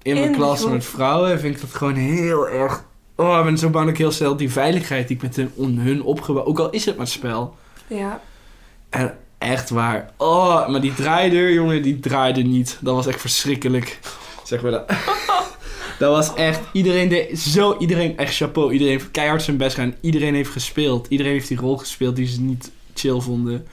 [0.03, 2.85] in mijn In klas met vrouwen, vind ik dat gewoon heel erg...
[3.16, 5.79] Oh, ik ben zo bang dat ik heel snel die veiligheid die ik met hun,
[5.79, 6.47] hun opgebouwd...
[6.47, 7.57] Ook al is het maar spel.
[7.87, 8.20] Ja.
[8.91, 10.11] En echt waar.
[10.16, 12.79] Oh, maar die draaideur, jongen, die draaide niet.
[12.81, 13.99] Dat was echt verschrikkelijk.
[14.45, 14.89] Zeg maar dat.
[15.99, 16.61] dat was echt...
[16.73, 17.77] Iedereen deed zo...
[17.79, 18.16] Iedereen...
[18.16, 18.73] Echt chapeau.
[18.73, 19.95] Iedereen heeft keihard zijn best gedaan.
[20.01, 21.07] Iedereen heeft gespeeld.
[21.09, 23.66] Iedereen heeft die rol gespeeld die ze niet chill vonden.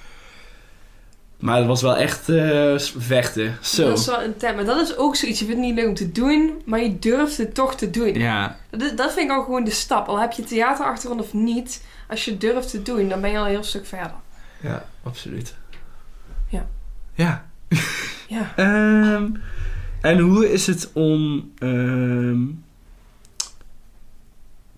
[1.40, 3.58] Maar het was wel echt eh, vechten.
[3.62, 3.88] Zo.
[3.88, 4.56] Dat is wel intens.
[4.56, 5.40] Maar dat is ook zoiets.
[5.40, 8.14] Je vindt het niet leuk om te doen, maar je durft het toch te doen.
[8.14, 8.58] Ja.
[8.70, 10.08] Dat, dat vind ik al gewoon de stap.
[10.08, 13.44] Al heb je theaterachtergrond of niet, als je durft te doen, dan ben je al
[13.44, 14.14] een heel stuk verder.
[14.62, 15.56] Ja, absoluut.
[16.50, 16.68] Ja.
[17.14, 17.46] Ja.
[18.30, 18.54] Ja.
[18.56, 19.28] Ehm,
[20.02, 22.46] en hoe is het om ehm,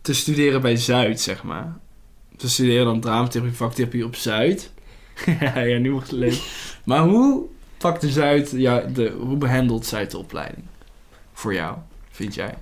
[0.01, 1.77] te studeren bij Zuid, zeg maar?
[2.37, 4.71] Te studeren dan dramatherapie, vaktherapie op Zuid.
[5.39, 6.41] ja, ja, nu wordt het leuk.
[6.85, 7.45] Maar hoe
[7.77, 10.65] pakt de Zuid, ja, de, hoe behandelt Zuid de opleiding?
[11.33, 11.77] Voor jou,
[12.11, 12.53] vind jij?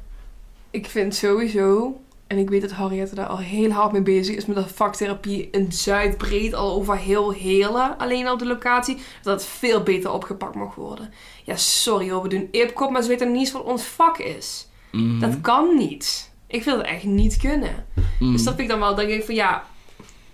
[0.71, 4.45] Ik vind sowieso, en ik weet dat Harriette daar al heel hard mee bezig is
[4.45, 9.39] met dat vaktherapie in Zuidbreed, al over heel Heerlen, alleen al op de locatie, dat
[9.41, 11.13] het veel beter opgepakt mag worden.
[11.43, 14.67] Ja, sorry hoor, we doen IPCOP, maar ze weten niet wat ons vak is.
[14.91, 15.19] Mhm.
[15.19, 16.31] Dat kan niet.
[16.47, 17.85] Ik vind het echt niet kunnen.
[18.19, 18.31] Mhm.
[18.31, 19.63] Dus dat vind ik dan wel, dan denk ik van ja,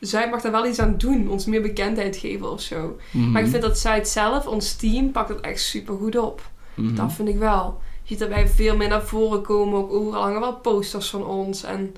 [0.06, 2.98] Zuid mag daar wel iets aan doen, ons meer bekendheid geven of zo.
[3.12, 3.32] Mhm.
[3.32, 6.50] Maar ik vind dat Zuid zelf, ons team, pakt het echt super goed op.
[6.74, 6.96] Mhm.
[6.96, 7.82] Dat vind ik wel.
[8.02, 9.80] Je ziet dat wij veel meer naar voren komen.
[9.80, 11.64] Ook overal hangen wel posters van ons.
[11.64, 11.96] En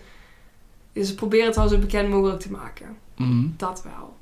[0.94, 2.98] dus ze proberen het wel zo bekend mogelijk te maken.
[3.16, 3.48] Mhm.
[3.58, 4.16] Dat wel.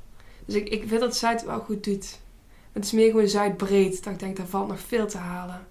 [0.46, 2.20] Dus ik, ik vind dat Zuid het wel goed doet.
[2.72, 4.04] Het is meer gewoon Zuidbreed.
[4.04, 5.68] Dat ik denk, daar valt nog veel te halen.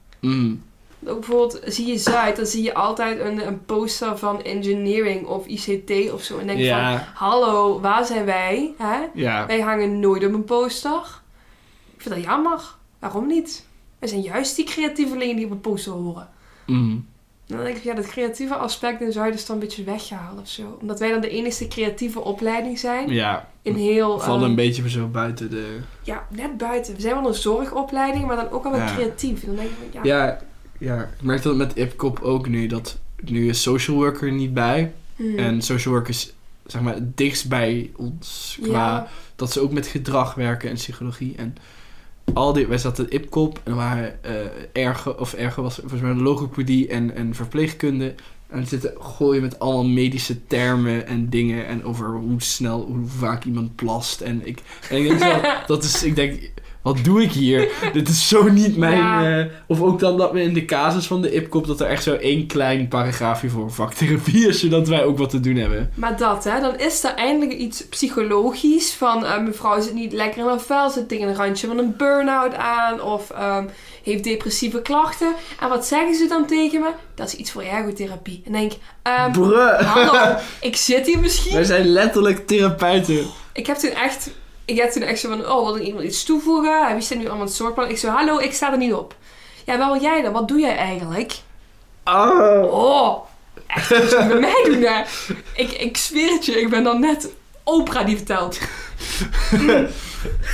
[1.09, 5.47] Ook bijvoorbeeld, zie je Zuid, dan zie je altijd een, een poster van engineering of
[5.47, 6.39] ICT of zo.
[6.39, 8.75] En denk je van, Ja, hallo, waar zijn wij?
[8.79, 8.97] Hè?
[9.15, 9.47] ja.
[9.47, 11.21] Wij hangen nooit op een poster.
[11.95, 12.61] Ik vind dat jammer.
[12.99, 13.67] Waarom niet?
[13.99, 16.29] Wij zijn juist die creatievelingen die op een poster horen.
[16.67, 16.97] Mhm.
[17.47, 20.49] Dan denk ik, ja, dat creatieve aspect in Zuid is dan een beetje weggehaald of
[20.49, 20.79] zo.
[20.81, 23.09] Omdat wij dan de enige creatieve opleiding zijn.
[23.11, 24.15] Ja, In heel...
[24.17, 25.79] we vallen ehm, een beetje zo buiten de...
[26.03, 26.95] Ja, net buiten.
[26.95, 28.95] We zijn wel een zorgopleiding, maar dan ook al wat Ja.
[28.95, 29.41] creatief.
[29.43, 30.17] En dan denk ik, van, ja...
[30.25, 30.41] Ja,
[30.85, 32.67] ja, ik merk dat met IPCOP ook nu.
[32.67, 34.93] Dat nu is social worker niet bij.
[35.17, 36.33] hmm, En social work is
[36.67, 40.75] zeg maar het dichtst bij ons qua ja, dat ze ook met gedrag werken en
[40.75, 41.35] psychologie.
[41.37, 41.57] En
[42.33, 44.35] al die, wij zaten in IPCOP en waar eh
[44.73, 48.15] erge, of erge was volgens mij logopedie en, en verpleegkunde.
[48.47, 53.45] En zitten gooien met allemaal medische termen en dingen en over hoe snel, hoe vaak
[53.45, 54.21] iemand plast.
[54.21, 54.59] En ik,
[54.91, 55.41] en ik denk zo,
[55.75, 56.51] dat is, ik denk,
[56.85, 57.69] wat doe ik hier?
[57.93, 58.97] Dit is zo niet mijn...
[58.97, 59.39] Ja.
[59.39, 62.03] eh, of ook dan dat we in de casus van de IPCOP, dat er echt
[62.03, 65.91] zo één klein paragraafje voor vaktherapie is, zodat wij ook wat te doen hebben.
[65.95, 70.41] Maar dat, hè, dan is er eindelijk iets psychologisch van eh, mevrouw zit niet lekker
[70.41, 73.65] in haar vel, zit tegen een randje van een burn-out aan of ehm,
[74.03, 75.33] heeft depressieve klachten.
[75.61, 76.91] En wat zeggen ze dan tegen me?
[77.15, 78.43] Dat is iets voor ergotherapie.
[78.47, 79.81] En denk ik, ehm, Bruh!
[79.81, 81.55] hallo, ik zit hier misschien.
[81.55, 83.27] Wij zijn letterlijk therapeuten.
[83.53, 84.31] Ik heb toen echt,
[84.65, 86.93] ik heb toen echt zo van, oh, wil ik iemand iets toevoegen?
[86.95, 87.89] Wie staat nu allemaal het soortplan?
[87.89, 89.17] Ik zo, hallo, ik sta er niet op.
[89.67, 90.33] Ja, wat wil jij dan?
[90.33, 91.33] Wat doe jij eigenlijk?
[92.05, 92.63] Oh.
[92.73, 93.19] Oh,
[93.67, 95.03] echt, dat moet je bij mij doen, hè.
[95.55, 97.29] Ik, ik zweer het je, ik ben dan net
[97.63, 98.59] Oprah die vertelt.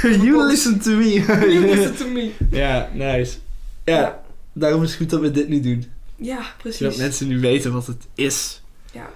[0.03, 1.13] you listen to me.
[1.53, 2.31] You listen to me.
[2.51, 3.37] ja, nice.
[3.85, 4.21] Ja, Ja.
[4.53, 5.91] daarom is het goed dat we dit nu doen.
[6.17, 6.97] Ja, Zodat precies.
[6.97, 8.63] mensen nu weten wat het is.
[8.93, 9.11] Ja.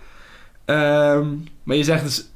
[0.64, 1.28] Ehm,
[1.62, 2.28] maar je zegt dus,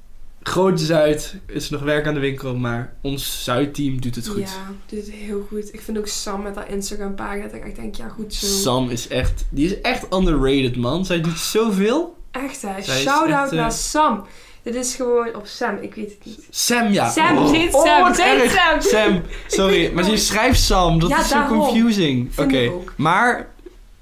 [0.49, 4.39] Groot Zuid is nog werk aan de winkel, maar ons Zuidteam doet het goed.
[4.41, 5.75] Ja, doet het heel goed.
[5.75, 8.47] Ik vind ook Sam met haar Instagram pagina dat ik echt denk, ja goed zo.
[8.47, 11.05] Sam is echt, die is echt underrated man.
[11.05, 12.17] Zij doet zoveel.
[12.31, 12.83] Echt hè.
[12.83, 14.25] Shout-out echt, eh, naar Sam.
[14.63, 16.47] Dit is gewoon, of Sam, ik weet het niet.
[16.51, 17.11] Sam, ja.
[17.11, 17.47] Sam, oh.
[17.47, 18.49] ze Oh, Sam, ze.
[18.49, 18.81] Sam.
[18.81, 19.23] Sam,
[19.59, 20.99] sorry, maar je het schrijft Sam.
[20.99, 22.39] Dat Ja, is zo confusing.
[22.39, 23.49] Oké, maar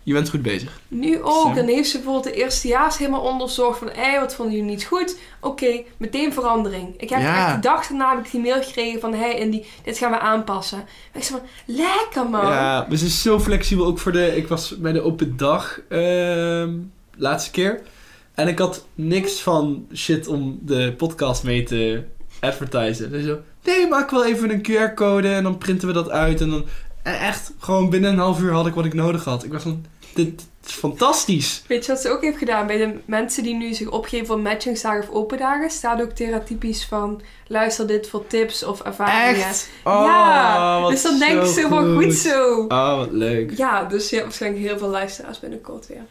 [0.07, 0.81] je bent goed bezig.
[0.89, 1.55] Nu ook.
[1.55, 5.17] Dan heeft ze bijvoorbeeld de eerstejaars helemaal onderzocht van, hé, wat vonden jullie niet goed?
[5.41, 6.95] Oké, meteen verandering.
[7.01, 7.47] Ik heb Ja.
[7.47, 10.11] echt de dag daarna heb ik die mail gekregen van, hé, en die, dit gaan
[10.11, 10.79] we aanpassen.
[11.13, 12.47] En ik zei van, lekker man.
[12.53, 13.87] Ja, we zijn zo flexibel.
[13.87, 14.37] Ook voor de...
[14.37, 16.71] Ik was bij de open dag ehm,
[17.17, 17.83] laatste keer.
[18.35, 22.03] En ik had niks van shit om de podcast mee te
[22.41, 23.11] advertisen.
[23.11, 23.39] Dus zo...
[23.65, 26.41] Nee, maak wel even een QR-code en dan printen we dat uit.
[26.41, 26.65] En dan...
[27.03, 29.45] en echt, gewoon binnen een half uur had ik wat ik nodig had.
[29.45, 29.85] Ik was van...
[30.17, 31.63] Dit is fantastisch.
[31.67, 32.67] Weet je wat ze ook heeft gedaan?
[32.67, 36.85] Bij de mensen die nu zich opgeven voor matchingsdagen of open dagen, staat ook theratypisch
[36.85, 39.47] van luister dit voor tips of ervaringen.
[39.47, 39.69] Echt?
[39.85, 42.65] Oh, ja, wat dus dan denk ik zo van goed zo.
[42.69, 43.57] Oh, wat leuk.
[43.57, 46.05] Ja, dus je hebt waarschijnlijk heel veel luisteraars binnenkort weer.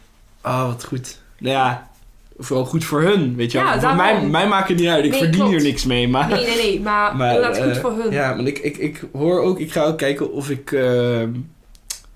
[0.44, 1.18] Oh, wat goed.
[1.38, 1.90] Nou ja,
[2.38, 3.66] vooral goed voor hun, weet je wel.
[3.66, 5.04] Ja, voor mij, mij maakt het niet uit.
[5.04, 6.28] Ik Nee, verdien hier niks mee, maar...
[6.28, 8.12] Nee, nee, nee, maar, Maar, inderdaad goed eh, voor hun.
[8.12, 9.58] Ja, maar ik, ik, ik hoor ook...
[9.58, 10.72] Ik ga ook kijken of ik...
[10.72, 11.30] ehm,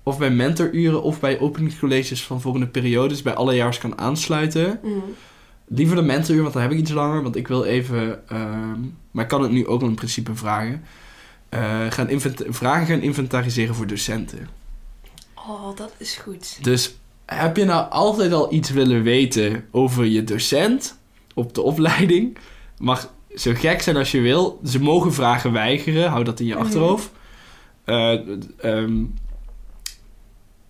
[0.03, 3.21] of bij mentoruren of bij openingscolleges van volgende periodes...
[3.21, 4.79] bij allejaars kan aansluiten.
[4.83, 5.03] Mm.
[5.67, 7.23] Liever de mentoruur, want dan heb ik iets langer.
[7.23, 8.27] Want ik wil even...
[8.29, 8.79] ehm,
[9.11, 10.83] maar ik kan het nu ook in principe vragen.
[11.49, 12.07] eh, gaan
[12.49, 14.47] vragen gaan inventariseren voor docenten.
[15.35, 16.57] Oh, dat is goed.
[16.63, 16.95] Dus
[17.25, 20.97] heb je nou altijd al iets willen weten over je docent
[21.33, 22.37] op de opleiding?
[22.77, 24.59] Mag zo gek zijn als je wil.
[24.65, 26.09] Ze mogen vragen weigeren.
[26.09, 26.61] Hou dat in je Mhm.
[26.63, 27.11] achterhoofd.
[27.83, 28.19] Eh,
[28.57, 29.03] ehm,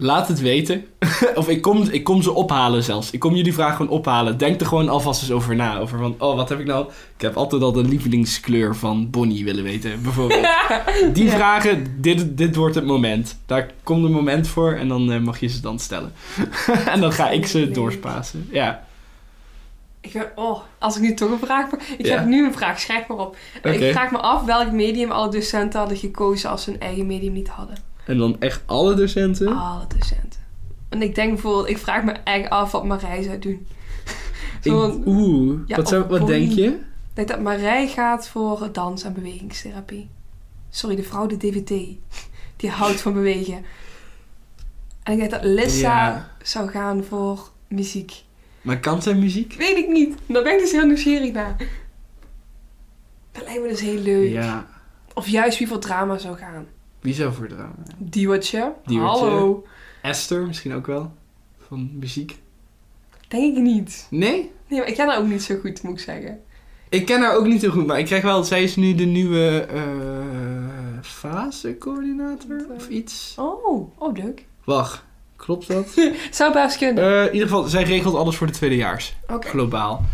[0.02, 0.86] laat het weten.
[1.36, 3.12] of ik kom, ik kom ze ophalen zelfs.
[3.12, 4.38] Ik kom jullie vragen gewoon ophalen.
[4.38, 5.78] Denk er gewoon alvast eens over na.
[5.80, 6.86] Over van, oh, wat heb ik nou...
[7.16, 10.48] Ik heb altijd al de lievelingskleur van Bonnie willen weten, bijvoorbeeld.
[11.14, 11.32] Die Ja.
[11.32, 13.38] vragen, dit, dit wordt het moment.
[13.46, 16.14] Daar komt een moment voor en dan eh, mag je ze dan stellen.
[16.94, 18.48] en dan ga ik ze doorspasen.
[18.52, 18.84] Ja,
[20.02, 21.66] Ik ga, oh, als ik nu toch een vraag...
[21.98, 22.18] Ik Ja.
[22.18, 23.38] heb nu een vraag, schrijf maar op.
[23.64, 27.34] Ik vraag me af welk medium alle docenten hadden gekozen als ze hun eigen medium
[27.34, 27.76] niet hadden.
[28.06, 29.58] En dan echt alle docenten?
[29.58, 30.40] Alle docenten.
[30.90, 33.68] En ik denk bijvoorbeeld, ik vraag me echt af wat Marij zou doen.
[34.62, 34.72] Ik-
[35.06, 36.66] Oeh, Ja, wat, zou, wat denk je?
[36.66, 36.78] Ik
[37.14, 40.10] denk dat Marij gaat voor dans- en bewegingstherapie.
[40.70, 41.70] Sorry, de vrouw, de DVT.
[42.58, 43.66] Die houdt van bewegen.
[45.04, 46.32] En ik denk dat Lissa Ja.
[46.44, 48.24] zou gaan voor muziek.
[48.62, 49.54] Maar kan zij muziek?
[49.58, 50.18] Weet ik niet.
[50.26, 51.56] Daar ben ik dus heel nieuwsgierig naar.
[53.32, 54.32] Dat lijkt me dus heel leuk.
[54.32, 54.68] Ja.
[55.14, 56.66] Of juist wie voor drama zou gaan.
[57.02, 57.74] Wie zou voor drama?
[57.98, 58.74] Diewertje.
[58.86, 59.66] Hallo.
[60.02, 61.14] Esther misschien ook wel?
[61.68, 62.40] Van muziek?
[63.28, 64.08] Denk ik niet.
[64.10, 64.52] Nee?
[64.68, 66.40] Nee, maar ik ken haar ook niet zo goed, moet ik zeggen.
[66.90, 68.44] Ik ken haar ook niet zo goed, maar ik krijg wel...
[68.44, 69.82] Zij is nu de nieuwe eh
[71.02, 73.36] fasecoördinator of iets.
[73.38, 74.46] Oh, oh leuk.
[74.64, 75.04] Wacht,
[75.36, 75.88] klopt dat?
[76.32, 77.04] Zou best kunnen.
[77.04, 79.16] Eh, in ieder geval, zij regelt alles voor de tweedejaars.
[79.28, 79.48] Oké.
[79.48, 80.06] Globaal.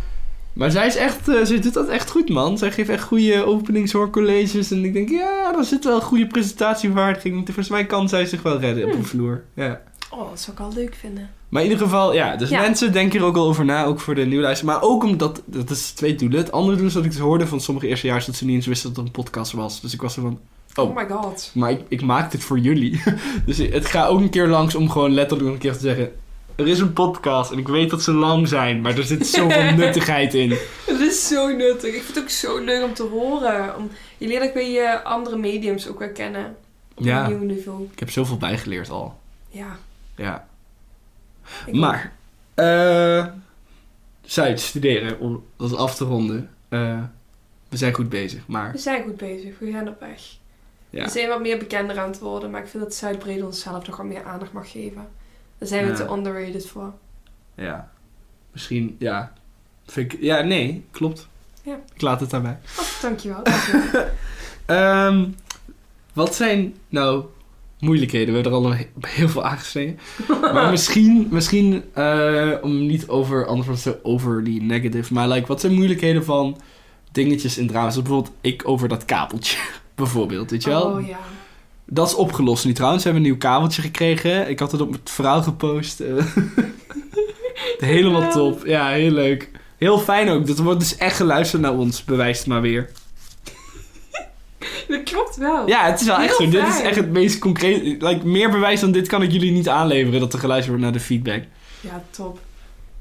[0.58, 2.58] Maar zij is echt, eh, zij doet dat echt goed, man.
[2.58, 4.72] Zij geeft echt goede openingshoorcolleges.
[4.72, 7.46] En ik denk, ja, daar zit wel een goede presentatievaardiging.
[7.46, 9.02] Volgens mij kan zij zich wel redden op Hmm.
[9.02, 9.44] de vloer.
[9.54, 9.82] Ja.
[10.12, 11.30] Oh, dat zou ik al leuk vinden.
[11.50, 12.36] Maar in ieder geval, ja.
[12.36, 12.60] Dus Ja.
[12.62, 14.64] mensen denken er ook al over na, ook voor de nieuwlijst.
[14.64, 16.40] Maar ook omdat, dat is twee doelen.
[16.40, 18.66] Het andere doel is dat ik dus hoorde van sommige eerstejaars dat ze niet eens
[18.66, 19.82] wisten dat het een podcast was.
[19.82, 20.40] Dus ik was er van,
[20.76, 20.96] Oh, Oh.
[20.96, 21.52] my god.
[21.54, 23.02] maar ik, ik maak dit voor jullie.
[23.46, 26.12] dus het gaat ook een keer langs om gewoon letterlijk een keer te zeggen...
[26.58, 29.74] Er is een podcast en ik weet dat ze lang zijn, maar er zit zoveel
[29.84, 30.50] nuttigheid in.
[30.86, 31.94] Het is zo nuttig.
[31.96, 33.76] Ik vind het ook zo leuk om te horen.
[33.78, 36.56] Om, je leert ook weer je andere mediums ook weer kennen.
[36.96, 37.24] Op Ja.
[37.26, 37.90] een nieuw niveau.
[37.92, 39.20] Ik heb zoveel bijgeleerd al.
[39.50, 39.78] Ja.
[40.16, 40.48] Ja.
[41.66, 42.14] ik Maar,
[42.54, 43.26] eh
[44.22, 46.50] Zuid, studeren, om dat af te ronden.
[46.70, 47.00] Eh,
[47.70, 49.60] we zijn goed bezig, maar We zijn goed bezig.
[49.60, 50.22] We gaan op weg.
[50.90, 51.04] ja.
[51.04, 52.52] We zijn wat meer bekender aan het worden.
[52.52, 55.08] Maar ik vind dat Zuidbrede onszelf nog wat meer aandacht mag geven.
[55.58, 56.94] Daar zijn we te underrated voor.
[57.56, 57.92] ja.
[58.52, 59.34] Misschien, ja.
[59.86, 61.28] Vind ik, ja, nee, klopt.
[61.62, 61.80] Ja.
[61.94, 62.58] Ik laat het daarbij.
[62.80, 63.44] Oh, dankjewel.
[63.44, 64.06] dankjewel.
[64.66, 65.26] Ehm,
[66.14, 67.26] wat zijn nou
[67.80, 68.28] moeilijkheden?
[68.28, 68.76] We hebben er al
[69.08, 70.00] heel veel aangesneden.
[70.54, 75.14] maar misschien, misschien eh, om niet over, anders zo overly negative.
[75.14, 76.58] Maar like, wat zijn moeilijkheden van
[77.12, 77.94] dingetjes in drama's?
[77.94, 79.58] Zoals bijvoorbeeld ik over dat kabeltje.
[79.96, 80.92] bijvoorbeeld, weet je wel?
[80.92, 81.20] Oh ja.
[81.90, 83.04] Dat is opgelost nu trouwens.
[83.04, 84.50] We hebben een nieuw kabeltje gekregen.
[84.50, 86.00] Ik had het op het verhaal gepost.
[86.00, 86.26] eh.
[87.78, 88.66] Helemaal top.
[88.66, 89.50] Ja, heel leuk.
[89.78, 90.48] Heel fijn ook.
[90.48, 92.04] Dat wordt dus echt geluisterd naar ons.
[92.04, 92.90] Bewijst maar weer.
[94.88, 95.68] Dat klopt wel.
[95.68, 96.50] Ja, het is wel echt zo.
[96.50, 98.02] Dit is echt het meest concreet.
[98.02, 100.94] Like, meer bewijs dan dit kan ik jullie niet aanleveren dat er geluisterd wordt naar
[101.02, 101.44] de feedback.
[101.82, 102.40] Ja, top.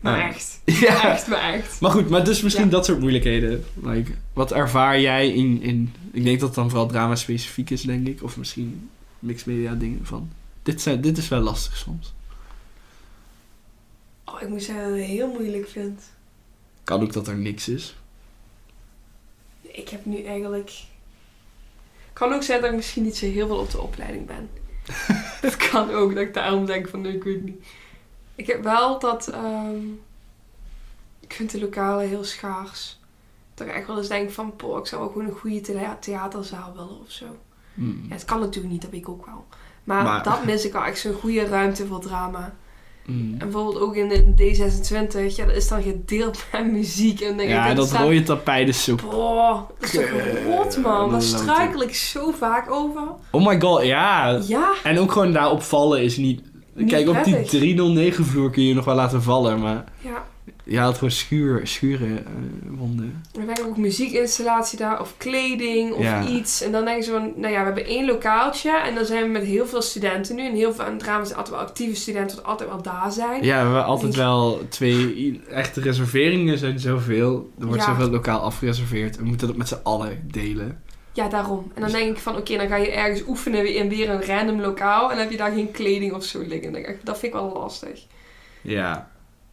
[0.01, 0.28] Maar Ja.
[0.28, 0.61] echt.
[0.80, 1.12] Ja.
[1.12, 1.80] Echt, maar echt.
[1.80, 2.70] Maar goed, maar dus misschien Ja.
[2.70, 3.64] dat soort moeilijkheden.
[3.82, 5.94] Like, wat ervaar jij in, in...
[6.12, 8.22] Ik denk dat het dan vooral drama specifiek is, denk ik.
[8.22, 10.30] Of misschien mixed media dingen van...
[10.62, 12.14] Dit, zijn, dit is wel lastig soms.
[14.24, 16.03] Oh, ik moet zeggen dat ik het heel moeilijk vind.
[16.84, 17.97] Kan ook dat er niks is.
[19.62, 20.72] Ik heb nu eigenlijk...
[22.12, 24.49] kan ook zijn dat ik misschien niet zo heel veel op de opleiding ben.
[25.42, 27.64] dat kan ook, dat ik daarom denk van, nee, ik weet niet.
[28.37, 29.28] Ik heb wel dat...
[29.28, 29.76] ehm,
[31.20, 32.99] ik vind de lokalen heel schaars.
[33.55, 35.97] Dat ik echt wel eens denk van, poh, ik zou ook gewoon een goede thea-
[36.01, 37.24] theaterzaal willen of zo.
[37.74, 38.05] Hmm.
[38.09, 39.45] Ja, het kan natuurlijk niet, dat weet ik ook wel.
[39.84, 42.55] Maar, Maar- dat mis ik al echt zo'n goede ruimte voor drama.
[43.05, 43.30] Hmm.
[43.32, 47.20] En bijvoorbeeld ook in de D26, ja, dat is dan gedeeld met muziek.
[47.20, 48.95] En denk ik, Ja, dat dat staat- rode zo...
[48.95, 50.11] Boah, dat is toch
[50.47, 51.11] rot, man.
[51.11, 53.03] Daar struikel ik zo vaak over.
[53.30, 54.41] Oh my god, ja.
[54.47, 56.41] Ja, En ook gewoon daarop vallen is niet...
[56.77, 59.85] Niet Kijk, op die 309 vloer kun je nog wel laten vallen, maar...
[60.01, 60.24] ja.
[60.64, 62.33] Je haalt gewoon schuur, schuren eh,
[62.68, 63.22] wonden.
[63.41, 66.27] Er werkt ook muziekinstallatie daar, of kleding, of Ja.
[66.29, 66.62] iets.
[66.62, 68.77] En dan denken ze van, nou ja, we hebben één lokaaltje.
[68.77, 70.47] En dan zijn we met heel veel studenten nu.
[70.47, 73.43] En heel veel aan het zijn altijd wel actieve studenten, die altijd wel daar zijn.
[73.45, 77.51] Ja, we hebben altijd Ik- wel twee echte reserveringen zijn zoveel.
[77.61, 77.89] Er wordt Ja.
[77.95, 79.16] zoveel lokaal afgereserveerd.
[79.16, 80.81] We moeten dat met z'n allen delen.
[81.17, 81.71] Ja, daarom.
[81.75, 84.61] En dan denk ik van, oké, dan ga je ergens oefenen in weer een random
[84.61, 85.03] lokaal.
[85.03, 86.62] En dan heb je daar geen kleding of zo liggen.
[86.62, 88.01] Dan denk ik, dat vind ik wel lastig.
[88.62, 89.11] Ja.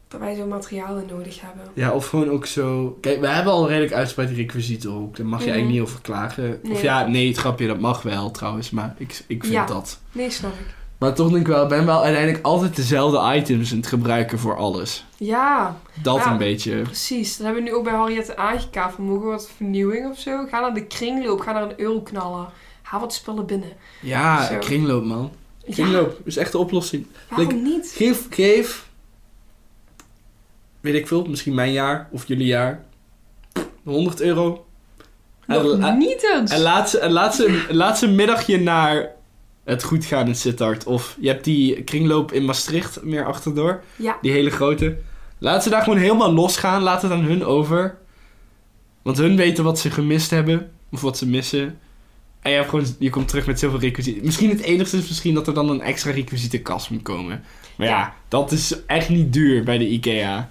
[0.07, 1.63] Dat wij zo'n materialen nodig hebben.
[1.73, 2.97] Ja, of gewoon ook zo...
[3.01, 5.15] Kijk, we hebben al redelijk uitgebreid requisieten ook.
[5.17, 5.53] Daar mag je Mhm.
[5.55, 6.59] eigenlijk niet over klagen.
[6.63, 8.69] Nee, of ja, nee, het grapje, dat mag wel trouwens.
[8.69, 9.65] Maar ik, ik vind Ja.
[9.65, 9.99] dat.
[10.11, 10.75] Nee, snap ik.
[11.03, 14.39] Maar toch denk ik wel, ik ben wel uiteindelijk altijd dezelfde items aan het gebruiken
[14.39, 15.05] voor alles.
[15.17, 16.31] Ja, Dat Ja.
[16.31, 16.81] een beetje.
[16.81, 17.37] precies.
[17.37, 18.93] Dat hebben we nu ook bij Harriet aangekaart.
[18.93, 20.45] Van, mogen we wat vernieuwing of zo?
[20.45, 21.39] Ga naar de kringloop.
[21.39, 22.47] Ga naar een euro knallen.
[22.81, 23.69] Haal wat spullen binnen.
[24.01, 24.57] Ja, Zo.
[24.57, 25.31] kringloop man.
[25.65, 27.07] Ja, Kringloop is echt de oplossing.
[27.29, 27.93] waarom niet?
[27.95, 28.87] Geef, geef,
[30.81, 32.83] weet ik veel, misschien mijn jaar of jullie jaar,
[33.83, 34.65] 100 euro.
[35.47, 36.51] En, Nog en, niet eens.
[36.51, 39.11] en laat, ze, en laat, ze, laat ze een middagje naar
[39.63, 40.83] het goed gaan in Sittard.
[40.85, 44.97] Of je hebt die kringloop in Maastricht meer achterdoor, Ja, die hele grote.
[45.37, 47.97] Laat ze daar gewoon helemaal losgaan, laat het aan hun over.
[49.01, 51.79] Want hun weten wat ze gemist hebben, of wat ze missen.
[52.41, 54.25] En je, hebt gewoon, je komt terug met zoveel requisieten.
[54.25, 57.43] Misschien het enigste is misschien dat er dan een extra requisietenkast moet komen.
[57.77, 58.13] Maar ja, Ja.
[58.27, 60.47] dat is echt niet duur bij de IKEA.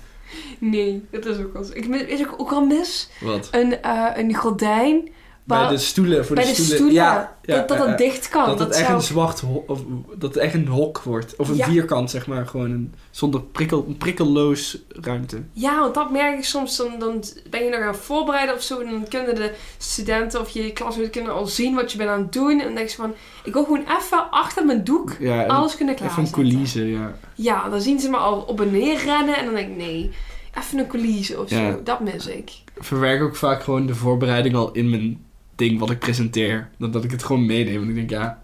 [0.59, 1.73] nee, dat is ook wel zo.
[1.75, 3.49] Ik mis- is ook, ook al mis Wat?
[3.51, 5.09] een, eh, een gordijn
[5.45, 6.77] Bij de stoelen, voor bij de de stoelen.
[6.77, 8.47] stoelen, Ja, ja, dat, dat dicht kan.
[8.47, 9.81] Dat het echt zou- een zwart ho- of
[10.19, 11.37] dat het echt een hok wordt.
[11.37, 11.67] Of een Ja.
[11.67, 12.47] vierkant, zeg maar.
[12.47, 15.43] Gewoon een, zonder prikkel, een prikkelloos ruimte.
[15.53, 16.77] Ja, want dat merk ik soms.
[16.77, 18.81] Dan, dan ben je nog aan het voorbereiden of zo.
[18.81, 22.21] En dan kunnen de studenten of je klasgenoten kunnen al zien wat je bent aan
[22.23, 22.59] het doen.
[22.61, 23.15] En dan denk je van,
[23.45, 26.43] ik wil gewoon even achter mijn doek Ja, alles kunnen even een klaarzetten.
[26.51, 27.15] coulisse, ja.
[27.35, 29.37] Ja, dan zien ze me al op en neer rennen.
[29.37, 30.11] En dan denk ik, nee,
[30.59, 31.81] even een coulisse of zo.
[31.85, 32.51] Dat mis ik.
[32.75, 36.71] Ik verwerk ook vaak gewoon de voorbereiding al in mijn ding wat ik presenteer.
[36.79, 37.77] Dan dat ik het gewoon meeneem.
[37.77, 38.43] Want ik denk, ja,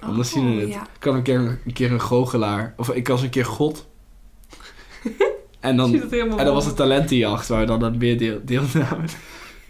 [0.00, 0.72] anders Oh, zien we het.
[0.72, 0.82] Ja.
[0.82, 2.74] Ik kan een keer een, keer een goochelaar.
[2.76, 3.88] Of ik was een keer God.
[5.60, 9.08] en dan, en dan was het talentenjacht waar we dan aan meer deel, deelnamen.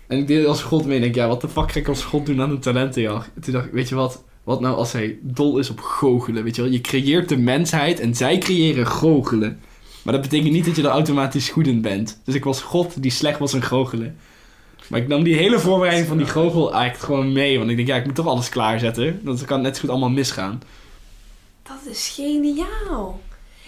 [0.07, 2.05] En ik deed als God mee en denk, ja, wat de fuck ga ik als
[2.05, 3.31] God doen aan een talentenjacht?
[3.35, 4.25] En toen dacht ik, weet je wat?
[4.45, 6.71] Wat nou als hij dol is op goochelen, weet je wel?
[6.71, 9.61] Je creëert de mensheid en zij creëren goochelen.
[10.03, 12.21] Maar dat betekent niet dat je er automatisch goed in bent.
[12.25, 14.17] Dus ik was God die slecht was in goochelen.
[14.89, 17.59] Maar ik nam die hele voorbereiding van die goochel eigenlijk gewoon mee.
[17.59, 19.21] Want ik denk, ja, ik moet toch alles klaarzetten.
[19.25, 20.63] Dan kan net zo goed allemaal misgaan.
[21.63, 23.21] Dat is geniaal.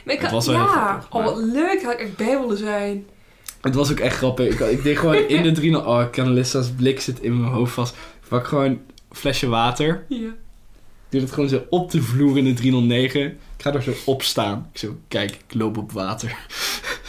[0.04, 1.82] Maar ik Het was wel ja, grappig, oh, wat leuk.
[1.82, 3.06] Had ik echt bij willen zijn.
[3.60, 4.60] Het was ook echt grappig.
[4.60, 5.86] Ik, ik deed gewoon in de drie...
[5.86, 7.94] Oh, Canalissa's blik zit in mijn hoofd vast.
[7.94, 8.80] Ik pak gewoon een
[9.12, 10.04] flesje water.
[10.08, 10.34] Ja.
[11.08, 13.22] Doe het gewoon zo op de vloer in de 309.
[13.22, 14.68] Ik ga er zo op staan.
[14.72, 16.36] Ik zo, kijk, ik loop op water.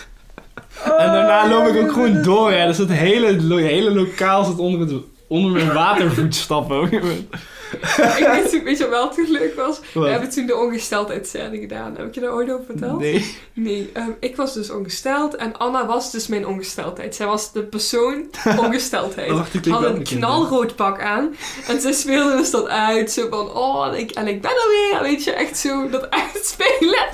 [0.97, 2.51] En daarna loop ik ook gewoon door.
[2.51, 2.67] Hè.
[2.67, 4.91] Dus het hele, hele lokaal zit onder, het,
[5.27, 6.89] onder mijn watervoetstappen.
[8.19, 9.79] ik weet, toen- weet je wat wel toen leuk was?
[9.93, 10.03] Wat?
[10.03, 11.95] We hebben toen de ongesteldheidsscène gedaan.
[11.97, 12.99] Heb ik je daar ooit over verteld?
[12.99, 13.35] Nee.
[13.53, 17.15] Nee, ehm, ik was dus ongesteld en Anna was dus mijn ongesteldheid.
[17.15, 18.25] Zij was de persoon
[18.63, 19.29] ongesteldheid.
[19.69, 21.35] Had een knalrood pak aan.
[21.67, 23.11] En ze speelde dus dat uit.
[23.11, 25.01] Zo van, oh, en ik, en ik ben er weer.
[25.01, 27.05] Weet je, echt zo dat uitspelen.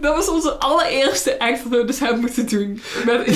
[0.00, 2.82] Dat was onze allereerste act dat we dus hebben moeten doen.
[3.04, 3.26] Met,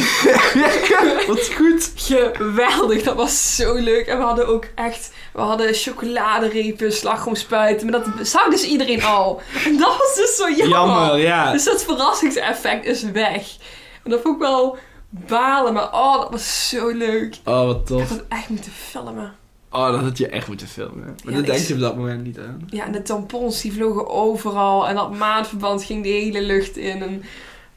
[1.26, 1.90] Wat goed.
[1.94, 4.06] geweldig, dat was zo leuk.
[4.06, 7.90] En we hadden ook echt, we hadden chocoladerepen, slagroomspuiten.
[7.90, 9.40] Maar dat zag dus iedereen al.
[9.64, 10.68] En dat was dus zo jammer.
[10.68, 11.52] Jammer, ja.
[11.52, 13.56] Dus dat verrassingseffect is weg.
[14.04, 14.76] En dat vond ik wel
[15.10, 17.36] balen, maar oh, dat was zo leuk.
[17.44, 18.00] Oh, wat Ik tof.
[18.00, 19.34] had het echt moeten filmen.
[19.70, 21.04] Oh, dat had je echt moeten filmen.
[21.04, 22.62] Maar Ja, dat ik- denk je op dat moment niet aan.
[22.70, 24.88] Ja, en de tampons die vlogen overal.
[24.88, 27.02] En dat maandverband ging de hele lucht in.
[27.02, 27.22] En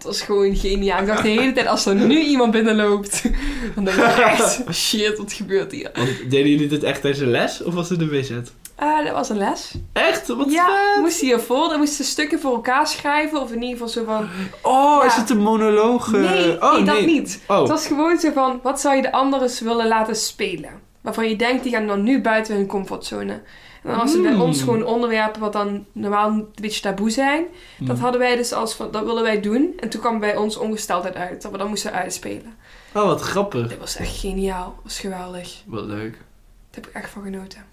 [0.03, 0.99] het was gewoon geniaal.
[1.01, 3.21] Ik dacht de hele tijd, als er nu iemand binnenloopt,
[3.75, 5.91] dan denk ik echt, shit, wat gebeurt hier?
[5.93, 8.31] Want deden jullie dit echt tijdens een les of was het een WZ?
[8.75, 9.73] Ah, dat was een les.
[9.93, 10.27] Echt?
[10.27, 10.95] Wat ja, vet!
[10.95, 13.41] we moesten hiervoor, dan moesten we stukken voor elkaar schrijven.
[13.41, 14.27] Of in ieder geval zo van,
[14.61, 15.07] Oh, Ja.
[15.07, 16.13] is het een monoloog?
[16.13, 16.19] eh?
[16.31, 17.39] nee, oh, nee, dat niet.
[17.47, 17.59] Oh.
[17.59, 20.69] Het was gewoon zo van, wat zou je de anderen willen laten spelen?
[21.01, 23.41] Waarvan je denkt, die gaan dan nu buiten hun comfortzone.
[23.83, 24.41] En dan was het bij Hmm.
[24.41, 27.45] ons gewoon onderwerpen wat dan normaal een beetje taboe zijn.
[27.79, 27.99] Dat Hmm.
[27.99, 29.73] hadden wij dus als van, dat willen wij doen.
[29.79, 32.53] En toen kwam bij ons ongesteldheid uit, dat we dat moesten uitspelen.
[32.93, 33.69] Oh, wat grappig.
[33.69, 35.61] Dat was echt geniaal, dat was geweldig.
[35.65, 36.11] Wat leuk.
[36.11, 37.65] Daar heb ik echt van genoten.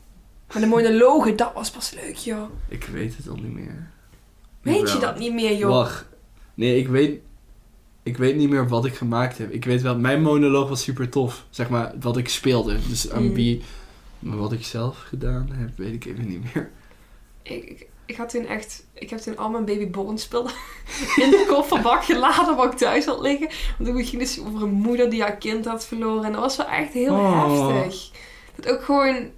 [0.53, 2.51] Maar de monologen, dat was pas leuk, joh.
[2.69, 3.91] Ik weet het al niet meer.
[4.63, 5.71] Weet je dat niet meer, joh?
[5.71, 6.05] Wacht.
[6.55, 7.21] Nee, ik weet...
[8.03, 9.51] Ik weet niet meer wat ik gemaakt heb.
[9.53, 11.45] Ik weet wel, mijn monoloog was super tof.
[11.51, 12.77] Zeg maar, wat ik speelde.
[12.89, 13.35] Dus aan Mm.
[13.35, 13.63] wie...
[14.19, 16.71] Maar wat ik zelf gedaan heb, weet ik even niet meer.
[17.43, 18.87] Ik, ik, ik had toen echt...
[18.93, 20.53] Ik heb toen al mijn babyborn spullen
[21.23, 23.49] in de kofferbak geladen wat ik thuis had liggen.
[23.79, 26.25] Want toen ging het dus over een moeder die haar kind had verloren.
[26.25, 27.69] En dat was wel echt heel Oh.
[27.69, 28.11] heftig.
[28.55, 29.31] Dat ook gewoon...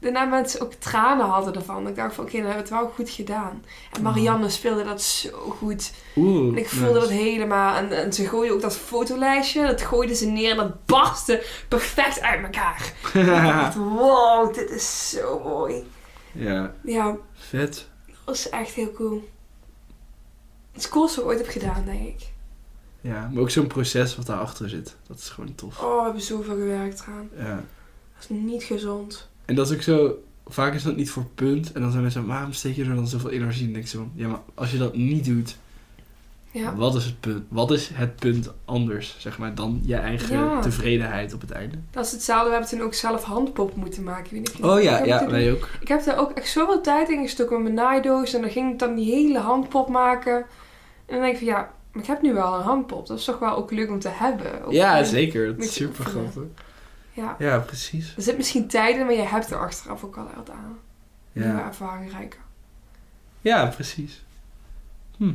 [0.00, 1.88] Daarna mensen ook tranen hadden ervan.
[1.88, 3.64] Ik dacht van, oké, dan hebben we het wel goed gedaan.
[3.92, 5.92] En Marianne speelde dat zo goed.
[6.16, 6.48] Oeh.
[6.48, 7.00] En ik voelde nice.
[7.00, 7.76] dat helemaal.
[7.76, 9.66] En, en ze gooide ook dat fotolijstje.
[9.66, 12.92] Dat gooide ze neer en dat barstte perfect uit elkaar.
[13.14, 15.84] Ik dacht, wow, dit is zo mooi.
[16.32, 17.88] ja, Ja, vet.
[18.06, 19.28] dat was echt heel cool.
[20.72, 22.28] Het coolste wat ik ooit heb gedaan, denk ik.
[23.00, 24.96] Ja, maar ook zo'n proces wat daarachter zit.
[25.06, 25.82] Dat is gewoon tof.
[25.82, 27.28] Oh, we hebben zoveel gewerkt eraan.
[27.36, 27.54] Ja.
[28.14, 29.29] Dat is niet gezond.
[29.50, 30.22] En dat is ook zo...
[30.46, 31.72] Vaak is dat niet voor punt.
[31.72, 33.72] En dan zijn mensen, waarom steek je er dan zoveel energie in?
[33.72, 35.56] Denk ik zo, ja, maar als je dat niet doet,
[36.50, 36.74] Ja.
[36.74, 37.44] wat is het punt?
[37.48, 40.60] Wat is het punt anders, zeg maar, dan je eigen Ja.
[40.60, 41.76] tevredenheid op het einde?
[41.90, 42.44] Dat is hetzelfde.
[42.44, 44.24] We hebben toen ook zelf handpop moeten maken.
[44.24, 45.68] Ik weet dat Oh ja, hebt ja, wij ook.
[45.80, 48.34] Ik heb daar ook echt zoveel tijd in gestoken met mijn naaidoos.
[48.34, 50.36] En dan ging ik dan die hele handpop maken.
[50.36, 50.44] En
[51.06, 53.06] dan denk ik van ja, maar ik heb nu wel een handpop.
[53.06, 54.64] Dat is toch wel ook leuk om te hebben.
[54.64, 55.46] Ook Ja, zeker.
[55.46, 56.54] Het is super oefenen.
[57.12, 57.36] Ja.
[57.38, 58.12] Ja, precies.
[58.16, 60.78] Er zit misschien tijd in, maar je hebt er achteraf ook al wat aan.
[61.32, 62.40] Nieuwe Ja, ervaring rijken.
[63.40, 64.22] ja precies.
[65.16, 65.32] Hm.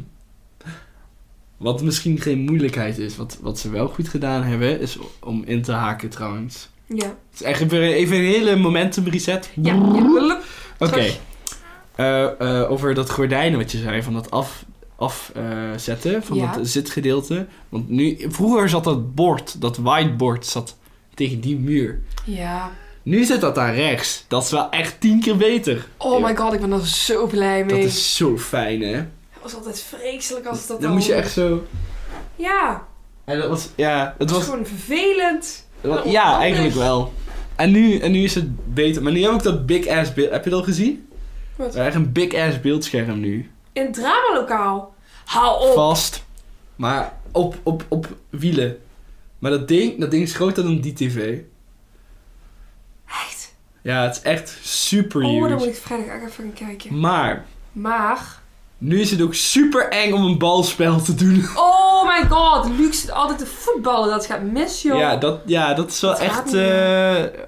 [1.57, 5.61] Wat misschien geen moeilijkheid is, wat, wat ze wel goed gedaan hebben, is om in
[5.61, 6.69] te haken trouwens.
[6.85, 7.06] Ja.
[7.06, 9.52] Het is echt even, even een hele momentum reset.
[9.56, 9.76] Ja.
[10.80, 11.07] Oké.
[11.95, 14.65] Eh, eh, over dat gordijnen wat je zei, van dat af,
[14.95, 16.53] afzetten, van Ja.
[16.56, 17.47] dat zitgedeelte.
[17.69, 20.77] Want nu, vroeger zat dat bord, dat whiteboard, zat
[21.16, 22.00] tegen die muur.
[22.26, 22.72] Ja.
[23.04, 24.26] Nu zit dat daar rechts.
[24.28, 25.88] Dat is wel echt tien keer beter.
[25.98, 27.76] Oh my god, ik ben er zo blij mee.
[27.82, 28.94] Dat is zo fijn, hè?
[28.96, 29.08] Het
[29.42, 31.64] was altijd vreselijk als dat Dan moest je echt zo...
[32.36, 32.84] Ja,
[33.26, 35.66] En dat was, ja, het was was, gewoon vervelend.
[35.82, 37.14] was- ja, eigenlijk wel.
[37.56, 39.04] En nu, en nu is het beter.
[39.04, 40.32] Maar nu heb ik dat big ass beeld.
[40.32, 41.08] Heb je dat al gezien?
[41.56, 41.74] Wat?
[41.74, 43.52] We hebben echt een big ass beeldscherm nu.
[43.74, 44.94] In het dramalokaal.
[45.26, 45.74] Hou op.
[45.74, 46.24] Vast.
[46.76, 48.78] Maar op, op, op wielen.
[49.46, 51.38] Maar dat ding, dat ding is groter dan die tv.
[53.08, 53.54] Echt?
[53.82, 55.48] Ja, het is echt super Oh, huge.
[55.50, 57.00] dan moet ik vrijdag ook even gaan kijken.
[57.00, 58.20] Maar, Maar...
[58.78, 61.46] nu is het ook super eng om een balspel te doen.
[61.56, 64.10] Oh my god, Luc zit altijd te voetballen.
[64.10, 64.98] Dat gaat mis, joh.
[64.98, 66.54] Ja, dat, ja, dat is wel Dat echt...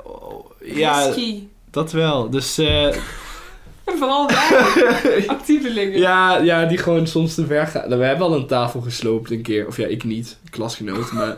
[0.03, 1.48] oh, ja, Risky.
[1.72, 2.30] dat wel.
[2.30, 5.99] Dus eh, En vooral wij, actievelingen.
[5.99, 7.98] ja, ja, die gewoon soms te ver gaan.
[7.98, 9.68] We hebben al een tafel gesloopt een keer.
[9.68, 10.38] Of ja, ik niet.
[10.49, 11.38] Klasgenoot, maar...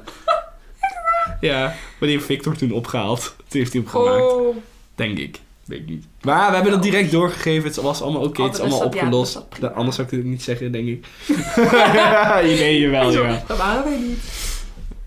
[1.42, 3.36] ja, maar die heeft Victor toen opgehaald.
[3.38, 4.32] Toen heeft hij hem gemaakt.
[4.34, 4.56] Oh.
[4.96, 5.40] Denk ik.
[5.66, 6.06] Weet ik niet.
[6.22, 7.68] Maar we hebben dat direct doorgegeven.
[7.68, 8.44] Het was allemaal oké.
[8.44, 9.42] Het is allemaal dat- opgelost.
[9.60, 9.74] dat.
[9.74, 11.06] Anders zou ik het niet zeggen, denk ik.
[12.50, 13.44] je weet je wel, Zo, ja.
[13.48, 14.20] Dat waren wij niet.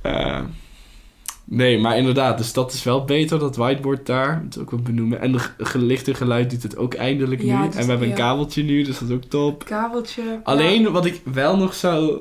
[0.03, 0.41] Eh,
[1.45, 2.39] nee, maar inderdaad.
[2.39, 4.45] Dus dat is wel beter, dat whiteboard daar.
[4.49, 5.21] Dat ook wel benoemen.
[5.21, 7.65] En de ge- gelichte geluid doet het ook eindelijk Ja, nu.
[7.65, 9.65] en we hebben een kabeltje nu, dus dat is ook top.
[9.65, 10.41] Kabeltje.
[10.43, 12.19] Alleen wat ik wel nog zou...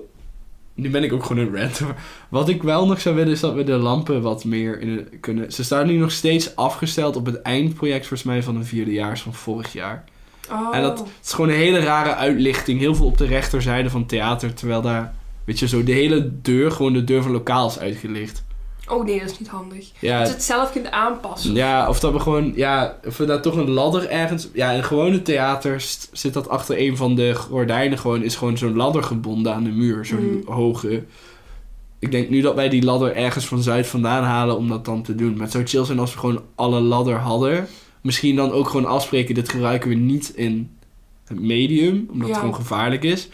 [0.73, 1.81] Nu ben ik ook gewoon een rant.
[2.29, 5.17] Wat ik wel nog zou willen is dat we de lampen wat meer in de-
[5.19, 5.51] kunnen...
[5.51, 9.33] Ze staan nu nog steeds afgesteld op het eindproject volgens mij van een vierdejaars van
[9.33, 10.03] vorig jaar.
[10.51, 10.75] Oh.
[10.75, 12.79] En dat is gewoon een hele rare uitlichting.
[12.79, 14.53] Heel veel op de rechterzijde van het theater.
[14.53, 18.43] Terwijl daar, weet je zo, de hele deur, gewoon de deur van lokaal is uitgelicht.
[18.87, 19.91] Oh nee, dat is niet handig.
[19.99, 21.53] Ja, Dat je het zelf kunt aanpassen.
[21.53, 24.47] ja, of dat we gewoon, ja, of we daar toch een ladder ergens.
[24.53, 28.75] Ja, in gewone theaters zit dat achter een van de gordijnen gewoon, is gewoon zo'n
[28.75, 30.05] ladder gebonden aan de muur.
[30.05, 30.53] Zo'n Mm.
[30.53, 31.03] hoge.
[31.99, 35.01] Ik denk nu dat wij die ladder ergens van Zuid vandaan halen om dat dan
[35.03, 35.31] te doen.
[35.33, 37.67] Maar het zou chill zijn als we gewoon alle ladder hadden.
[38.01, 40.69] Misschien dan ook gewoon afspreken, dit gebruiken we niet in
[41.25, 42.33] het medium, omdat Ja.
[42.33, 43.29] het gewoon gevaarlijk is.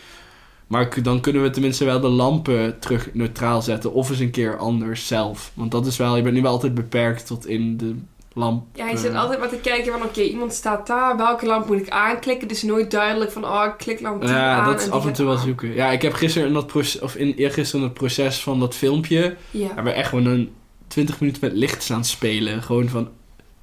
[0.67, 3.93] Maar dan kunnen we tenminste wel de lampen terug neutraal zetten.
[3.93, 5.51] Of eens een keer anders zelf.
[5.53, 7.95] Want dat is wel, je bent nu wel altijd beperkt tot in de
[8.33, 8.65] lamp.
[8.73, 11.77] Ja, je zit altijd maar te kijken van, oké, iemand staat daar, welke lamp moet
[11.79, 12.47] ik aanklikken?
[12.47, 15.05] Het is nooit duidelijk van, oh, ik klik lamp 10 Ja, aan dat is af
[15.05, 15.73] en toe wel zoeken.
[15.73, 18.75] Ja, ik heb gisteren in dat proces, of in eergisteren in het proces van dat
[18.75, 19.65] filmpje, Ja.
[19.65, 20.49] hebben we echt gewoon een
[20.87, 22.61] 20 minuten met licht staan spelen.
[22.63, 23.09] Gewoon van,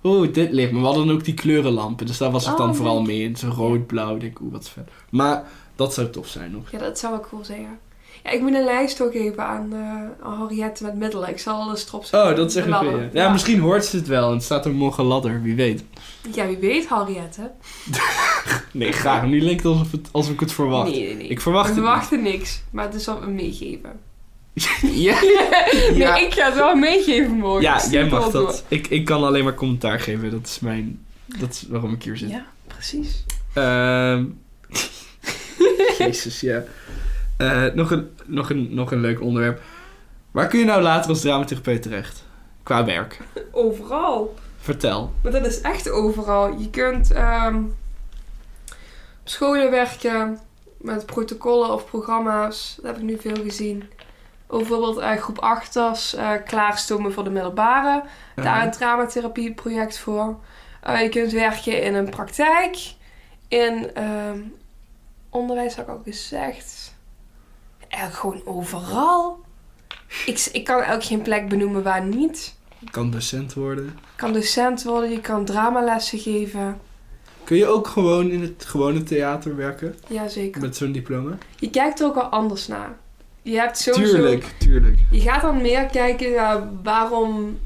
[0.01, 0.71] oh, dit licht.
[0.73, 3.23] Maar we hadden dan ook die kleurenlampen, dus daar was ik Oh, dan vooral mee
[3.23, 3.37] in.
[3.37, 4.91] Zo rood, blauw, ik denk, oeh, wat vet.
[5.11, 5.45] Maar
[5.77, 6.71] dat zou tof zijn nog.
[6.71, 7.77] ja, dat zou wel cool zijn, ja.
[8.25, 9.75] Ja, ik moet een lijst ook geven aan,
[10.23, 11.29] aan Henriette met middelen.
[11.29, 12.31] Ik zal alles erop zetten.
[12.31, 12.93] Oh, dat is echt een Ladder.
[12.93, 13.09] goeie.
[13.13, 15.85] Ja, misschien hoort ze het wel en het staat er morgen ladder, wie weet.
[16.33, 17.51] Ja, wie weet, Henriette.
[18.73, 19.25] Nee, graag.
[19.27, 20.91] Nu lijkt het alsof, het, alsof ik het verwacht.
[20.91, 21.27] Nee, nee, nee.
[21.27, 23.91] Ik verwacht We het verwachten niks, maar het is wel een meegeven.
[24.81, 26.17] ja, nee, Ja.
[26.17, 27.63] ik ga het wel meegeven morgen.
[27.63, 28.47] ja jij mag door.
[28.47, 28.65] dat.
[28.69, 30.31] Ik, ik kan alleen maar commentaar geven.
[30.31, 31.05] Dat is mijn...
[31.39, 32.31] Dat is waarom ik hier zit.
[32.31, 33.25] Ja, precies.
[33.55, 34.25] Ehm
[36.07, 36.63] Jezus, ja.
[37.37, 39.61] Eh, nog, een, nog, een, nog een leuk onderwerp.
[40.31, 42.25] Waar kun je nou later als dramatherapeut terecht?
[42.63, 43.21] Qua werk.
[43.53, 44.35] Overal.
[44.59, 45.13] Vertel.
[45.23, 46.59] Maar dat is echt overal.
[46.59, 47.57] Je kunt ehm,
[49.21, 50.39] op scholen werken
[50.79, 52.75] met protocollen of programma's.
[52.77, 53.85] Dat heb ik nu veel gezien.
[54.47, 58.03] Bijvoorbeeld eh, groep 8ers eh klaarstomen voor de middelbare.
[58.35, 60.37] Daar een dramatherapieproject voor.
[61.01, 62.95] Je kunt werken in een praktijk.
[63.49, 64.39] In ehm,
[65.35, 66.95] onderwijs heb ik al gezegd.
[67.89, 69.41] Eigenlijk gewoon overal.
[70.27, 72.55] Ik, ik kan ook geen plek benoemen waar niet.
[72.91, 73.85] kan docent worden.
[73.85, 76.81] Je kan docent worden, je kan dramalessen geven.
[77.45, 79.95] Kun je ook gewoon in het gewone theater werken?
[80.07, 80.61] Jazeker.
[80.61, 81.39] Met zo'n diploma?
[81.59, 82.97] Je kijkt er ook wel anders naar.
[83.43, 84.15] Je hebt sowieso...
[84.15, 84.99] Tuurlijk, tuurlijk.
[85.11, 87.59] Je gaat dan meer kijken naar waarom...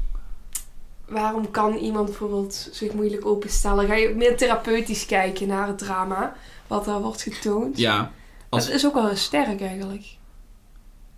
[1.05, 3.87] Waarom kan iemand bijvoorbeeld zich moeilijk openstellen?
[3.87, 6.35] Ga je meer therapeutisch kijken naar het drama.
[6.69, 7.77] Wat daar wordt getoond.
[7.77, 8.11] Ja.
[8.49, 10.03] Als- Dat is ook wel sterk eigenlijk.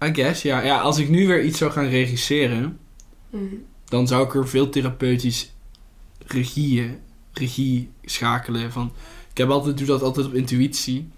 [0.03, 0.61] I guess, ja.
[0.61, 0.80] ja.
[0.80, 2.80] Als ik nu weer iets zou gaan regisseren,
[3.30, 3.45] Mhm.
[3.86, 5.52] dan zou ik er veel therapeutisch
[6.28, 6.98] regie,
[7.34, 8.72] regie schakelen.
[8.72, 8.91] Van,
[9.32, 11.10] ik heb altijd, doe dat altijd op intuïtie.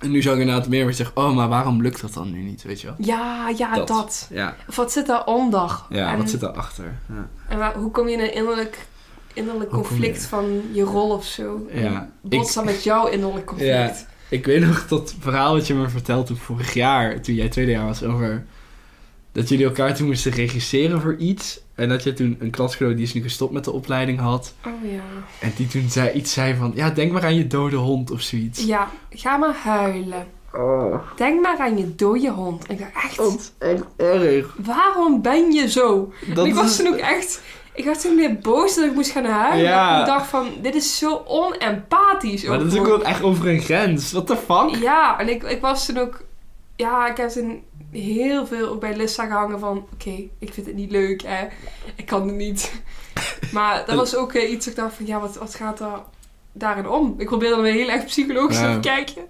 [0.00, 2.42] En nu zou ik inderdaad meer weer zeggen, oh, maar waarom lukt dat dan nu
[2.42, 2.96] niet, weet je wel?
[2.98, 3.88] Ja, ja, dat.
[3.88, 4.28] Dat.
[4.30, 5.82] Ja, Of wat zit daaronder?
[5.88, 6.98] ja en, wat zit daarachter?
[7.08, 7.28] Ja.
[7.48, 8.86] en waar- hoe kom je in een innerlijk,
[9.34, 11.66] innerlijk conflict je- van je rol of zo?
[11.72, 14.06] Ja, Botst dan met jouw innerlijk conflict?
[14.28, 17.70] Ik weet nog dat verhaal wat je me vertelde toen vorig jaar, toen jij tweede
[17.70, 18.44] jaar was, over
[19.32, 21.62] dat jullie elkaar toen moesten regisseren voor iets.
[21.74, 24.54] En dat je toen een klasgenoot die is nu gestopt met de opleiding had.
[24.66, 25.00] Oh ja.
[25.40, 28.20] En die toen zei, iets zei van, ja, denk maar aan je dode hond of
[28.20, 28.64] zoiets.
[28.64, 30.26] Ja, ga maar huilen.
[30.52, 32.66] Oh, Denk maar aan je dode hond.
[32.66, 34.56] En ik dacht echt, dat is echt erg.
[34.64, 36.12] waarom ben je zo?
[36.34, 37.40] Dat en ik was is- toen ook echt...
[37.74, 39.64] Ik was toen meer boos dat ik moest gaan huilen.
[39.64, 40.00] Ja.
[40.00, 42.44] Ik dacht van, dit is zo onempathisch.
[42.44, 44.12] Maar dat is ook wel echt over een grens.
[44.12, 44.74] What the fuck?
[44.82, 46.22] Ja, en ik, ik was toen ook...
[46.76, 49.86] Ja, ik heb toen heel veel ook bij Lissa gehangen van...
[49.92, 51.46] Oké, ik vind het niet leuk, hè.
[51.96, 52.72] Ik kan het niet.
[53.52, 55.06] Maar dat was ook eh, iets dat ik dacht van...
[55.06, 56.02] Ja, wat, wat gaat er
[56.52, 57.14] daarin om?
[57.18, 58.74] Ik probeerde er weer heel erg psychologisch Ja.
[58.74, 59.22] te kijken.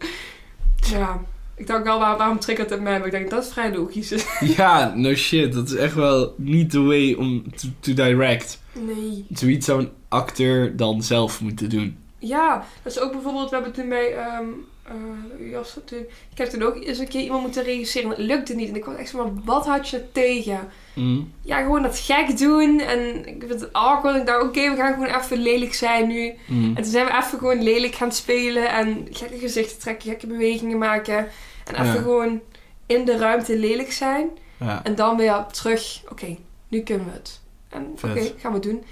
[0.76, 1.20] Ja,
[1.56, 2.96] ik dacht wel, waar, waarom triggert het mij?
[2.98, 4.24] Maar ik denk, dat is vrij logisch.
[4.56, 5.52] Ja, no shit.
[5.52, 8.62] Dat is echt wel niet the way om to, to direct.
[8.72, 9.26] Nee.
[9.32, 11.98] Zoiets zou een acteur dan zelf moeten doen.
[12.18, 13.48] Ja, dat is ook bijvoorbeeld...
[13.50, 14.12] We hebben toen bij...
[14.14, 14.44] ehm
[14.84, 16.06] eh, dat toen?
[16.30, 18.10] Ik heb toen ook eens een keer iemand moeten regisseren.
[18.10, 18.68] en Het lukte niet.
[18.68, 20.68] En ik was echt zo van, wat had je tegen?
[20.94, 21.32] Mm.
[21.42, 22.80] ja, gewoon dat gek doen.
[22.80, 24.16] En ik vind het awkward.
[24.16, 26.34] Ik dacht, oké, we gaan gewoon even lelijk zijn nu.
[26.46, 26.64] Mm.
[26.76, 28.68] En toen zijn we even gewoon lelijk gaan spelen.
[28.68, 31.16] En gekke gezichten trekken, gekke bewegingen maken.
[31.64, 31.92] En even Ja.
[31.92, 32.40] gewoon
[32.86, 34.28] in de ruimte lelijk zijn.
[34.60, 34.80] Ja.
[34.84, 36.36] En dan weer terug, oké,
[36.68, 37.40] nu kunnen we het.
[37.68, 38.84] En oké, gaan we doen.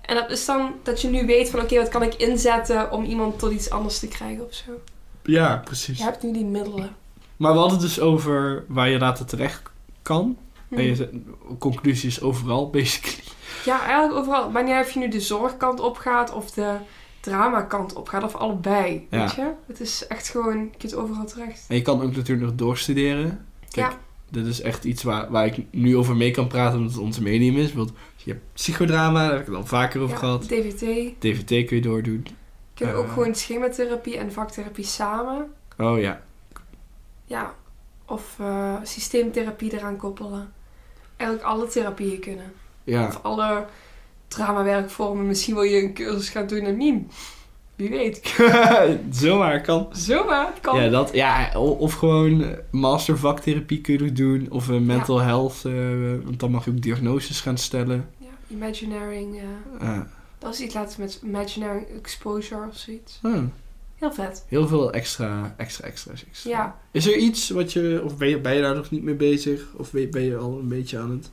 [0.00, 3.04] En dat is dan dat je nu weet van, oké, wat kan ik inzetten om
[3.04, 4.72] iemand tot iets anders te krijgen of zo.
[5.24, 5.98] Ja, precies.
[5.98, 6.90] Je hebt nu die middelen.
[7.36, 9.62] Maar we hadden het dus over waar je later terecht
[10.02, 10.36] kan.
[10.68, 10.74] Hm.
[10.74, 11.24] En je zei-
[11.58, 13.22] conclusie is overal, basically.
[13.64, 14.50] Ja, eigenlijk overal.
[14.50, 16.74] Maar niet of je nu de zorgkant op gaat of de
[17.20, 18.22] dramakant op gaat.
[18.22, 19.20] Of allebei, Ja.
[19.20, 19.50] weet je?
[19.66, 21.64] Het is echt gewoon, je kunt overal terecht.
[21.68, 23.46] En je kan ook natuurlijk nog doorstuderen.
[23.70, 23.98] Kijk, Ja.
[24.30, 27.22] dit is echt iets waar, waar ik nu over mee kan praten, omdat het onze
[27.22, 27.72] medium is.
[27.72, 30.42] Want je hebt psychodrama, daar heb ik het al vaker over Ja, gehad.
[30.48, 30.80] DVT.
[31.18, 32.26] DVT kun je doordoen.
[32.74, 33.12] Je kunt ook Eh.
[33.12, 35.52] gewoon schematherapie en vaktherapie samen.
[35.78, 36.20] Oh ja.
[37.24, 37.54] Ja.
[38.06, 40.52] Of eh, systeemtherapie eraan koppelen.
[41.16, 42.52] Eigenlijk alle therapieën kunnen.
[42.84, 43.06] Ja.
[43.06, 43.66] Of alle
[44.28, 45.26] dramawerkvormen.
[45.26, 47.02] Misschien wil je een cursus gaan doen in meme.
[47.76, 48.34] Wie weet.
[49.10, 49.88] Zomaar kan.
[49.92, 50.82] Zomaar, kan.
[50.82, 54.46] Ja, dat, ja, of gewoon eh, master vaktherapie kun je ook doen.
[54.50, 55.62] Of een mental health,
[56.24, 58.08] want dan mag je ook diagnoses gaan stellen.
[58.18, 59.40] Ja, imagineering.
[59.80, 60.00] eh,
[60.50, 63.18] Is iets laatst met imaginary exposure of zoiets.
[63.22, 63.42] Ah,
[63.94, 64.44] Heel vet.
[64.48, 66.24] heel veel extra, extra, extra's.
[66.26, 66.50] extra.
[66.50, 66.78] Ja.
[66.90, 69.72] Is er iets wat je, of ben je, ben je daar nog niet mee bezig?
[69.76, 71.30] Of ben je, ben je al een beetje aan het...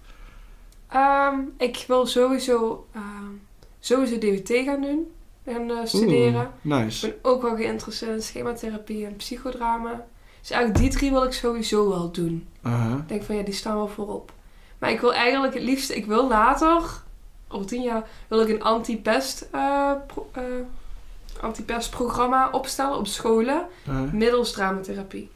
[0.88, 3.32] Ehm, ik wil sowieso ehm,
[3.80, 5.12] sowieso DWT gaan doen.
[5.46, 6.34] Gaan eh, studeren.
[6.66, 7.08] Oeh, Ik nice.
[7.08, 10.06] ben ook wel geïnteresseerd in schematherapie en psychodrama.
[10.42, 12.48] Dus eigenlijk die drie wil ik sowieso wel doen.
[12.98, 14.32] Ik denk van ja, die staan wel voorop.
[14.80, 16.82] Maar ik wil eigenlijk het liefst, ik wil later,
[17.52, 19.48] over tien jaar, wil ik een anti-pest
[20.08, 20.30] pro-
[21.42, 23.66] anti-pestprogramma opstellen op scholen
[24.12, 25.30] middels dramatherapie.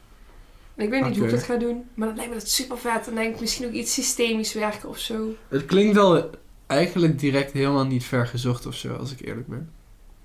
[0.74, 2.78] En ik weet niet hoe ik dat ga doen, maar dan lijkt me dat super
[2.78, 3.04] vet.
[3.04, 5.34] Dan denk ik misschien ook iets systemisch werken of zo.
[5.48, 6.30] Het klinkt wel
[6.66, 9.70] eigenlijk direct helemaal niet ver gezocht of zo, als ik eerlijk ben.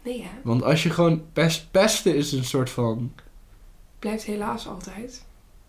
[0.03, 3.11] Nee hè, Want als je gewoon pest, pesten is een soort van...
[3.99, 5.25] blijft helaas altijd.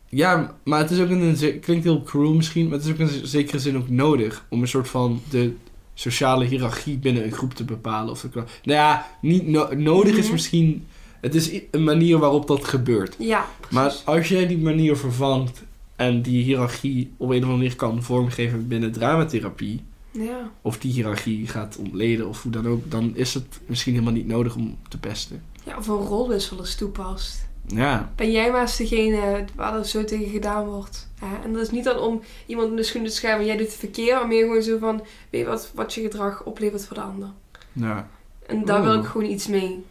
[0.08, 1.60] Ja, maar het is ook in een...
[1.60, 4.46] klinkt heel cruel misschien, maar het is ook in een zekere zin ook nodig.
[4.48, 5.56] Om een soort van de
[5.94, 8.10] sociale hiërarchie binnen een groep te bepalen.
[8.10, 10.32] Of nou ja, niet no- nodig is Mhm.
[10.32, 10.86] misschien...
[11.20, 13.16] Het is een manier waarop dat gebeurt.
[13.18, 15.62] Ja, Maar als jij die manier vervangt
[15.96, 20.50] en die hiërarchie op een of andere manier kan vormgeven binnen dramatherapie, Ja.
[20.62, 24.26] of die hiërarchie gaat ontleden of hoe dan ook, dan is het misschien helemaal niet
[24.26, 25.42] nodig om te pesten.
[25.64, 27.48] ja, of een rolwissel eens toepast.
[27.66, 31.08] Ja, Ben jij maar eens degene waar er zo tegen gedaan wordt.
[31.20, 31.42] Hè?
[31.44, 33.76] En dat is niet dan om iemand in de schoenen te schuiven, jij doet het
[33.76, 37.02] verkeerd, maar meer gewoon zo van, weet je wat, wat je gedrag oplevert voor de
[37.02, 37.28] ander.
[37.72, 38.08] ja.
[38.46, 39.84] En daar wil ik gewoon iets mee.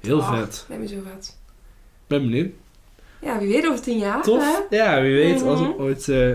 [0.00, 0.64] heel Ah, vet.
[0.68, 1.36] Lijkt me zo vet.
[2.06, 2.50] Ben benieuwd.
[3.20, 4.22] Ja, wie weet over tien jaar.
[4.22, 4.62] Tof.
[4.70, 5.80] Ja, wie weet als ik Mhm.
[5.82, 6.28] ooit eh,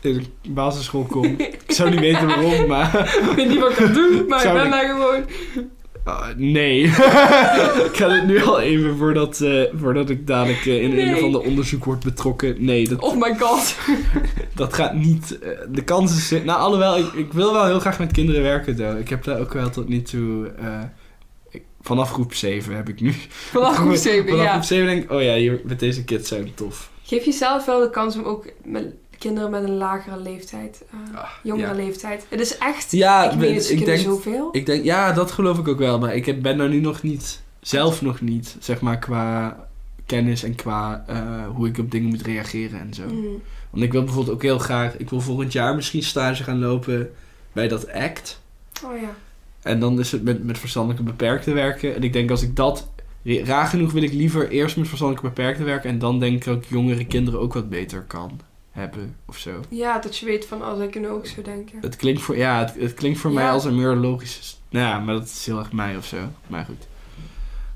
[0.00, 1.24] in de basisschool kom.
[1.38, 3.00] ik zou niet weten waarom, maar Hè?
[3.30, 5.24] Ik weet niet wat ik kan doen, maar ik ben ik- daar gewoon.
[6.06, 6.82] Ah, nee.
[7.88, 11.22] ik ga dit nu al even voordat, eh, voordat ik dadelijk eh, in een of
[11.22, 12.64] ander onderzoek word betrokken.
[12.64, 13.76] Nee, dat, Oh my god.
[14.54, 15.38] Dat gaat niet.
[15.38, 16.42] eh, de kans is.
[16.44, 18.76] Nou, alhoewel, ik, ik wil wel heel graag met kinderen werken.
[18.76, 18.98] Though.
[18.98, 20.52] Ik heb daar ook wel tot nu toe.
[21.50, 23.12] ik- vanaf groep 7 heb ik nu.
[23.28, 24.50] Vanaf groep 7, Vanaf ja.
[24.50, 26.90] groep 7 denk ik, oh ja, hier, met deze kids zijn tof.
[27.02, 28.84] Geef jezelf wel de kans om ook met
[29.18, 31.74] kinderen met een lagere leeftijd, eh, Ah, jongere ja.
[31.74, 32.26] leeftijd.
[32.28, 34.48] Het is echt, Ja, ik ze ik denk, zoveel.
[34.52, 35.98] ik denk, ja, dat geloof ik ook wel.
[35.98, 39.56] Maar ik heb, ben daar nu nog niet, zelf nog niet, zeg maar, qua
[40.06, 43.02] kennis en qua eh, hoe ik op dingen moet reageren en zo.
[43.08, 43.42] Mm.
[43.70, 47.10] Want ik wil bijvoorbeeld ook heel graag, ik wil volgend jaar misschien stage gaan lopen
[47.52, 48.40] bij dat ACT.
[48.84, 49.14] Oh ja.
[49.62, 51.94] En dan is het met, met verstandelijke beperkten werken.
[51.94, 52.88] En ik denk als ik dat...
[53.24, 55.90] Raar genoeg wil ik liever eerst met verstandelijke beperkten werken.
[55.90, 58.40] En dan denk ik dat ik jongere kinderen ook wat beter kan
[58.76, 59.16] hebben.
[59.26, 59.50] Of zo.
[59.68, 61.78] Ja, dat je weet van, als ik kunnen ook zo denken.
[61.80, 64.54] Het klinkt voor, ja, het, het klinkt voor mij als een meer logische...
[64.70, 66.16] Nou ja, maar dat is heel erg mij of zo.
[66.46, 66.86] Maar goed.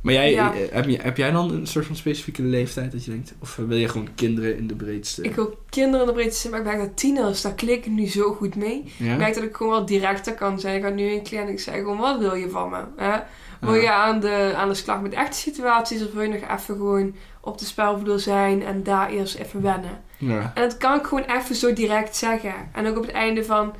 [0.02, 0.54] Maar jij, Ja.
[0.54, 3.34] eh, heb, je, heb jij dan een soort van specifieke leeftijd dat je denkt...
[3.40, 5.22] Of wil je gewoon kinderen in de breedste...
[5.22, 8.06] Ik wil kinderen in de breedste maar ik merk dat tieners, daar klik ik nu
[8.06, 8.92] zo goed mee.
[8.96, 9.12] ja?
[9.12, 10.76] Ik merk dat ik gewoon wel directer kan zijn.
[10.76, 12.82] Ik ga nu een cliënt en ik zeg gewoon, wat wil je van me?
[12.96, 13.18] Hè?
[13.60, 16.76] Wil je aan de, aan de slag met echte situaties of wil je nog even
[16.76, 20.00] gewoon op de spelvloer zijn en daar eerst even wennen?
[20.20, 20.52] Ja.
[20.54, 22.54] En dat kan ik gewoon even zo direct zeggen.
[22.72, 23.74] En ook op het einde van,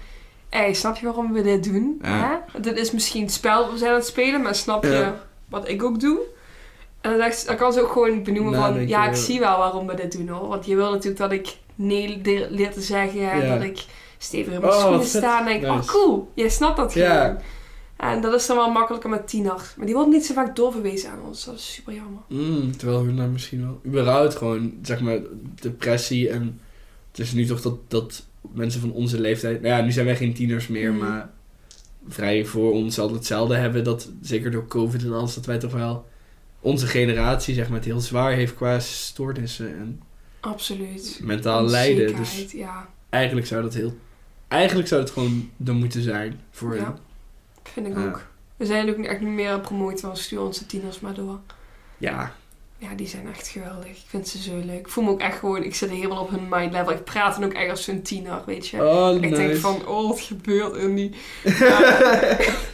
[0.48, 1.98] hé, snap je waarom we dit doen?
[2.02, 2.42] Ja.
[2.52, 2.60] Hè?
[2.60, 5.14] Dit is misschien het spel we zijn aan het spelen, maar snap je Ja.
[5.48, 6.18] wat ik ook doe?
[7.00, 9.94] En dan, kan ze ook gewoon benoemen van, Nadenken, ja, ik zie wel waarom we
[9.94, 10.48] dit doen hoor.
[10.48, 13.84] Want je wil natuurlijk dat ik nee leer te zeggen en dat ik
[14.18, 15.72] stevig in mijn Oh, schoenen sta en denk, Nice.
[15.72, 17.38] oh cool, jij snapt dat gewoon.
[18.00, 19.74] En dat is dan wel makkelijker met tieners.
[19.76, 21.44] Maar die worden niet zo vaak doorverwezen aan ons.
[21.44, 22.22] Dat is super jammer.
[22.28, 23.80] Mm, terwijl hun daar misschien wel...
[23.86, 25.18] Überhaupt gewoon, zeg maar,
[25.54, 26.60] depressie en...
[27.10, 29.60] Het is nu toch dat, dat mensen van onze leeftijd...
[29.62, 30.98] Nou ja, nu zijn wij geen tieners meer, Mhm.
[31.08, 31.30] maar...
[32.08, 33.84] Vrij voor ons altijd hetzelfde hebben.
[33.84, 36.08] Dat, zeker door covid en alles, dat wij toch wel...
[36.60, 40.00] Onze generatie, zeg maar, het heel zwaar heeft qua stoornissen en
[40.40, 41.20] Absoluut.
[41.22, 42.16] mentaal lijden.
[42.16, 42.88] Dus ja.
[43.08, 43.96] eigenlijk zou dat heel...
[44.48, 46.82] Eigenlijk zou het gewoon er moeten zijn voor Ja.
[46.84, 46.96] hen.
[47.72, 48.22] Vind ik ook.
[48.56, 51.38] We zijn ook echt niet meer promoten, want sturen onze tieners maar door.
[51.98, 52.32] Ja,
[52.78, 53.86] Ja, die zijn echt geweldig.
[53.90, 54.78] Ik vind ze zo leuk.
[54.78, 56.92] Ik voel me ook echt gewoon, ik zit helemaal op hun mind level.
[56.92, 58.84] Ik praat dan ook echt als zo'n tiener, weet je.
[58.84, 59.34] oh ik nice.
[59.34, 61.16] denk van, oh, wat gebeurt er niet?
[61.58, 61.98] Ja,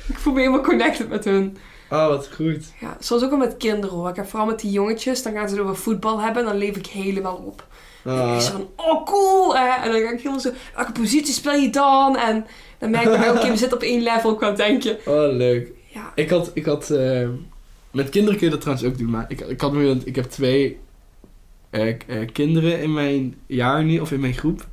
[0.09, 1.57] ik voel me helemaal connected met hun.
[1.91, 2.65] oh, wat goed.
[2.81, 4.09] Ja, zoals ook al met kinderen hoor.
[4.09, 6.59] Ik heb vooral met die jongetjes, dan gaan ze het over voetbal hebben en dan
[6.59, 7.67] leef ik helemaal op.
[8.05, 9.57] Dan Ah, is ze van, oh cool!
[9.57, 9.69] hè.
[9.69, 12.17] En dan ga ik helemaal zo, welke positie speel je dan?
[12.17, 12.47] En
[12.79, 14.97] dan merk ik, oké, we zitten op één level qua denken.
[15.07, 15.71] oh, leuk.
[15.87, 17.29] Ja, Ik had, ik had eh,
[17.93, 20.25] met kinderen kun je dat trouwens ook doen, maar ik, ik had nu, ik heb
[20.25, 20.79] twee
[21.71, 21.97] eh, eh,
[22.33, 24.67] kinderen in mijn jaar nu, of in mijn groep.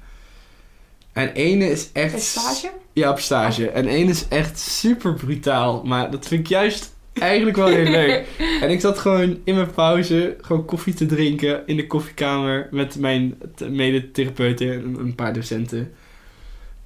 [1.14, 2.12] En ene is echt...
[2.12, 2.72] bij stage?
[2.94, 3.70] Ja, op stage.
[3.70, 8.28] En één is echt super brutaal, maar dat vind ik juist eigenlijk wel heel leuk.
[8.62, 12.96] En ik zat gewoon in mijn pauze gewoon koffie te drinken in de koffiekamer met
[13.00, 13.38] mijn
[13.70, 15.94] medetherapeuten en een paar docenten.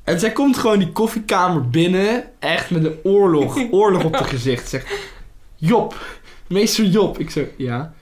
[0.08, 4.70] En zij komt gewoon die koffiekamer binnen, echt met een oorlog, oorlog op het gezicht.
[4.70, 4.88] Zegt,
[5.56, 5.96] Job,
[6.48, 7.20] meester Job.
[7.20, 7.94] Ik zo, ja.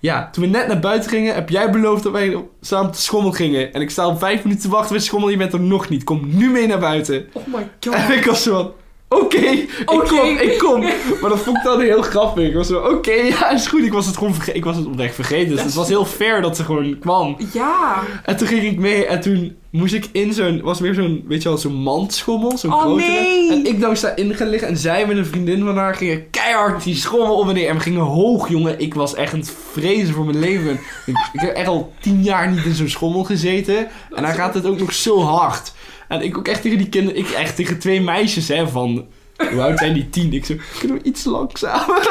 [0.00, 3.32] Ja, toen we net naar buiten gingen, heb jij beloofd dat wij samen de schommel
[3.32, 3.72] gingen.
[3.72, 5.88] En ik sta al vijf minuten te wachten bij de schommel, je bent er nog
[5.88, 6.04] niet.
[6.04, 7.26] Kom nu mee naar buiten.
[7.32, 8.16] Oh my En god.
[8.16, 8.72] ik was zo van,
[9.20, 9.68] oké, ik
[10.08, 10.80] kom, ik kom.
[11.20, 12.44] Maar dat vond ik dan heel grappig.
[12.48, 13.82] Ik was zo, oké, ja, is goed.
[13.84, 15.54] Ik was het gewoon ik was het oprecht vergeten.
[15.54, 17.36] Dus het was heel fair dat ze gewoon kwam.
[17.52, 18.02] Ja.
[18.24, 21.42] En toen ging ik mee en toen moest ik in zo'n, was weer zo'n, weet
[21.42, 23.06] je wel, zo'n mandschommel, zo'n Oh, grotere.
[23.10, 23.50] nee.
[23.52, 26.82] En ik dacht daarin gaan liggen en zij met een vriendin van haar gingen keihard
[26.84, 27.68] die schommel op en neer.
[27.68, 28.80] En we gingen hoog, jongen.
[28.80, 30.72] Ik was echt aan het vrezen voor mijn leven.
[31.06, 33.76] ik, ik heb echt al tien jaar niet in zo'n schommel gezeten.
[34.10, 35.72] En dan gaat het ook nog zo hard.
[36.12, 39.06] En ik ook echt tegen die kinderen, ik echt tegen twee meisjes, hè, van,
[39.50, 40.32] hoe oud zijn die tien?
[40.32, 41.86] Ik zo, kunnen we iets langzamer?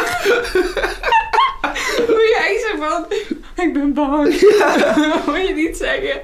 [2.07, 3.05] Hoe jij zo van...
[3.65, 4.25] Ik ben bang.
[5.25, 6.21] Moet je niet zeggen.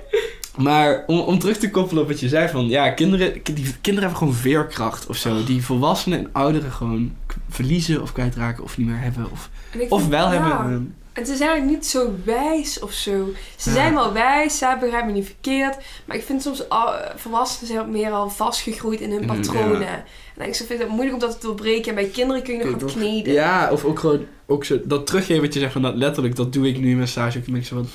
[0.55, 2.67] Maar om, om terug te koppelen op wat je zei van...
[2.67, 5.43] Ja, kinderen, die kinderen hebben gewoon veerkracht of zo.
[5.43, 7.15] Die volwassenen en ouderen gewoon
[7.49, 9.31] verliezen of kwijtraken of niet meer hebben.
[9.31, 9.49] Of,
[9.89, 10.57] of wel ja.
[10.57, 10.95] hebben.
[11.17, 13.29] En ze zijn eigenlijk niet zo wijs of zo.
[13.55, 13.75] Ze Ja.
[13.75, 15.77] zijn wel wijs, ze begrijp me niet verkeerd.
[16.05, 19.79] Maar ik vind soms al, volwassenen zijn meer al vastgegroeid in hun hun- patronen.
[19.81, 20.03] ja.
[20.37, 21.89] En ik vind het moeilijk om dat te doorbreken.
[21.89, 23.33] En bij kinderen kun je nog wat kneden.
[23.33, 26.53] Ja, of ook gewoon ook zo, dat teruggeven wat je zegt van dat letterlijk, dat
[26.53, 27.37] doe ik nu in mijn stage.
[27.39, 27.47] ook.
[27.47, 27.87] Ik zo van,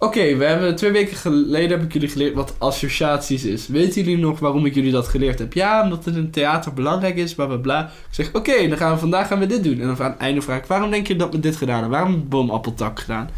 [0.00, 3.66] oké, we hebben twee weken geleden heb ik jullie geleerd wat associaties is.
[3.68, 5.52] Weten jullie nog waarom ik jullie dat geleerd heb?
[5.52, 7.82] Ja, omdat het in theater belangrijk is, bla bla bla.
[7.84, 9.80] Ik zeg, oké, dan gaan we vandaag gaan we dit doen.
[9.80, 11.98] En dan aan het einde vraag ik, waarom denk je dat we dit gedaan hebben?
[11.98, 13.30] Waarom we boomappeltak gedaan?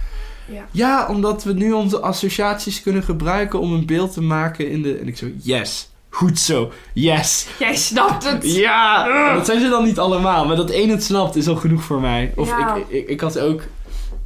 [0.53, 0.67] Ja.
[0.71, 4.97] Ja, omdat we nu onze associaties kunnen gebruiken om een beeld te maken in de...
[4.97, 7.47] En ik zo, yes, goed zo, yes.
[7.59, 8.55] Jij snapt het.
[8.55, 11.83] Ja, dat zijn ze dan niet allemaal, maar dat één het snapt is al genoeg
[11.83, 12.33] voor mij.
[12.37, 12.75] Of Ja.
[12.77, 13.63] ik, ik, ik had ook,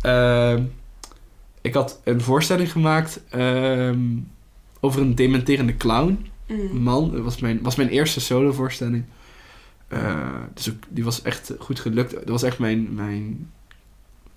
[0.03, 0.63] ehm,
[1.67, 4.01] ik had een voorstelling gemaakt ehm,
[4.81, 6.27] over een dementerende clown.
[6.47, 6.83] Mm.
[6.83, 9.05] Man, dat was mijn, was mijn eerste solovoorstelling.
[9.89, 10.25] Eh
[10.55, 12.13] dus ook, die was echt goed gelukt.
[12.13, 13.51] Dat was echt mijn, mijn,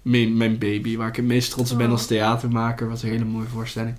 [0.01, 1.91] mijn, mijn baby, waar ik het meest trots op ben Oh.
[1.93, 2.89] als theatermaker.
[2.89, 3.95] was een hele mooie voorstelling.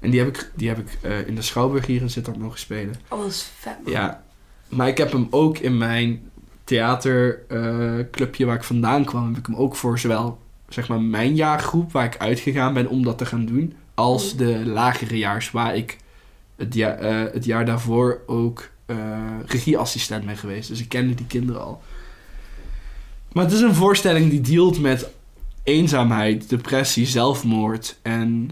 [0.00, 2.58] En die heb ik, die heb ik eh, in de Schouwburg hier in Sittard mogen
[2.58, 2.94] spelen.
[3.08, 3.76] Oh, dat is vet.
[3.84, 3.92] man.
[3.92, 4.24] Ja,
[4.68, 6.30] maar ik heb hem ook in mijn
[6.64, 10.40] theaterclubje waar ik vandaan kwam, heb ik hem ook voor zowel
[10.72, 14.38] zeg maar mijn jaargroep waar ik uitgegaan ben om dat te gaan doen, als Mm.
[14.38, 15.96] de lagere jaars waar ik
[16.56, 18.96] het, ja, eh, het jaar daarvoor ook eh,
[19.46, 20.68] regieassistent ben geweest.
[20.68, 21.82] Dus ik kende die kinderen al.
[23.32, 25.10] Maar het is een voorstelling die dealt met
[25.62, 28.50] eenzaamheid, depressie, zelfmoord en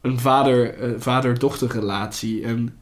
[0.00, 2.44] een vader, eh, vader-dochterrelatie.
[2.44, 2.78] En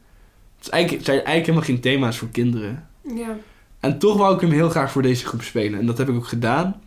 [0.57, 2.87] het, is eigenlijk, het zijn eigenlijk helemaal geen thema's voor kinderen.
[3.15, 3.37] Ja.
[3.79, 5.79] En toch wou ik hem heel graag voor deze groep spelen.
[5.79, 6.81] En dat heb ik ook gedaan.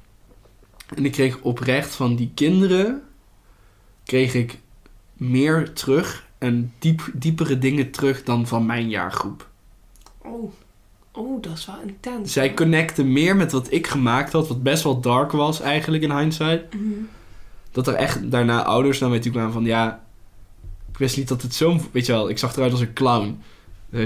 [0.94, 3.02] En ik kreeg oprecht van die kinderen...
[4.05, 4.59] kreeg ik
[5.12, 9.48] meer terug en diep, diepere dingen terug dan van mijn jaargroep.
[10.19, 10.52] Oh.
[11.14, 12.32] Oh, dat is wel intens.
[12.32, 16.16] Zij connecten meer met wat ik gemaakt had, wat best wel dark was eigenlijk in
[16.19, 16.74] hindsight.
[16.74, 16.85] Mhm.
[17.70, 20.05] Dat er echt daarna ouders naar mij toe kwamen van ja,
[20.90, 23.40] ik wist niet dat het zo'n, weet je wel, ik zag eruit als een clown.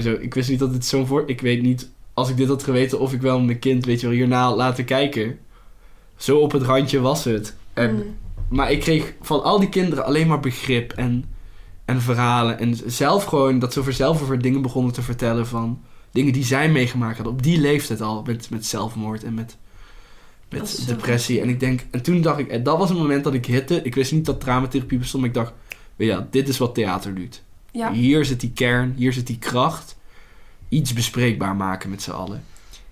[0.01, 2.63] Zo, ik wist niet dat het zo'n voor, ik weet niet, als ik dit had
[2.63, 5.39] geweten of ik wel mijn kind, weet je wel, hierna laten kijken.
[6.17, 7.55] Zo op het randje was het.
[7.73, 8.15] En, Mm.
[8.49, 11.25] Maar ik kreeg van al die kinderen alleen maar begrip en,
[11.85, 12.59] en verhalen.
[12.59, 15.81] En zelf gewoon, dat ze over zelf over dingen begonnen te vertellen van
[16.11, 17.33] dingen die zij meegemaakt hadden.
[17.33, 19.57] Op die leeftijd al, met, met zelfmoord en met,
[20.49, 21.41] met depressie.
[21.41, 23.81] En ik denk, en toen dacht ik, en dat was het moment dat ik hitte.
[23.83, 25.53] Ik wist niet dat dramatherapie bestond, maar ik dacht,
[25.95, 27.43] ja, dit is wat theater doet.
[27.71, 27.91] Ja.
[27.91, 29.95] Hier zit die kern, hier zit die kracht.
[30.69, 32.43] Iets bespreekbaar maken met z'n allen.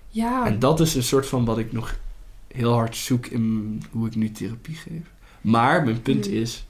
[0.08, 0.46] Ja.
[0.46, 1.94] En dat is een soort van wat ik nog
[2.56, 5.02] heel hard zoek in hoe ik nu therapie geef.
[5.40, 6.32] Maar mijn punt Mm.
[6.32, 6.66] is,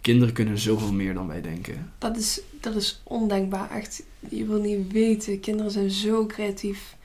[0.00, 1.92] kinderen kunnen zoveel meer dan wij denken.
[1.98, 3.70] Dat is, dat is ondenkbaar.
[3.70, 5.40] Echt, je wil niet weten.
[5.40, 6.96] Kinderen zijn zo creatief.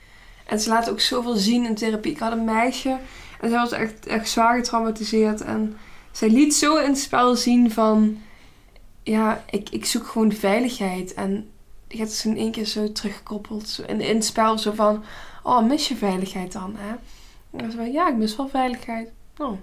[0.46, 2.12] En ze laten ook zoveel zien in therapie.
[2.12, 2.98] Ik had een meisje
[3.40, 5.40] en zij was echt, echt zwaar getraumatiseerd.
[5.40, 5.76] En
[6.12, 8.18] zij liet zo in het spel zien van...
[9.02, 11.14] Ja, ik, ik zoek gewoon veiligheid.
[11.14, 11.48] En
[11.88, 13.68] die gaat dus in één keer zo teruggekoppeld.
[13.68, 15.04] Zo in, in het spel zo van...
[15.42, 16.94] Oh, mis je veiligheid dan, hè?
[17.56, 19.12] En ze van, ja, ik mis wel veiligheid.
[19.38, 19.58] Oh,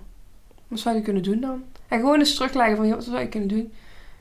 [0.67, 1.63] wat zou je kunnen doen dan?
[1.87, 3.73] En gewoon eens terugleggen van, joh, wat zou je kunnen doen?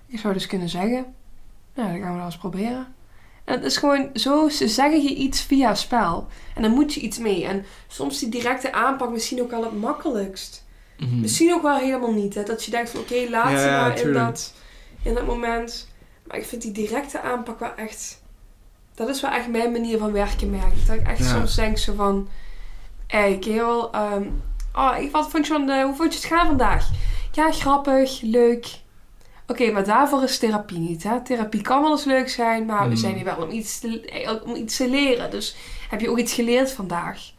[0.07, 1.15] Ik zou dus kunnen zeggen,
[1.75, 2.87] nou, dan gaan we dat eens proberen.
[3.45, 6.27] En het is gewoon zo, ze zeggen je iets via spel.
[6.55, 7.45] En dan moet je iets mee.
[7.45, 10.65] En soms die directe aanpak misschien ook wel het makkelijkst.
[10.99, 11.21] Mhm.
[11.21, 12.35] Misschien ook wel helemaal niet.
[12.35, 12.43] Hè?
[12.43, 14.55] Dat je denkt van, oké, laat Ja, ze ja, maar in dat,
[15.03, 15.89] in dat moment.
[16.27, 18.23] Maar ik vind die directe aanpak wel echt...
[18.95, 20.87] Dat is wel echt mijn manier van werken, merk ik.
[20.87, 21.25] Dat ik echt Ja.
[21.25, 22.29] soms denk zo van...
[23.09, 23.93] Hé, hey, kerel.
[23.93, 24.23] ehm,
[24.75, 26.89] oh, ik- wat vond je van de, hoe vond je het gaan vandaag?
[27.33, 28.81] Ja, grappig, leuk.
[29.47, 31.03] Oké, maar daarvoor is therapie niet.
[31.03, 31.23] Hè?
[31.23, 32.97] Therapie kan wel eens leuk zijn, maar we Mm.
[32.97, 35.31] zijn hier wel om iets, te, eh, om iets te leren.
[35.31, 35.57] Dus
[35.91, 37.31] heb je ook iets geleerd vandaag?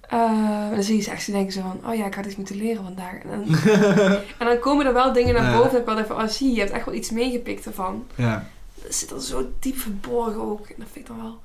[0.00, 1.90] Eh, dan zie je ze echt denken zo van...
[1.90, 3.12] Oh ja, ik had iets moeten leren vandaag.
[3.22, 3.56] En dan,
[4.38, 5.56] en dan komen er wel dingen naar Ja.
[5.56, 5.70] boven.
[5.72, 6.24] Dat ik wel van...
[6.26, 8.06] Oh, zie je, je hebt echt wel iets meegepikt ervan.
[8.14, 8.46] ja.
[8.82, 10.66] Dat zit dan zo diep verborgen ook.
[10.68, 11.40] En dat vind ik dan wel...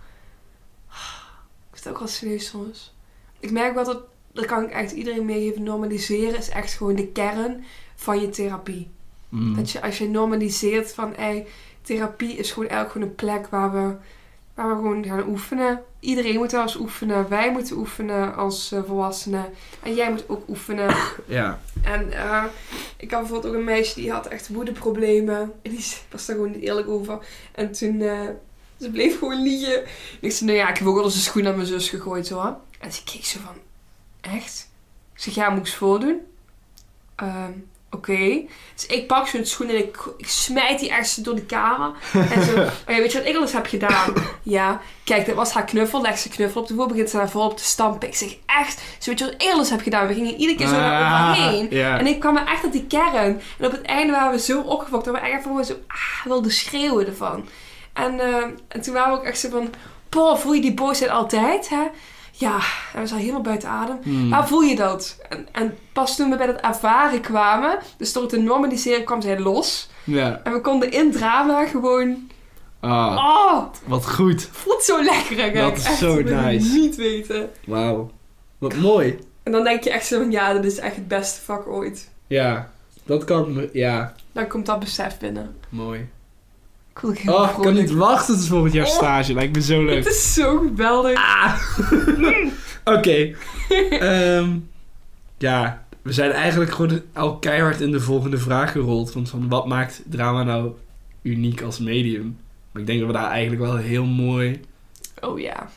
[1.71, 2.93] het ook wel serieus soms.
[3.39, 4.01] Ik merk wel dat,
[4.31, 7.63] dat kan ik echt iedereen meegeven, normaliseren is echt gewoon de kern
[7.95, 8.87] van je therapie.
[9.29, 9.55] Mm.
[9.55, 11.47] Dat je, als je normaliseert van, ey,
[11.81, 13.95] therapie is gewoon eigenlijk gewoon een plek waar we,
[14.53, 15.81] waar we gewoon gaan oefenen.
[15.99, 17.29] Iedereen moet wel eens oefenen.
[17.29, 19.45] Wij moeten oefenen als eh, volwassenen.
[19.83, 20.95] En jij moet ook oefenen.
[21.25, 21.59] Ja.
[21.83, 22.43] En eh,
[22.97, 25.39] ik had bijvoorbeeld ook een meisje die had echt woedeproblemen.
[25.61, 27.17] En die was daar gewoon niet eerlijk over.
[27.51, 28.19] En toen, eh,
[28.79, 29.83] ze bleef gewoon liegen.
[29.83, 29.87] En
[30.19, 32.29] ik zei, nou ja, ik heb ook wel eens een schoen aan mijn zus gegooid
[32.29, 32.55] hoor.
[32.85, 33.55] En ze keek zo van,
[34.21, 34.69] echt?
[35.13, 36.21] Ik zeg, ja, moet ik eens voordoen?
[37.15, 37.51] Ehm,
[37.89, 38.41] Oké.
[38.75, 41.91] Dus ik pak zo'n schoen en ik, ik smijt die ergens door de kamer.
[42.13, 44.13] En zo, oh weet je wat ik al eens heb gedaan?
[44.43, 46.01] Ja, kijk, dat was haar knuffel.
[46.01, 48.07] Leg ze knuffel op de vloer, begint ze daar volop te stampen.
[48.07, 48.81] Ik zeg, echt?
[48.99, 50.07] Zo, weet je wat ik al eens heb gedaan?
[50.07, 51.67] We gingen iedere keer zo naar elkaar heen.
[51.71, 51.99] Ah.
[51.99, 53.41] En ik kwam er echt op die kern.
[53.59, 56.51] En op het einde waren we zo opgefokt dat we echt gewoon zo ah, wilden
[56.51, 57.47] schreeuwen ervan.
[57.93, 59.73] En, eh, en toen waren we ook echt zo van...
[60.09, 61.83] Boah, voel je die boosheid altijd, hè?
[62.37, 62.59] Ja,
[62.93, 64.29] en we zijn helemaal buiten adem.
[64.29, 65.17] Waar voel je dat?
[65.29, 69.21] En, en pas toen we bij dat ervaren kwamen, dus door het te normaliseren, kwam
[69.21, 69.89] zij los.
[70.03, 70.41] Ja.
[70.43, 72.27] En we konden in drama gewoon...
[72.79, 74.49] Ah, Oh, wat goed.
[74.51, 75.37] voelt zo lekker.
[75.37, 75.51] hè?
[75.61, 76.73] Dat is Echt, zo nice.
[76.73, 77.49] niet weten.
[77.65, 78.11] Wauw.
[78.57, 79.19] Wat mooi.
[79.43, 82.11] En dan denk je echt zo van, ja, dit is echt het beste vak ooit.
[82.27, 82.71] Ja.
[83.03, 83.69] Dat kan.
[83.73, 84.13] Ja.
[84.31, 85.55] Dan komt dat besef binnen.
[85.69, 86.09] Mooi.
[86.95, 88.91] Ik voel ik heel Oh, ik kan niet wachten tot volgend jaar Oh.
[88.91, 89.33] stage.
[89.33, 90.03] Lijkt me zo leuk.
[90.03, 91.19] Het is zo geweldig.
[92.95, 93.35] Oké.
[93.89, 94.57] Ehm,
[95.37, 99.11] ja, we zijn eigenlijk gewoon al keihard in de volgende vraag gerold.
[99.11, 100.71] Van, van wat maakt drama nou
[101.21, 102.37] uniek als medium?
[102.71, 104.61] Maar ik denk dat we daar eigenlijk wel heel mooi
[105.21, 105.69] Oh ja,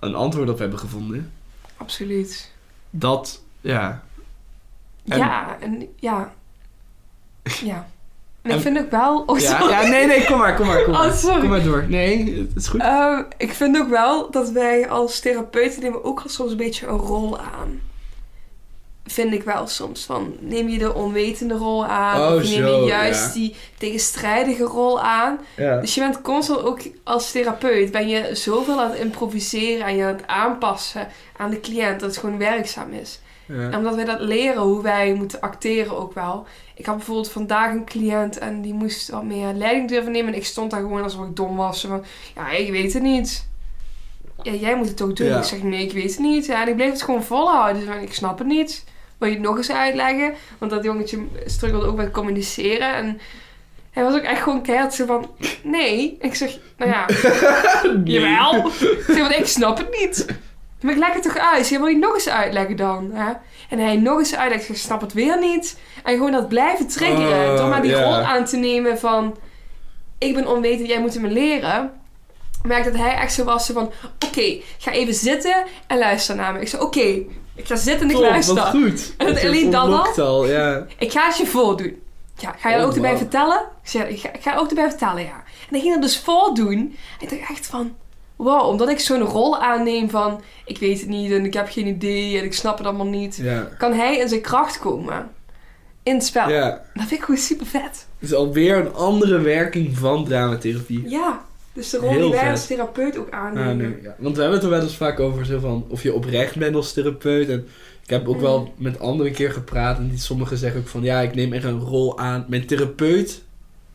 [0.00, 1.32] een antwoord op hebben gevonden.
[1.76, 2.52] absoluut.
[2.90, 4.02] Dat, ja.
[5.08, 6.32] En- Ja, en ja.
[7.64, 7.88] Ja.
[8.48, 9.22] En ik vind ook wel...
[9.26, 11.06] Oh, ja, nee, nee, kom maar, kom maar, kom maar.
[11.06, 11.40] Oh, sorry.
[11.40, 11.84] Kom maar door.
[11.88, 12.80] Nee, het is goed.
[12.80, 16.86] Ehm, ik vind ook wel dat wij als therapeuten nemen ook al soms een beetje
[16.86, 17.80] een rol aan.
[19.04, 20.04] Vind ik wel soms.
[20.04, 22.20] Van, neem je de onwetende rol aan?
[22.20, 23.32] Oh, of neem zo, je juist ja.
[23.32, 25.38] die tegenstrijdige rol aan?
[25.56, 25.80] Ja.
[25.80, 30.04] Dus je bent constant ook als therapeut ben je zoveel aan het improviseren en je
[30.04, 33.20] aan het aanpassen aan de cliënt dat het gewoon werkzaam is.
[33.48, 36.46] En omdat wij dat leren hoe wij moeten acteren ook wel.
[36.78, 40.32] Ik had bijvoorbeeld vandaag een cliënt en die moest wat meer leiding durven nemen.
[40.32, 41.80] En ik stond daar gewoon alsof ik dom was.
[41.80, 43.48] Van, ja, ik weet het niet.
[44.42, 45.26] Ja, jij moet het toch doen?
[45.26, 45.38] Ja.
[45.38, 46.46] Ik zeg, nee, ik weet het niet.
[46.46, 47.86] Ja, en ik bleef het gewoon volhouden.
[47.86, 48.84] Dus ik snap het niet.
[49.18, 50.34] Wil je het nog eens uitleggen?
[50.58, 52.94] Want dat jongetje struggelde ook met communiceren.
[52.94, 53.20] En
[53.90, 55.30] hij was ook echt gewoon keihard zo van,
[55.62, 56.16] nee.
[56.20, 57.06] Ik zeg, nou ja,
[58.04, 58.66] jawel.
[58.66, 60.26] Ik zeg, want ik snap het niet.
[60.80, 61.68] Maar ik leg het toch uit?
[61.68, 63.10] Wil je het nog eens uitleggen dan?
[63.12, 63.32] Hè?
[63.68, 65.78] En hij nog eens uitlegt, ik snap het weer niet.
[66.04, 67.50] En gewoon dat blijven triggeren.
[67.52, 69.36] Oh, door maar die rol aan te nemen van,
[70.18, 71.92] ik ben onwetend, jij moet me leren.
[72.62, 73.92] Merk dat hij echt zo was van,
[74.26, 76.60] oké, ga even zitten en luister naar me.
[76.60, 77.00] Ik zei, oké,
[77.54, 78.54] ik ga zitten en ik Top, luister.
[78.54, 79.14] wat goed.
[79.16, 80.46] En dat alleen dat al?
[80.46, 80.86] ja.
[80.98, 82.02] Ik ga het je voordoen.
[82.38, 83.58] Ja, ga je er Oh, ook erbij vertellen?
[83.82, 85.34] Ik zei, ik ga, ik ga ook erbij vertellen, ja.
[85.44, 86.78] En dan ging dat dus voordoen.
[86.78, 87.96] En ik dacht echt van...
[88.38, 90.40] Wow, omdat ik zo'n rol aanneem van...
[90.64, 93.36] Ik weet het niet en ik heb geen idee en ik snap het allemaal niet.
[93.42, 93.68] Ja.
[93.78, 95.30] Kan hij in zijn kracht komen.
[96.02, 96.48] In het spel.
[96.50, 96.70] ja.
[96.70, 98.06] Dat vind ik gewoon super vet.
[98.18, 101.08] Het is alweer een andere werking van dramatherapie.
[101.08, 101.44] Ja.
[101.72, 102.50] Dus de rol Heel die wij vet.
[102.50, 103.68] als therapeut ook aannemen.
[103.70, 104.14] Ah, nee, ja.
[104.18, 106.74] Want we hebben het er wel eens vaak over zo van of je oprecht bent
[106.74, 107.48] als therapeut.
[107.48, 107.66] En
[108.02, 108.40] ik heb ook Mm.
[108.42, 111.52] wel met anderen een keer gepraat en die sommigen zeggen ook van ja, ik neem
[111.52, 112.44] echt een rol aan.
[112.48, 113.42] Mijn therapeut,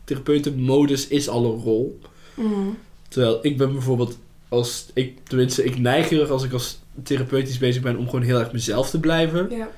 [0.04, 2.00] therapeutenmodus is al een rol.
[2.34, 2.78] Mm.
[3.08, 4.18] Terwijl ik ben bijvoorbeeld
[4.54, 8.22] als ik, tenminste, ik neig heel erg als ik als therapeutisch bezig ben om gewoon
[8.22, 9.50] heel erg mezelf te blijven.
[9.50, 9.70] Ja.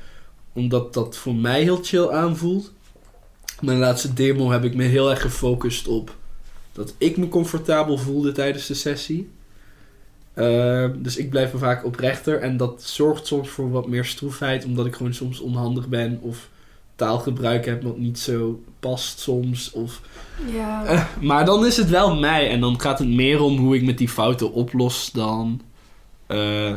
[0.54, 2.72] Omdat dat voor mij heel chill aanvoelt.
[3.62, 6.16] Mijn laatste demo heb ik me heel erg gefocust op
[6.72, 9.30] dat ik me comfortabel voelde tijdens de sessie.
[10.34, 14.66] Ehm, dus ik blijf me vaak oprechter en dat zorgt soms voor wat meer stroefheid,
[14.66, 16.50] omdat ik gewoon soms onhandig ben of
[16.96, 19.72] taalgebruik heb wat niet zo past soms.
[19.72, 20.02] Of,
[20.54, 20.84] Ja.
[21.22, 23.98] Maar dan is het wel mij en dan gaat het meer om hoe ik met
[23.98, 25.62] die fouten oplos dan
[26.28, 26.74] eh,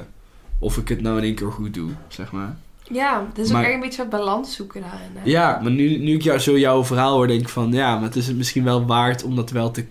[0.58, 2.56] of ik het nou in één keer goed doe, zeg maar.
[2.90, 5.10] ja, het is Maar- ook een beetje wat balans zoeken daarin.
[5.14, 5.20] Hè?
[5.30, 8.04] Ja, maar nu, nu ik jou, zo jouw verhaal hoor, denk ik van ja, maar
[8.04, 9.84] het is het misschien wel waard om dat wel te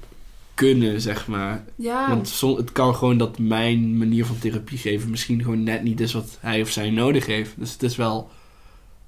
[0.53, 1.63] kunnen, zeg maar.
[1.75, 2.07] Ja.
[2.09, 6.13] Want het kan gewoon dat mijn manier van therapie geven misschien gewoon net niet is
[6.13, 7.51] wat hij of zij nodig heeft.
[7.55, 8.29] Dus het is wel.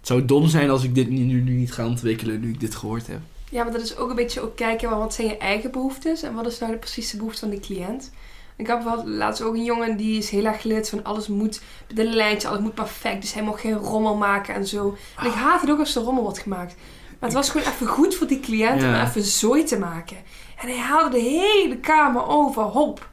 [0.10, 2.60] Het zou dom zijn als ik dit nu, nu, nu niet ga ontwikkelen nu ik
[2.60, 3.20] dit gehoord heb.
[3.50, 6.34] Ja, maar dat is ook een beetje ook kijken, wat zijn je eigen behoeftes en
[6.34, 8.12] wat is nou de precieze behoefte van de cliënt.
[8.56, 11.62] Ik had bijvoorbeeld laatst ook een jongen die is heel erg geleerd van alles moet
[11.96, 13.22] een lijntje, alles moet perfect.
[13.22, 14.98] Dus hij mocht geen rommel maken en zo.
[15.18, 16.76] En ik haat het ook als er rommel wordt gemaakt.
[17.20, 20.18] Maar het was gewoon even goed voor die cliënt om even zooi te maken.
[20.62, 23.10] En hij haalde de hele kamer overhoop.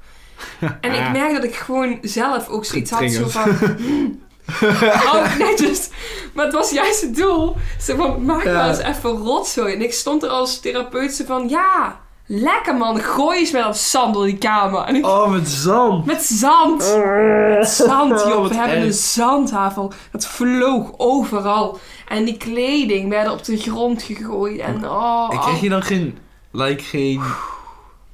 [0.80, 3.50] En ik merk dat ik gewoon zelf ook zoiets had zo van...
[3.76, 4.24] "Hmm,
[5.04, 5.88] hou netjes.
[6.34, 7.56] Maar het was juist het doel.
[7.80, 8.52] Zo van, maak Ja.
[8.52, 9.74] maar eens even rotzooi.
[9.74, 11.48] En ik stond er als therapeut zo van...
[11.48, 13.00] Ja, lekker man.
[13.00, 14.80] Gooi eens met dat zand door die kamer.
[14.82, 16.04] En ik, Oh, met zand.
[16.04, 16.96] Met zand.
[17.58, 18.48] Met zand, joh.
[18.48, 19.92] We hebben een zandhavel.
[20.10, 21.78] Het vloog overal.
[22.08, 24.60] En die kleding werden op de grond gegooid.
[24.60, 25.28] En oh...
[25.30, 26.18] En kreeg je dan geen...
[26.50, 27.22] Like, geen...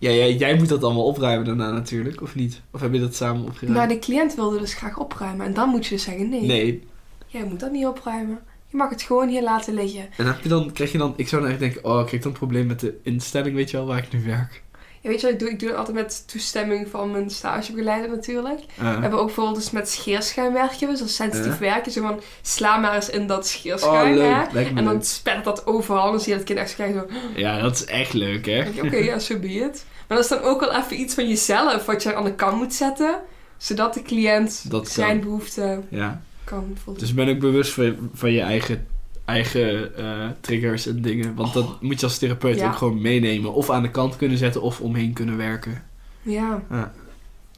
[0.03, 2.61] Ja, jij, jij moet dat allemaal opruimen daarna natuurlijk, of niet?
[2.71, 3.77] Of heb je dat samen opgeruimd?
[3.79, 5.47] Nou, de cliënt wilde dus graag opruimen.
[5.47, 6.83] En dan moet je dus zeggen, nee, Nee.
[7.27, 8.39] jij moet dat niet opruimen.
[8.69, 10.09] Je mag het gewoon hier laten liggen.
[10.17, 11.13] En heb je dan, krijg je dan...
[11.17, 13.71] Ik zou dan echt denken, oh, ik krijg dan een probleem met de instelling, weet
[13.71, 14.63] je wel, waar ik nu werk.
[15.01, 15.51] Ja, weet je wat ik doe?
[15.51, 18.61] Ik doe het altijd met toestemming van mijn stagebegeleider natuurlijk.
[18.61, 20.89] Uh, We hebben ook bijvoorbeeld dus met scheerschuim werken.
[20.89, 21.59] Dus dat sensitief Ja.
[21.59, 21.93] werken.
[21.93, 24.15] Zo van, sla maar eens in dat oh, scheerschuim.
[24.15, 25.05] me En dan leuk.
[25.05, 26.05] spettert dat overal.
[26.05, 27.17] En dan zie je dat kind echt krijgen zo...
[27.41, 28.65] Ja, dat is echt leuk, hè?
[28.85, 29.85] Oké, ja, so be it.
[30.13, 32.57] Maar dat is dan ook wel even iets van jezelf wat je aan de kant
[32.57, 33.21] moet zetten.
[33.57, 36.23] Zodat de cliënt Dat zijn behoeften Ja.
[36.45, 37.01] kan voldoen.
[37.03, 38.87] Dus ben ook bewust van, van je eigen,
[39.25, 41.35] eigen eh, triggers en dingen.
[41.35, 42.67] Want dat moet je als therapeut Ja.
[42.67, 43.53] ook gewoon meenemen.
[43.53, 45.83] Of aan de kant kunnen zetten of omheen kunnen werken.
[46.23, 46.63] Ja,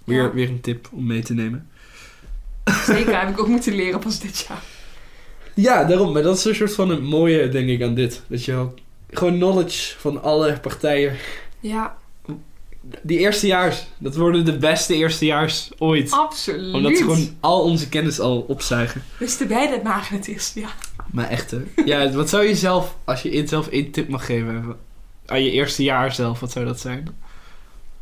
[0.05, 0.33] Weer, Ja.
[0.33, 1.69] weer een tip om mee te nemen.
[2.87, 3.21] zeker.
[3.21, 4.63] heb ik ook moeten leren pas dit jaar.
[5.55, 6.13] Ja, daarom.
[6.13, 8.23] Maar dat is een soort van een mooie, denk ik, aan dit.
[8.27, 8.79] Dat je ook
[9.11, 11.17] gewoon knowledge van alle partijen.
[11.61, 11.97] Ja,
[13.03, 16.11] Die eerstejaars, dat worden de beste eerstejaars ooit.
[16.13, 16.75] absoluut.
[16.75, 19.03] Omdat ze gewoon al onze kennis al opzuigen.
[19.19, 20.69] Wisten wij dat maar het is, ja.
[21.13, 21.63] Maar echt, hè?
[21.85, 24.77] Ja, wat zou je zelf, als je in- zelf één tip mag geven
[25.27, 27.09] aan je eerste jaar zelf, wat zou dat zijn?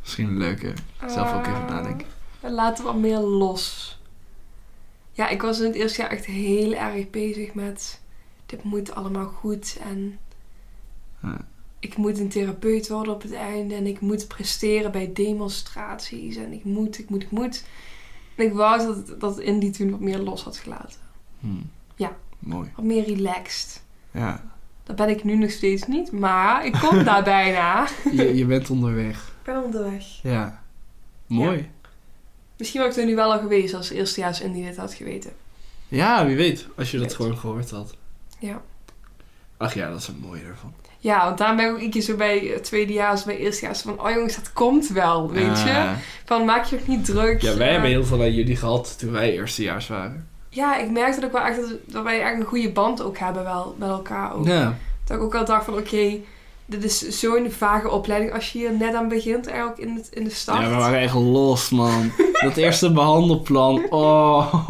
[0.01, 0.73] Misschien een leuke.
[1.09, 2.07] Zelf ook even Eh, nadenken.
[2.41, 3.99] We laten wat meer los.
[5.13, 8.01] Ja, ik was in het eerste jaar echt heel erg bezig met...
[8.47, 10.19] Dit moet allemaal goed en...
[11.23, 11.47] Ja.
[11.83, 16.53] Ik moet een therapeut worden op het einde en ik moet presteren bij demonstraties en
[16.53, 17.65] ik moet, ik moet, ik moet.
[18.35, 21.01] En ik wou dat, dat Indy toen wat meer los had gelaten.
[21.41, 21.71] Hmm.
[21.97, 22.17] Ja.
[22.39, 22.71] Mooi.
[22.77, 23.83] Wat meer relaxed.
[24.11, 24.53] Ja.
[24.85, 27.89] Dat ben ik nu nog steeds niet, maar ik kom daar bijna.
[28.13, 29.27] Je, je bent onderweg.
[29.27, 30.05] Ik ben onderweg.
[30.23, 30.63] Ja.
[31.27, 31.71] Mooi.
[32.57, 35.33] Misschien was ik er nu wel al geweest als eerstejaars Indy dit had geweten.
[35.89, 36.67] Ja, wie weet.
[36.77, 37.17] Als je dat Weet.
[37.17, 37.97] gewoon gehoord had.
[38.39, 38.63] Ja.
[39.57, 40.75] Ach ja, dat is het mooie ervan.
[41.03, 44.01] Ja, want daarom ben ik ook een keer zo bij het tweedejaars, bij eerstejaars van...
[44.01, 45.71] Oh jongens, dat komt wel, weet je.
[45.71, 45.91] Ah.
[46.25, 47.43] Van, maak je ook niet druk.
[47.43, 50.29] Ja, wij eh, hebben heel veel aan jullie gehad toen wij eerstejaars waren.
[50.49, 53.19] Ja, ik merkte dat ook wel echt dat, dat wij echt een goede band ook
[53.19, 54.47] hebben wel met elkaar ook.
[54.47, 54.77] Ja.
[55.05, 56.19] Dat ik ook al dacht van oké,
[56.67, 60.25] dit is zo'n vage opleiding als je hier net aan begint eigenlijk in, het, in
[60.25, 60.61] de start.
[60.63, 62.11] Ja, we waren echt los, man.
[62.41, 63.87] dat eerste behandelplan.
[63.91, 64.69] Oh.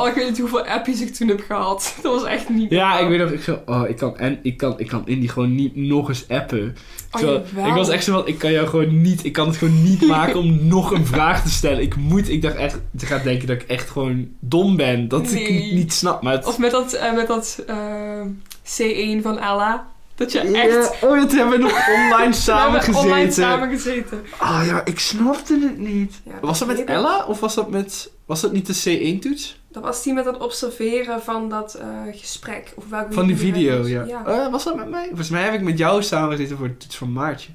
[0.00, 1.94] Oh, ik weet niet hoeveel appjes ik toen heb gehad.
[2.02, 3.02] Dat was echt niet Ja, normaal.
[3.02, 5.54] ik weet nog, ik zo, oh, ik kan, en ik kan, ik kan Indy gewoon
[5.54, 6.76] niet nog eens appen.
[7.12, 9.82] Oh, ik was echt zo van, ik kan jou gewoon niet, ik kan het gewoon
[9.82, 11.82] niet maken om nog een vraag te stellen.
[11.82, 15.08] Ik moet, ik dacht echt, ze gaat denken dat ik echt gewoon dom ben.
[15.08, 15.62] Dat ik Nee.
[15.62, 16.46] het niet snap, maar het...
[16.46, 18.20] Of met dat, eh, met dat eh,
[18.64, 19.88] C1 van Ella.
[20.20, 21.00] Dat je echt...
[21.00, 23.10] Ja, oh, dat hebben we nog online We samen hebben gezeten.
[23.10, 24.24] online samen gezeten.
[24.36, 26.20] Ah ja, ik snapte het niet.
[26.24, 26.84] Ja, was dat met.
[26.84, 29.60] Ella of was dat met, was dat niet de C1-toets?
[29.68, 32.72] Dat was die met het observeren van dat eh, gesprek.
[32.76, 34.22] Of welke Van die video het ja.
[34.24, 34.34] was.
[34.36, 35.06] Eh, was dat met mij?
[35.06, 37.50] Volgens mij heb ik met jou samen gezeten voor de toets van Maartje.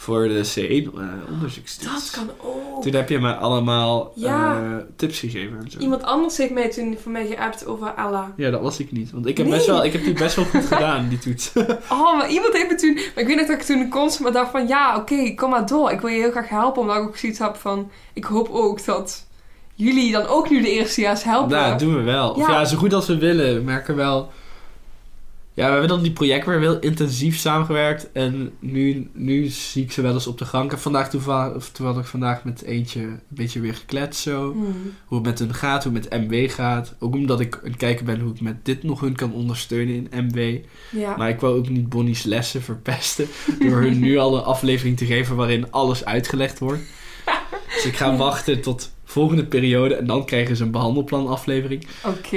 [0.00, 1.02] Voor de C1 eh
[1.32, 1.92] onderzoekstoets.
[1.92, 2.82] Dat kan ook.
[2.82, 4.56] Toen heb je me allemaal Ja.
[4.62, 5.78] eh, tips gegeven en zo.
[5.78, 8.32] Iemand anders heeft mij toen voor mij geappt over Ella.
[8.36, 9.10] Ja, dat was ik niet.
[9.10, 9.54] Want ik heb, Nee.
[9.54, 11.52] best wel, ik heb die best wel goed gedaan, die toets.
[11.92, 12.94] Oh, maar iemand heeft me toen...
[12.94, 14.66] Maar ik weet nog dat ik toen constant maar dacht van...
[14.68, 15.90] Ja, oké, kom maar door.
[15.90, 16.82] Ik wil je heel graag helpen.
[16.82, 17.90] Omdat ik ook zoiets heb van...
[18.12, 19.26] Ik hoop ook dat
[19.74, 21.50] jullie dan ook nu de eerstejaars helpen.
[21.56, 22.30] nou, dat doen we wel.
[22.30, 22.50] Of Ja.
[22.52, 23.54] ja, zo goed als we willen.
[23.54, 24.30] We merken wel...
[25.58, 28.12] Ja, we hebben dan die projecten weer heel intensief samengewerkt.
[28.12, 30.70] En nu, nu zie ik ze wel eens op de gang.
[30.70, 34.52] Heb vandaag toevallig, of terwijl ik vandaag met eentje een beetje weer gekletst zo.
[34.52, 34.94] Hmm.
[35.04, 36.94] Hoe het met hun gaat, hoe het met MW gaat.
[36.98, 40.26] Ook omdat ik het kijken ben hoe ik met dit nog hun kan ondersteunen in
[40.26, 40.58] MW.
[40.90, 41.16] Ja.
[41.16, 43.26] Maar ik wil ook niet Bonnie's lessen verpesten.
[43.58, 46.82] Door hun nu al een aflevering te geven waarin alles uitgelegd wordt.
[47.74, 51.86] Dus ik ga wachten tot volgende periode en dan krijgen ze een behandelplan aflevering.
[52.06, 52.36] Oké.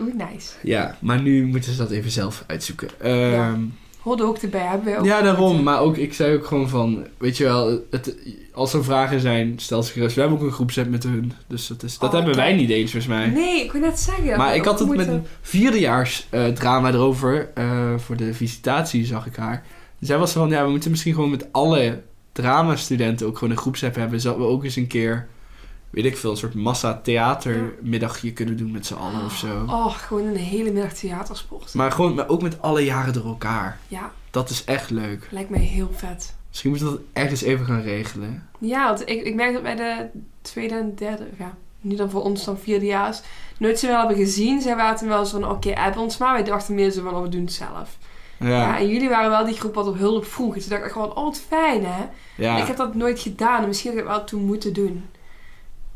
[0.00, 0.52] Oeh, nice.
[0.62, 2.88] Ja, maar nu moeten ze dat even zelf uitzoeken.
[3.00, 3.30] Ehm, Ja.
[3.30, 3.56] ja.
[4.00, 4.60] Hoorde ook erbij.
[4.66, 5.34] Hebben wij ook daarom.
[5.48, 5.62] gehad.
[5.62, 8.16] Maar ook, ik zei ook gewoon van, weet je wel, het,
[8.52, 10.14] als er vragen zijn, stel ze gerust.
[10.14, 11.32] We hebben ook een groepset met hun.
[11.46, 13.26] Dus dat, is, dat Oh, hebben wij niet eens, volgens mij.
[13.26, 14.36] Nee, ik wil net zeggen.
[14.36, 17.50] Maar ik had het met een vierdejaars eh, drama erover.
[17.54, 19.62] eh, voor de visitatie zag ik haar.
[20.00, 22.00] Zij was van, ja, we moeten misschien gewoon met alle
[22.32, 24.20] drama-studenten ook gewoon een groepsapp hebben.
[24.20, 25.26] Zodat we ook eens een keer,
[25.94, 29.64] weet ik veel, een soort massa theatermiddagje kunnen doen met z'n allen of zo.
[29.66, 31.74] Oh, gewoon een hele middag theatersport.
[31.74, 33.78] Maar gewoon maar ook met alle jaren door elkaar.
[33.88, 35.28] Ja, Dat is echt leuk.
[35.30, 36.34] lijkt mij heel vet.
[36.48, 38.48] Misschien moeten we dat ergens even gaan regelen.
[38.58, 40.06] Ja, want ik, ik merk dat bij de
[40.42, 43.20] tweede en derde, ja, nu dan voor ons dan vierdejaars,
[43.58, 44.60] nooit ze wel hebben gezien.
[44.60, 46.32] Zij waren toen wel zo van, oké, app ons maar.
[46.32, 47.98] Wij dachten meer zo van, oh, we doen het zelf.
[48.38, 48.58] Ja, Ja.
[48.58, 48.78] ja.
[48.78, 50.54] en jullie waren wel die groep wat op hulp vroeg.
[50.54, 52.02] Dus toen dacht ik gewoon, oh, wat fijn, hè.
[52.60, 55.04] Ik heb dat nooit gedaan en misschien had ik het wel toen moeten doen.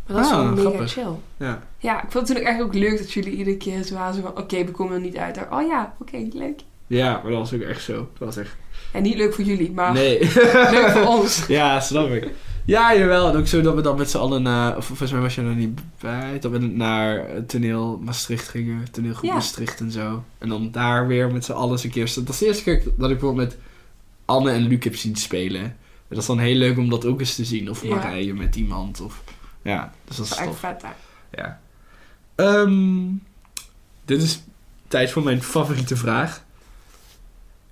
[0.08, 0.92] Maar dat is Ah, wel mega grappig.
[0.92, 1.12] chill.
[1.36, 1.62] Ja.
[1.78, 4.14] Ja, ik vond het toen ook eigenlijk ook leuk dat jullie iedere keer zo waren
[4.14, 4.38] zo van...
[4.38, 5.38] Oké, we komen er niet uit.
[5.50, 6.60] Oh ja, oké, leuk.
[6.86, 7.94] ja, maar dat was ook echt zo.
[8.18, 8.56] Dat was echt...
[8.92, 10.18] En niet leuk voor jullie, maar Nee.
[10.76, 11.44] leuk voor ons.
[11.58, 12.30] ja, snap ik.
[12.64, 13.28] Ja, jawel.
[13.28, 14.76] En ook zo dat we dan met z'n allen naar...
[14.76, 16.38] Of volgens mij was je er niet bij.
[16.40, 18.84] Dat we naar het toneel Maastricht gingen.
[18.90, 19.34] Toneelgroep Ja.
[19.34, 20.24] Maastricht en zo.
[20.38, 22.12] En dan daar weer met z'n allen eens een keer...
[22.14, 23.58] Dat is de eerste keer dat ik bijvoorbeeld met
[24.24, 25.62] Anne en Luc heb zien spelen.
[25.62, 25.74] En
[26.08, 27.70] dat is dan heel leuk om dat ook eens te zien.
[27.70, 27.94] Of Ja.
[27.94, 29.00] Marije met iemand.
[29.00, 29.22] Of...
[29.68, 30.64] Ja, dus dat is tof.
[31.30, 31.60] Ja.
[32.34, 33.06] Ehm,
[34.04, 34.42] dit is
[34.88, 36.44] tijd voor mijn favoriete vraag.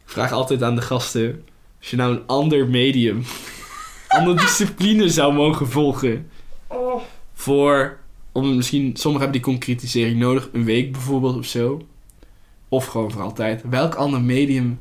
[0.05, 1.45] Ik vraag altijd aan de gasten:
[1.79, 3.25] als je nou een ander medium,
[4.09, 6.31] andere discipline zou mogen volgen
[6.67, 7.03] Oh.
[7.35, 7.99] voor,
[8.33, 11.87] om misschien, sommigen hebben die concretisering nodig, een week bijvoorbeeld of zo,
[12.69, 13.63] of gewoon voor altijd.
[13.71, 14.79] Welk ander medium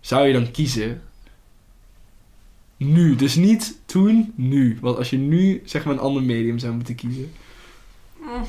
[0.00, 1.02] zou je dan kiezen?
[2.84, 4.78] Nu, dus niet toen, nu.
[4.80, 7.32] Want als je nu zeg maar een ander medium zou moeten kiezen.
[8.20, 8.44] Mm.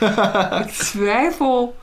[0.64, 1.76] ik twijfel.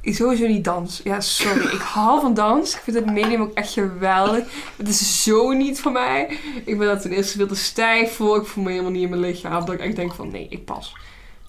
[0.00, 1.00] Ik sowieso niet dans.
[1.04, 1.64] Ja, sorry.
[1.64, 2.74] Ik hou van dans.
[2.74, 4.44] Ik vind het medium ook echt geweldig.
[4.76, 6.38] Het is zo niet voor mij.
[6.64, 8.36] Ik ben daar ten eerste veel te stijf voor.
[8.36, 9.64] Ik voel me helemaal niet in mijn lichaam.
[9.64, 10.92] Dat ik echt denk van, nee, ik pas.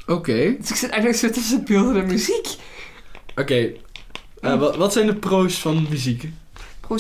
[0.07, 0.56] Oké.
[0.60, 2.48] Dus ik zit eigenlijk zo tussen beelden en muziek.
[3.36, 3.72] Oké.
[4.40, 6.30] Eh, wat, wat zijn de pro's van muziek?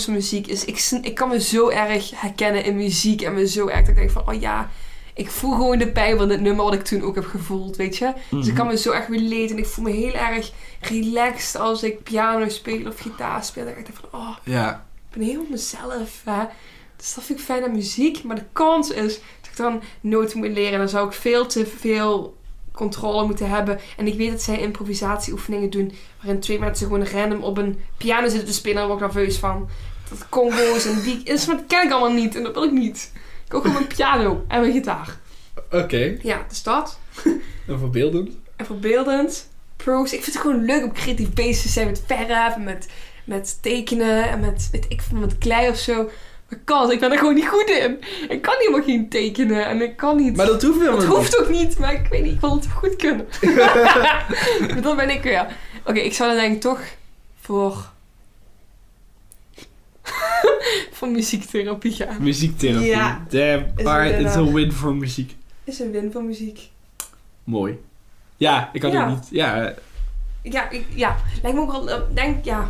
[0.07, 0.65] Muziek is...
[0.65, 3.21] Ik, ik kan me zo erg herkennen in muziek.
[3.21, 4.69] En me zo erg dat ik denk van, oh ja...
[5.13, 7.97] Ik voel gewoon de pijn van dit nummer wat ik toen ook heb gevoeld, weet
[7.97, 8.13] je.
[8.29, 9.49] Dus ik kan me zo erg relaten.
[9.49, 13.67] En ik voel me heel erg relaxed als ik piano speel of gitaar speel.
[13.67, 14.85] Ik denk van, oh, Ja.
[15.11, 16.21] ik ben heel mezelf.
[16.23, 16.43] Hè?
[16.97, 18.23] Dus dat vind ik fijn aan muziek.
[18.23, 20.79] Maar de kans is dat ik dan noten moet leren.
[20.79, 22.37] Dan zou ik veel te veel
[22.71, 23.79] controle moeten hebben.
[23.97, 25.91] En ik weet dat zij improvisatieoefeningen doen.
[26.21, 28.81] Waarin twee mensen gewoon random op een piano zitten te spelen.
[28.81, 29.69] En daar word ik nerveus van.
[30.09, 32.35] Dat congo's en die instrumenten ken ik allemaal niet.
[32.35, 33.11] En dat wil ik niet.
[33.45, 35.17] Ik ook gewoon mijn piano en mijn gitaar.
[35.71, 36.17] Oké.
[36.21, 36.99] Ja, dus dat.
[37.67, 38.37] En verbeeldend?
[38.55, 39.49] En verbeeldend.
[39.75, 40.13] Pro's.
[40.13, 42.89] Ik vind het gewoon leuk om creatief bezig te zijn met verf en met,
[43.25, 46.09] met tekenen en met, weet ik, met klei of zo.
[46.49, 47.99] Maar kan, ik ben er gewoon niet goed in.
[48.29, 50.35] Ik kan helemaal geen tekenen en ik kan niet.
[50.35, 51.17] Maar dat hoeft helemaal dat niet.
[51.17, 53.27] hoeft ook niet, maar ik weet niet, ik wil het goed kunnen.
[54.59, 55.47] maar dat ben ik weer.
[55.85, 56.79] Oké, ik zou dan denk ik toch
[57.39, 57.89] voor...
[60.91, 62.23] voor muziektherapie gaan.
[62.23, 62.87] Muziektherapie.
[62.87, 63.25] Ja.
[63.29, 63.65] Is een
[64.03, 65.35] het is een win voor muziek.
[65.63, 66.69] Is een win voor muziek.
[67.43, 67.79] Mooi.
[68.37, 69.03] Ja, ik kan Ja.
[69.03, 69.27] ook niet.
[69.31, 69.73] Ja,
[70.41, 71.15] Ja, ik, ja.
[71.41, 72.69] lijkt me ook wel, eh, denk, ja.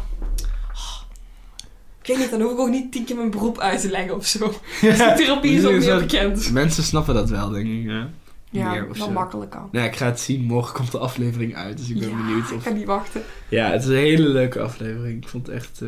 [2.01, 4.15] Ik weet niet, dan hoef ik ook niet tien keer mijn beroep uit te leggen
[4.15, 4.53] of zo.
[4.81, 6.51] Therapie is ook meer bekend.
[6.51, 7.83] Mensen snappen dat wel, denk ik.
[7.83, 8.09] Ja,
[8.49, 9.11] Ja, Meer wel zo.
[9.11, 9.69] makkelijk kan.
[9.71, 10.41] Nou, ik ga het zien.
[10.43, 11.77] Morgen komt de aflevering uit.
[11.77, 12.63] Dus ik ben ja, benieuwd ik of...
[12.63, 13.21] kan niet wachten.
[13.49, 15.21] Ja, het is een hele leuke aflevering.
[15.23, 15.87] Ik vond het echt eh,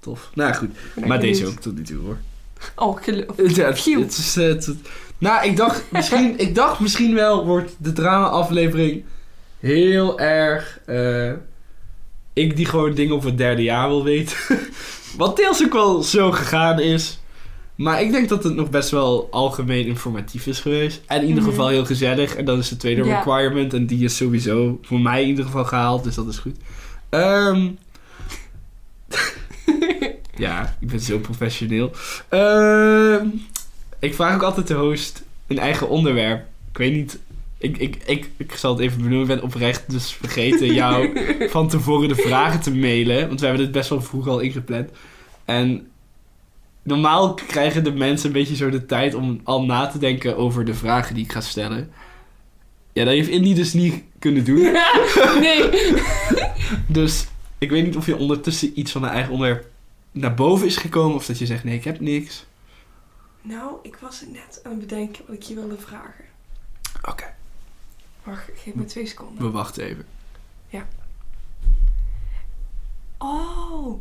[0.00, 0.30] tof.
[0.34, 0.70] Nou goed.
[0.94, 2.16] Ik Maar deze ook tot nu toe hoor.
[2.76, 3.36] Oh, geloof.
[3.56, 4.74] Ja, het, het is, eh, het,
[5.18, 9.04] nou, ik dacht, misschien, ik dacht misschien wel wordt de drama-aflevering
[9.58, 10.78] heel erg.
[10.86, 11.32] eh,
[12.32, 14.36] ik die gewoon dingen over het derde jaar wil weten.
[15.16, 17.18] Wat deels ook wel zo gegaan is.
[17.74, 21.00] Maar ik denk dat het nog best wel algemeen informatief is geweest.
[21.06, 21.50] En in ieder Mhm.
[21.50, 22.34] geval heel gezellig.
[22.36, 23.16] En dat is de tweede Ja.
[23.16, 23.74] requirement.
[23.74, 26.04] En die is sowieso voor mij in ieder geval gehaald.
[26.04, 26.56] Dus dat is goed.
[27.08, 27.68] Ehm,
[30.36, 31.90] ja, ik ben zo professioneel.
[32.28, 33.26] Ehm,
[33.98, 36.44] ik vraag ook altijd de host een eigen onderwerp.
[36.70, 37.18] Ik weet niet.
[37.62, 39.20] Ik, ik, ik, ik zal het even benoemen.
[39.20, 41.20] Ik ben oprecht dus vergeten jou
[41.50, 43.28] van tevoren de vragen te mailen.
[43.28, 44.90] Want we hebben dit best wel vroeg al ingepland.
[45.44, 45.86] En
[46.82, 50.64] normaal krijgen de mensen een beetje zo de tijd om al na te denken over
[50.64, 51.92] de vragen die ik ga stellen.
[52.92, 54.62] Ja, dat heeft Indy dus niet kunnen doen.
[55.46, 55.70] nee.
[56.86, 57.26] Dus
[57.58, 59.66] ik weet niet of je ondertussen iets van een eigen onderwerp
[60.12, 61.16] naar boven is gekomen.
[61.16, 62.46] Of dat je zegt, nee, ik heb niks.
[63.42, 66.24] Nou, ik was net aan het bedenken wat ik je wilde vragen.
[67.08, 67.34] Oké,
[68.24, 69.44] Wacht, geef me twee seconden.
[69.44, 70.06] we wachten even.
[73.22, 74.00] Oh.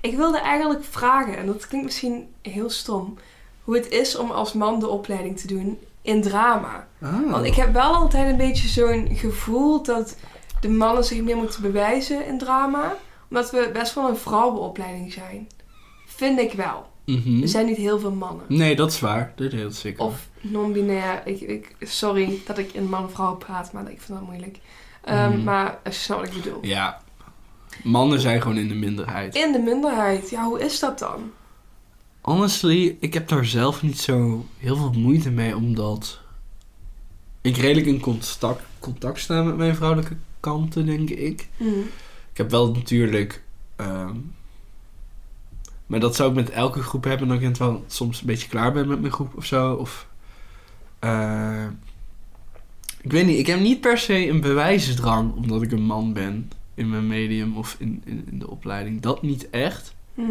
[0.00, 3.18] Ik wilde eigenlijk vragen, en dat klinkt misschien heel stom,
[3.64, 6.86] hoe het is om als man de opleiding te doen in drama.
[7.00, 7.30] Ah.
[7.30, 10.16] Want ik heb wel altijd een beetje zo'n gevoel dat
[10.60, 12.96] de mannen zich meer moeten bewijzen in drama.
[13.28, 15.48] Omdat we best wel een vrouwenopleiding zijn.
[16.06, 16.90] Vind ik wel.
[17.04, 17.42] Mhm.
[17.42, 18.44] Er zijn niet heel veel mannen.
[18.48, 19.32] Nee, dat is waar.
[19.36, 20.04] Dat is heel zeker.
[20.04, 21.22] Of non-binair.
[21.24, 24.58] Ik, ik, sorry dat ik in man-vrouw praat, maar ik vind dat moeilijk.
[25.04, 25.42] Ehm, Mhm.
[25.44, 26.58] Maar als je snapt wat ik bedoel.
[26.66, 27.02] Ja.
[27.82, 29.34] Mannen zijn gewoon in de minderheid.
[29.34, 30.30] In de minderheid.
[30.30, 31.30] Ja, hoe is dat dan?
[32.20, 36.20] Honestly, ik heb daar zelf niet zo heel veel moeite mee, omdat
[37.40, 41.48] ik redelijk in contact, contact sta met mijn vrouwelijke kanten, denk ik.
[41.56, 41.68] Mhm.
[42.32, 43.42] Ik heb wel natuurlijk.
[43.76, 44.16] ehm,
[45.92, 47.28] maar dat zou ik met elke groep hebben.
[47.28, 49.72] Dat ik het wel soms een beetje klaar ben met mijn groep of zo.
[49.74, 50.06] Of.
[50.98, 51.64] eh,
[53.00, 53.38] ik weet niet.
[53.38, 56.50] Ik heb niet per se een bewijsdrang omdat ik een man ben.
[56.74, 59.00] In mijn medium of in, in, in de opleiding.
[59.00, 59.94] Dat niet echt.
[60.14, 60.30] Mhm.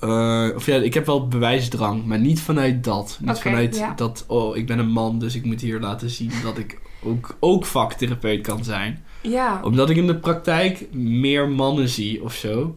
[0.00, 3.18] Eh, of ja, ik heb wel bewijsdrang, maar niet vanuit dat.
[3.20, 3.94] Niet vanuit ja.
[3.94, 7.36] dat, oh, ik ben een man, dus ik moet hier laten zien dat ik ook,
[7.40, 9.04] ook vaktherapeut kan zijn.
[9.20, 12.76] Ja, Omdat ik in de praktijk meer mannen zie of zo.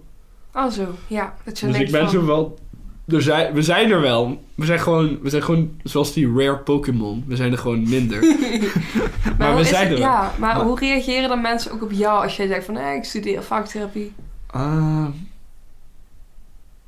[0.53, 0.87] Oh zo.
[1.07, 2.09] Ja, dat je Dus ik ben van...
[2.09, 2.59] zo wel.
[3.07, 4.41] Er zijn, we zijn er wel.
[4.55, 7.23] We zijn, gewoon, we zijn gewoon zoals die rare Pokémon.
[7.27, 8.19] We zijn er gewoon minder.
[9.37, 10.07] maar we zijn het- er wel.
[10.09, 12.75] Ja, maar, Maar- hoe reageren dan mensen ook op jou als jij zegt van...
[12.75, 14.11] Hey, ik studeer vaktherapie.
[14.47, 15.05] Ah,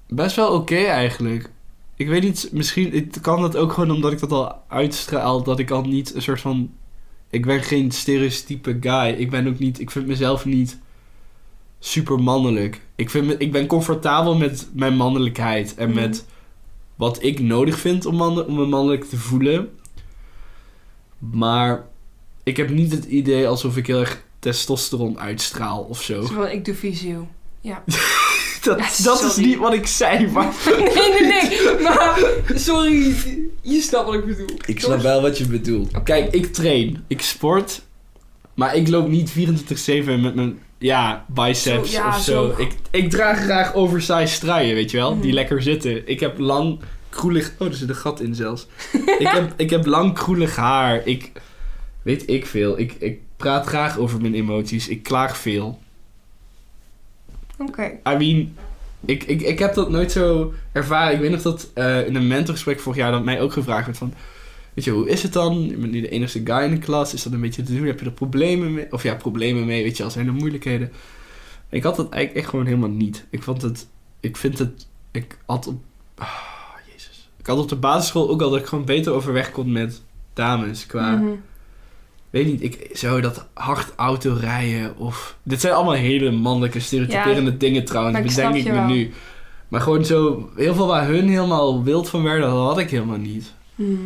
[0.07, 1.49] best wel oké eigenlijk.
[1.95, 5.43] Ik weet niet, misschien het kan dat ook gewoon omdat ik dat al uitstraal.
[5.43, 6.71] Dat ik al niet een soort van.
[7.29, 9.07] Ik ben geen stereotype guy.
[9.17, 9.79] Ik ben ook niet.
[9.79, 10.77] Ik vind mezelf niet
[11.85, 12.81] super mannelijk.
[12.95, 15.75] Ik, vind me, ik ben comfortabel met mijn mannelijkheid.
[15.75, 15.99] En Mhm.
[15.99, 16.25] met
[16.95, 19.69] wat ik nodig vind om, mannen, om me mannelijk te voelen.
[21.17, 21.85] Maar
[22.43, 26.21] ik heb niet het idee alsof ik heel erg testosteron uitstraal of zo.
[26.21, 27.27] Zo van, ik doe visio.
[28.63, 29.45] Dat, Ja, dat is sorry.
[29.49, 30.53] niet wat ik zei, maar...
[30.65, 31.59] nee, nee, nee.
[31.83, 33.15] Maar, sorry.
[33.61, 34.49] Je snapt wat ik bedoel.
[34.65, 36.03] Ik snap wel wat je bedoelt.
[36.03, 37.03] Kijk, ik train.
[37.07, 37.81] Ik sport.
[38.53, 39.35] Maar ik loop niet 24-7
[40.21, 40.59] met mijn...
[40.83, 42.53] Ja, biceps Zo, ja, of zo.
[42.55, 42.61] zo.
[42.61, 45.13] Ik, ik draag graag oversized truien, weet je wel?
[45.13, 45.21] Mhm.
[45.21, 46.07] Die lekker zitten.
[46.07, 46.79] Ik heb lang
[47.09, 47.53] kroelig...
[47.59, 48.67] Oh, er zit een gat in zelfs.
[49.19, 51.07] ik, heb, ik heb lang kroelig haar.
[51.07, 51.31] Ik...
[52.01, 52.79] Weet ik veel.
[52.79, 54.87] Ik, ik praat graag over mijn emoties.
[54.87, 55.79] Ik klaag veel.
[57.57, 57.83] Oké.
[57.83, 58.55] I mean,
[59.05, 61.13] ik, ik, ik heb dat nooit zo ervaren.
[61.13, 63.97] Ik weet nog dat eh, in een mentorgesprek vorig jaar dat mij ook gevraagd werd
[63.97, 64.13] van...
[64.73, 65.61] Weet je, hoe is het dan?
[65.61, 67.13] Je bent nu de enige guy in de klas.
[67.13, 67.85] Is dat een beetje te doen?
[67.85, 68.91] Heb je er problemen mee?
[68.91, 70.91] Of ja, problemen mee, weet je, als zijn er moeilijkheden.
[71.69, 73.25] Ik had dat eigenlijk echt gewoon helemaal niet.
[73.29, 73.87] Ik vond het...
[74.19, 74.87] Ik vind het...
[75.11, 75.81] Ik had op...
[76.15, 76.27] ah,
[76.91, 77.29] jezus.
[77.37, 80.01] Ik had op de basisschool ook al dat ik gewoon beter overweg kon met
[80.33, 80.85] dames.
[80.85, 81.15] Qua...
[81.15, 81.31] Mhm.
[82.29, 85.37] Weet niet, ik, zo dat hard auto rijden of...
[85.43, 88.85] Dit zijn allemaal hele mannelijke, stereotyperende dingen trouwens, ik bedenk ik me wel.
[88.85, 89.11] nu.
[89.67, 93.17] Maar gewoon zo, heel veel waar hun helemaal wild van werden, dat had ik helemaal
[93.17, 93.53] niet.
[93.75, 93.97] Mhm.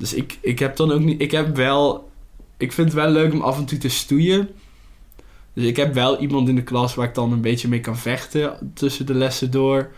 [0.00, 1.20] Dus ik, ik heb dan ook niet...
[1.20, 2.10] Ik heb wel...
[2.56, 4.48] Ik vind het wel leuk om af en toe te stoeien.
[5.52, 7.96] Dus ik heb wel iemand in de klas waar ik dan een beetje mee kan
[7.96, 9.90] vechten tussen de lessen door.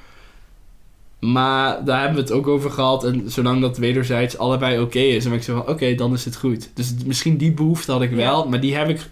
[1.20, 3.04] Maar daar hebben we het ook over gehad.
[3.04, 6.24] En zolang dat wederzijds allebei oké is, dan ben ik zo van, oké, dan is
[6.24, 6.70] het goed.
[6.74, 8.16] Dus misschien die behoefte had ik Ja.
[8.16, 9.10] wel, maar die heb ik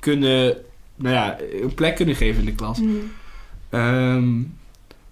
[0.00, 0.56] kunnen,
[0.96, 2.78] nou ja, een plek kunnen geven in de klas.
[2.80, 2.90] Mhm.
[3.70, 4.42] Ehm,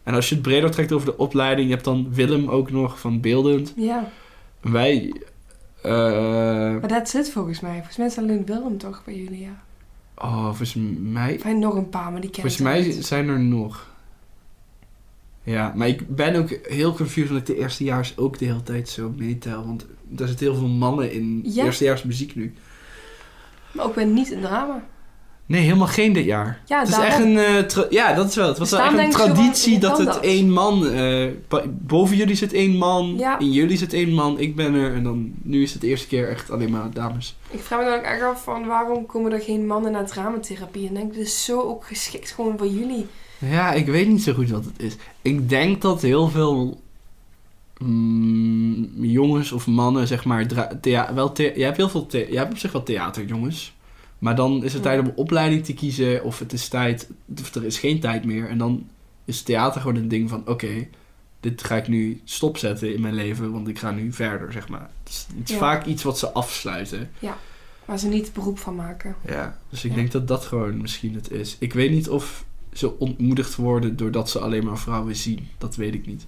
[0.03, 3.01] en als je het breder trekt over de opleiding, je hebt dan Willem ook nog
[3.01, 3.73] van Beeldend.
[3.77, 4.11] Ja,
[4.71, 5.13] Wij,
[5.83, 5.91] eh,
[6.81, 7.75] maar dat zit volgens mij.
[7.75, 9.63] Volgens mij is alleen Willem toch bij jullie, ja.
[10.15, 13.07] oh, volgens mij, Of hij nog een paar, maar die ken volgens mij niet.
[13.07, 13.95] zijn er nog.
[15.43, 18.89] Ja, maar ik ben ook heel confused omdat ik de eerstejaars ook de hele tijd
[18.89, 19.65] zo meetel.
[19.67, 19.87] Want
[20.19, 21.65] er zitten heel veel mannen in Ja.
[21.65, 22.55] eerstejaars muziek nu.
[23.73, 24.85] Maar ook ben niet een drama.
[25.47, 26.61] Nee, helemaal geen dit jaar.
[26.67, 27.37] Ja, het is echt een...
[27.39, 28.49] eh, ja, dat is wel.
[28.49, 30.21] Het was Dus wel echt een van, traditie dat het dat?
[30.21, 30.87] één man...
[31.49, 33.15] pa- boven jullie zit één man.
[33.19, 33.39] Ja.
[33.39, 34.39] In jullie zit één man.
[34.41, 34.95] Ik ben er.
[34.95, 35.33] En dan...
[35.43, 37.37] Nu is het de eerste keer echt alleen maar dames.
[37.51, 40.89] Ik vraag me dan ook echt af van waarom komen er geen mannen naar dramatherapie?
[40.89, 43.07] En denk ik, dit is zo ook geschikt gewoon voor jullie.
[43.39, 44.97] Ja, ik weet niet zo goed wat het is.
[45.23, 46.81] Ik denk dat heel veel
[47.79, 50.47] mm, jongens of mannen, zeg maar,
[50.81, 51.33] thea- wel
[51.65, 53.75] hebt heel veel, jij hebt op zich wel theaterjongens.
[54.27, 54.89] Maar dan is het Ja.
[54.89, 58.25] tijd om een opleiding te kiezen, of het is tijd, of er is geen tijd
[58.25, 58.49] meer.
[58.49, 58.89] En dan
[59.25, 60.87] is theater gewoon een ding van, oké,
[61.41, 64.91] dit ga ik nu stopzetten in mijn leven, want ik ga nu verder, zeg maar.
[65.03, 65.59] Het is, het is Ja.
[65.61, 67.11] vaak iets wat ze afsluiten.
[67.85, 69.17] Waar ze niet beroep van maken.
[69.27, 69.97] Ja, dus ik Ja.
[69.97, 71.57] denk dat dat gewoon misschien het is.
[71.59, 75.49] Ik weet niet of ze ontmoedigd worden doordat ze alleen maar vrouwen zien.
[75.59, 76.27] Dat weet ik niet.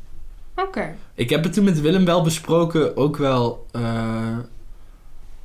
[0.56, 0.94] Oké.
[1.14, 4.38] Ik heb het toen met Willem wel besproken, ook wel eh,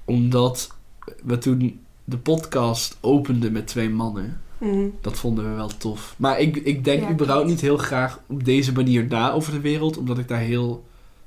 [0.05, 0.75] omdat
[1.23, 4.41] we toen de podcast openden met twee mannen.
[4.57, 4.87] Mhm.
[5.01, 6.15] Dat vonden we wel tof.
[6.17, 9.59] Maar ik, ik denk Ja, überhaupt niet heel graag op deze manier na over de
[9.59, 10.83] wereld, omdat ik daar heel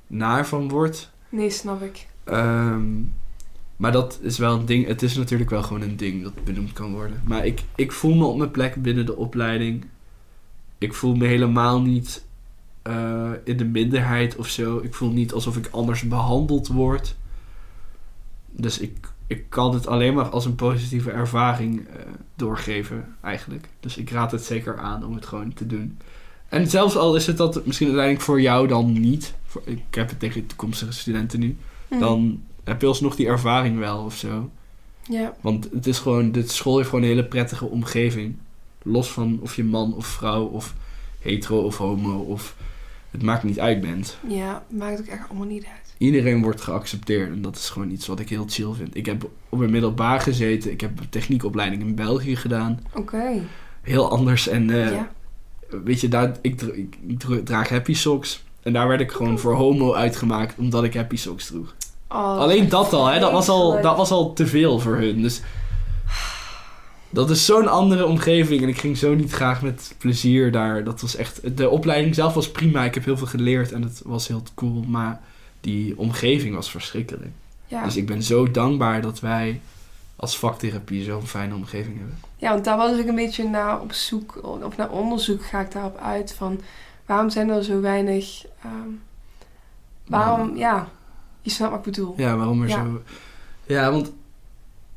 [0.07, 1.11] naar van word.
[1.29, 2.07] Nee, snap ik.
[2.25, 2.87] Ehm,
[3.77, 4.87] maar dat is wel een ding.
[4.87, 7.23] Het is natuurlijk wel gewoon een ding dat benoemd kan worden.
[7.25, 9.85] Maar ik, ik voel me op mijn plek binnen de opleiding.
[10.79, 12.25] Ik voel me helemaal niet
[12.83, 14.79] eh, in de minderheid of zo.
[14.79, 17.17] Ik voel niet alsof ik anders behandeld word.
[18.51, 18.97] Dus ik,
[19.27, 21.95] ik kan het alleen maar als een positieve ervaring eh,
[22.35, 23.69] doorgeven, eigenlijk.
[23.81, 25.99] Dus ik raad het zeker aan om het gewoon te doen.
[26.49, 29.35] En zelfs al is het dat misschien uiteindelijk voor jou dan niet.
[29.45, 31.57] Voor, ik heb het tegen toekomstige studenten nu.
[31.89, 32.01] Mhm.
[32.01, 34.51] Dan heb je alsnog die ervaring wel of zo.
[35.03, 35.35] Ja.
[35.41, 38.37] Want het is gewoon, de school heeft gewoon een hele prettige omgeving.
[38.83, 40.75] Los van of je man of vrouw of
[41.21, 42.57] hetero of homo of
[43.11, 44.19] het maakt niet uit bent.
[44.29, 45.86] ja, maakt ook echt allemaal niet uit.
[45.99, 48.97] Iedereen wordt geaccepteerd en dat is gewoon iets wat ik heel chill vind.
[48.97, 52.81] Ik heb op een middelbaar gezeten, ik heb een techniekopleiding in België gedaan.
[52.95, 53.41] Oké.
[53.83, 55.11] Heel anders en eh, ja.
[55.85, 58.45] weet je, daar, ik, ik, ik dra- draag happy socks.
[58.63, 61.75] En daar werd ik gewoon voor homo uitgemaakt omdat ik happy socks droeg.
[62.09, 65.23] Oh, Alleen dat al, hè, dat was al, dat was al te veel voor hun.
[65.23, 65.41] Dus
[67.11, 70.85] dat is zo'n andere omgeving en ik ging zo niet graag met plezier daar.
[70.85, 72.85] Dat was echt, de opleiding zelf was prima.
[72.85, 74.85] Ik heb heel veel geleerd en het was heel cool.
[74.89, 75.21] Maar
[75.67, 77.31] die omgeving was verschrikkelijk.
[77.67, 77.85] Ja.
[77.85, 79.61] Dus ik ben zo dankbaar dat wij
[80.17, 82.19] als vaktherapie zo'n fijne omgeving hebben.
[82.37, 85.73] ja, want daar was ik een beetje naar op zoek, of naar onderzoek ga ik
[85.73, 86.61] daarop uit van
[87.07, 88.89] waarom zijn er zo weinig, ehm,
[90.07, 90.89] waarom, ja,
[91.43, 92.15] je snapt wat ik bedoel.
[92.17, 92.85] Ja, waarom er Ja.
[92.85, 93.03] zo...
[93.67, 94.13] Ja, want...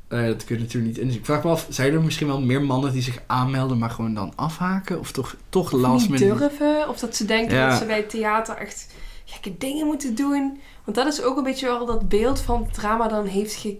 [0.07, 1.19] eh, dat kun je natuurlijk niet inzien.
[1.19, 4.13] Ik vraag me af, zijn er misschien wel meer mannen die zich aanmelden, maar gewoon
[4.13, 4.99] dan afhaken?
[4.99, 7.69] Of toch, toch last niet durven, of dat ze denken Ja.
[7.69, 8.87] dat ze bij het theater echt
[9.29, 10.59] gekke dingen moeten doen.
[10.83, 13.77] Want dat is ook een beetje wel dat beeld van het drama dan heeft, ge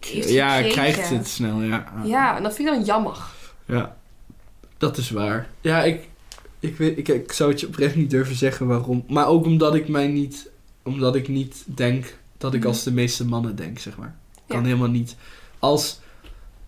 [0.00, 0.72] heeft Ja, gekregen.
[0.72, 1.92] krijgt het snel, ja.
[2.04, 3.16] Ja, en dat vind ik dan jammer.
[3.64, 3.96] Ja,
[4.78, 5.48] dat is waar.
[5.60, 6.08] Ja, ik,
[6.60, 9.04] ik, weet, ik, ik zou het je oprecht niet durven zeggen waarom.
[9.08, 10.50] Maar ook omdat ik mij niet,
[10.82, 12.68] omdat ik niet denk dat ik Mhm.
[12.68, 14.16] als de meeste mannen denk, zeg maar.
[14.34, 14.64] Ik kan Ja.
[14.66, 15.16] helemaal niet.
[15.58, 16.00] Als,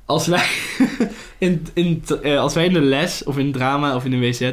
[0.05, 0.47] als wij
[1.39, 4.53] in, in, eh, als wij in de les of in drama of in een WZ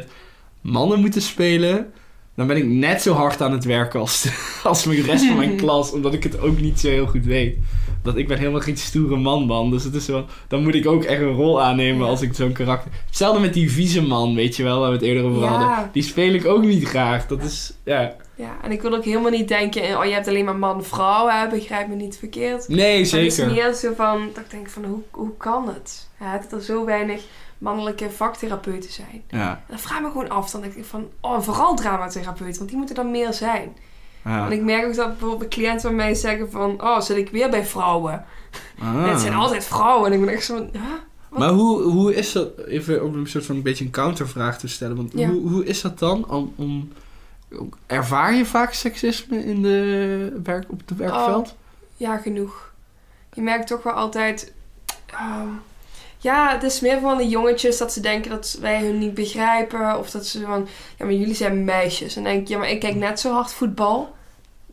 [0.61, 1.91] mannen moeten spelen,
[2.37, 4.29] dan ben ik net zo hard aan het werken als de,
[4.69, 7.57] als de rest van mijn klas, omdat ik het ook niet zo heel goed weet.
[8.03, 9.69] Dat ik ben helemaal geen stoere man, man.
[9.71, 12.09] Dus het is wel, dan moet ik ook echt een rol aannemen Ja.
[12.09, 12.91] als ik zo'n karakter.
[13.05, 15.47] Hetzelfde met die vieze man, weet je wel, waar we het eerder over Ja.
[15.47, 15.89] hadden.
[15.93, 17.27] Die speel ik ook niet graag.
[17.27, 18.15] Dat is, ja.
[18.35, 21.47] Ja, en ik wil ook helemaal niet denken, oh je hebt alleen maar man-vrouw, hè,
[21.49, 22.67] begrijp me niet verkeerd.
[22.67, 23.51] Nee, Maar het is zeker.
[23.53, 26.07] meer zo van, dat ik denk van, hoe, hoe kan het?
[26.19, 27.21] Ja, dat er zo weinig
[27.57, 29.23] mannelijke vaktherapeuten zijn.
[29.29, 32.57] Ja, En dan vraag ik me gewoon af, dan denk ik van, oh, vooral dramatherapeuten,
[32.57, 33.75] want die moeten dan meer zijn.
[34.25, 34.45] ja.
[34.45, 37.49] En ik merk ook dat bijvoorbeeld cliënten van mij zeggen van, oh, zit ik weer
[37.49, 38.25] bij vrouwen?
[38.79, 38.87] Ah.
[38.87, 40.11] En het zijn altijd vrouwen.
[40.11, 40.81] En ik ben echt zo van, huh?
[41.29, 44.67] Maar hoe, hoe is dat, even om een soort van een beetje een countervraag te
[44.67, 44.95] stellen.
[44.95, 45.27] Want Ja.
[45.29, 46.29] hoe, hoe is dat dan?
[46.29, 46.91] Om, om,
[47.85, 51.55] ervaar je vaak seksisme in de werk, op het werkveld?
[51.97, 52.71] Ja, genoeg.
[53.33, 54.53] Je merkt toch wel altijd...
[55.05, 55.47] ehm,
[56.27, 59.97] ja, het is meer van de jongetjes dat ze denken dat wij hun niet begrijpen.
[59.99, 60.67] Of dat ze van...
[60.97, 62.15] Ja, maar jullie zijn meisjes.
[62.15, 64.15] En dan denk ik, ja, maar ik kijk net zo hard voetbal.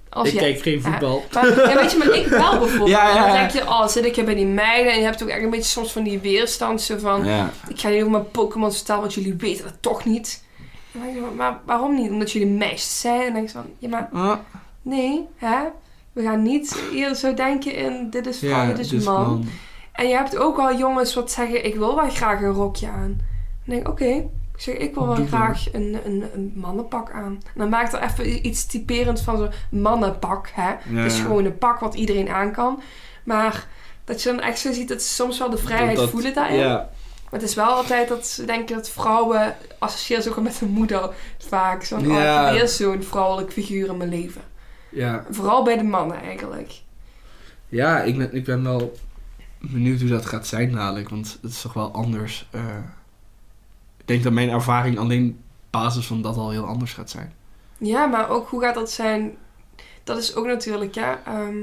[0.09, 0.43] Als ik jij.
[0.43, 1.25] kijk geen voetbal.
[1.33, 2.89] Maar, ja, weet je, maar ik wel bijvoorbeeld.
[2.89, 4.93] Ja, ja, Dan denk je, oh, zit ik hier bij die meiden.
[4.93, 6.81] En je hebt ook echt een beetje soms van die weerstand.
[6.83, 7.51] Zo van, Ja.
[7.69, 10.45] ik ga niet over mijn Pokémon vertellen, want jullie weten dat toch niet.
[10.93, 12.11] En dan denk ik, maar waarom niet?
[12.11, 13.21] Omdat jullie meisjes zijn.
[13.21, 14.41] En dan denk ik van, ja, maar
[14.83, 15.59] nee, hè?
[16.13, 19.49] We gaan niet eerder zo denken in, dit is vrouw, ja, dit is dus man.
[19.95, 23.21] En je hebt ook wel jongens wat zeggen, ik wil wel graag een rokje aan.
[23.65, 24.05] Dan denk ik, oké.
[24.55, 27.25] Ik zeg, ik wil wel Doe graag een, een, een mannenpak aan.
[27.45, 30.69] En dan maakt er even iets typerend van zo'n mannenpak, hè.
[30.69, 32.83] Ja, Het is gewoon een pak wat iedereen aan kan.
[33.25, 33.67] Maar
[34.05, 36.59] dat je dan echt zo ziet dat ze soms wel de vrijheid Dat- voelen daarin.
[36.59, 36.89] Ja,
[37.25, 40.69] Maar het is wel altijd dat ze denken dat vrouwen associëren ze ook met hun
[40.71, 41.11] moeder
[41.49, 41.85] vaak.
[41.85, 42.53] Zo van, oh, Ja.
[42.53, 44.43] weer zo'n vrouwelijk figuur in mijn leven.
[44.89, 45.25] ja.
[45.31, 46.73] Vooral bij de mannen eigenlijk.
[47.69, 48.93] ja ik, ben, ik ben wel
[49.73, 51.09] benieuwd hoe dat gaat zijn dadelijk.
[51.09, 52.49] Want het is toch wel anders.
[52.51, 52.61] eh.
[53.99, 55.37] ik denk dat mijn ervaring alleen op
[55.71, 57.33] basis van dat al heel anders gaat zijn.
[57.79, 59.37] Ja, maar ook hoe gaat dat zijn?
[60.05, 61.21] Dat is ook natuurlijk, ja.
[61.27, 61.57] ehm,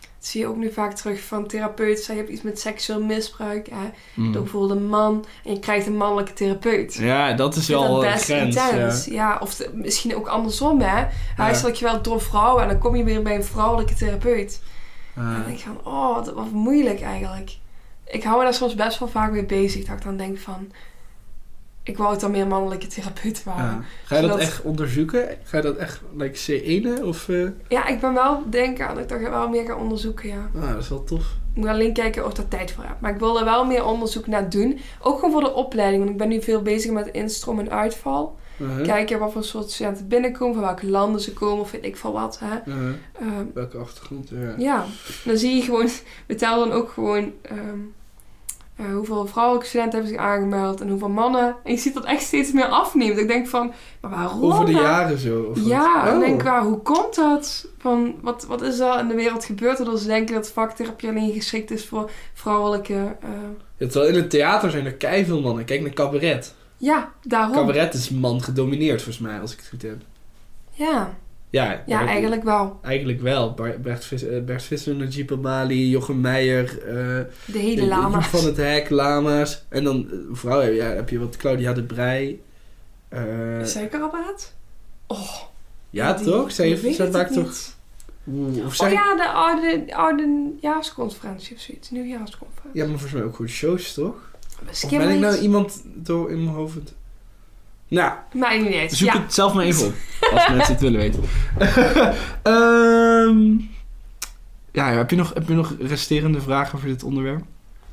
[0.00, 2.04] dat zie je ook nu vaak terug van therapeuten.
[2.04, 3.68] Zij hebben iets met seksueel misbruik.
[3.70, 3.90] Hè?
[4.14, 4.32] Mm.
[4.32, 6.94] Bijvoorbeeld een man en je krijgt een mannelijke therapeut.
[6.94, 8.56] Ja, dat is wel dat best grens.
[8.56, 9.04] Intens.
[9.04, 9.38] Ja.
[9.42, 11.06] of de- misschien ook andersom, hè.
[11.36, 14.60] Huiselijk geweld door vrouwen en dan kom je weer bij een vrouwelijke therapeut.
[15.14, 15.34] En Ah.
[15.34, 17.56] dan denk ik van, oh, wat, wat moeilijk eigenlijk.
[18.06, 19.84] Ik hou me daar soms best wel vaak mee bezig.
[19.84, 20.72] Dat ik dan denk van,
[21.82, 23.64] ik wou het dan meer mannelijke therapeut waren.
[23.64, 23.82] Ja.
[24.04, 25.28] Ga je dat Zodat- echt onderzoeken?
[25.42, 26.60] Ga je dat echt, like
[26.98, 27.28] C1 of...
[27.28, 27.46] eh?
[27.68, 30.50] Ja, ik ben wel denken aan dat ik dat wel meer ga onderzoeken, ja.
[30.60, 31.20] Ah, dat is wel tof.
[31.54, 33.00] Ik moet alleen kijken of ik daar tijd voor heb.
[33.00, 34.80] Maar ik wil er wel meer onderzoek naar doen.
[35.00, 35.98] Ook gewoon voor de opleiding.
[36.00, 38.38] Want ik ben nu veel bezig met instroom en uitval.
[38.60, 38.84] Uh-huh.
[38.86, 40.54] Kijken wat voor soort studenten binnenkomen.
[40.54, 41.60] Van welke landen ze komen.
[41.60, 42.38] Of weet ik veel wat.
[42.44, 42.72] Hè.
[42.72, 42.94] Uh-huh.
[43.20, 44.28] Ehm, Welke achtergrond?
[44.28, 44.54] Ja.
[44.58, 44.84] ja,
[45.24, 45.88] dan zie je gewoon...
[46.26, 47.32] We tellen dan ook gewoon...
[47.42, 47.78] ehm,
[48.76, 50.80] eh, hoeveel vrouwelijke studenten hebben zich aangemeld.
[50.80, 51.56] En hoeveel mannen.
[51.64, 53.18] En je ziet dat echt steeds meer afneemt.
[53.18, 53.72] Ik denk van...
[54.00, 54.42] Maar waarom?
[54.52, 54.80] Over de hè?
[54.80, 55.40] jaren zo?
[55.50, 56.20] Of Ja, en Oh.
[56.20, 57.66] denk ik, waar, hoe komt dat?
[57.78, 59.78] Van, wat, wat is er in de wereld gebeurd?
[59.78, 62.94] Waardoor ze denken dat vaktherapie alleen geschikt is voor vrouwelijke...
[63.20, 63.28] eh,
[63.76, 65.64] Ja, terwijl in het theater zijn er keiveel mannen.
[65.64, 66.54] Kijk naar cabaret.
[66.80, 67.52] Ja, daarom.
[67.54, 69.96] Cabaret is man gedomineerd, volgens mij, als ik het goed heb.
[70.72, 71.18] Ja,
[71.50, 72.78] Ja, ja eigenlijk wel.
[72.82, 73.54] Eigenlijk wel.
[73.82, 76.94] Bert, Vis, eh, Bert Visser, Najib Amali, Jochem Meijer, eh,
[77.44, 78.20] De hele Joep lama.
[78.22, 79.64] van het Hek, Lama's.
[79.68, 82.40] En dan eh, vrouwen ja, heb je wat Claudia de Brij.
[83.08, 83.22] Eh,
[83.64, 84.54] Suikerapparaat?
[85.06, 85.32] Oh.
[85.90, 86.52] ja, die- toch?
[86.52, 86.68] Zij,
[87.12, 87.44] maakt niet.
[87.44, 87.78] toch...
[88.28, 89.04] Oeh, Of Oh zij, ja.
[89.04, 91.90] ja, de oude, oude jaarsconferentie of zoiets.
[91.90, 92.80] Nieuwjaarsconferentie.
[92.80, 94.29] maar volgens mij ook goede shows, toch?
[94.68, 96.94] Of ben ik nou iemand door in mijn hoofd?
[97.88, 98.92] Nou, Maakt niet uit.
[98.92, 99.22] zoek ja.
[99.22, 99.92] het zelf maar even op.
[100.34, 101.22] Als mensen het willen weten.
[102.42, 103.52] Ehm,
[104.72, 107.42] ja, heb je, nog, heb je nog resterende vragen voor dit onderwerp?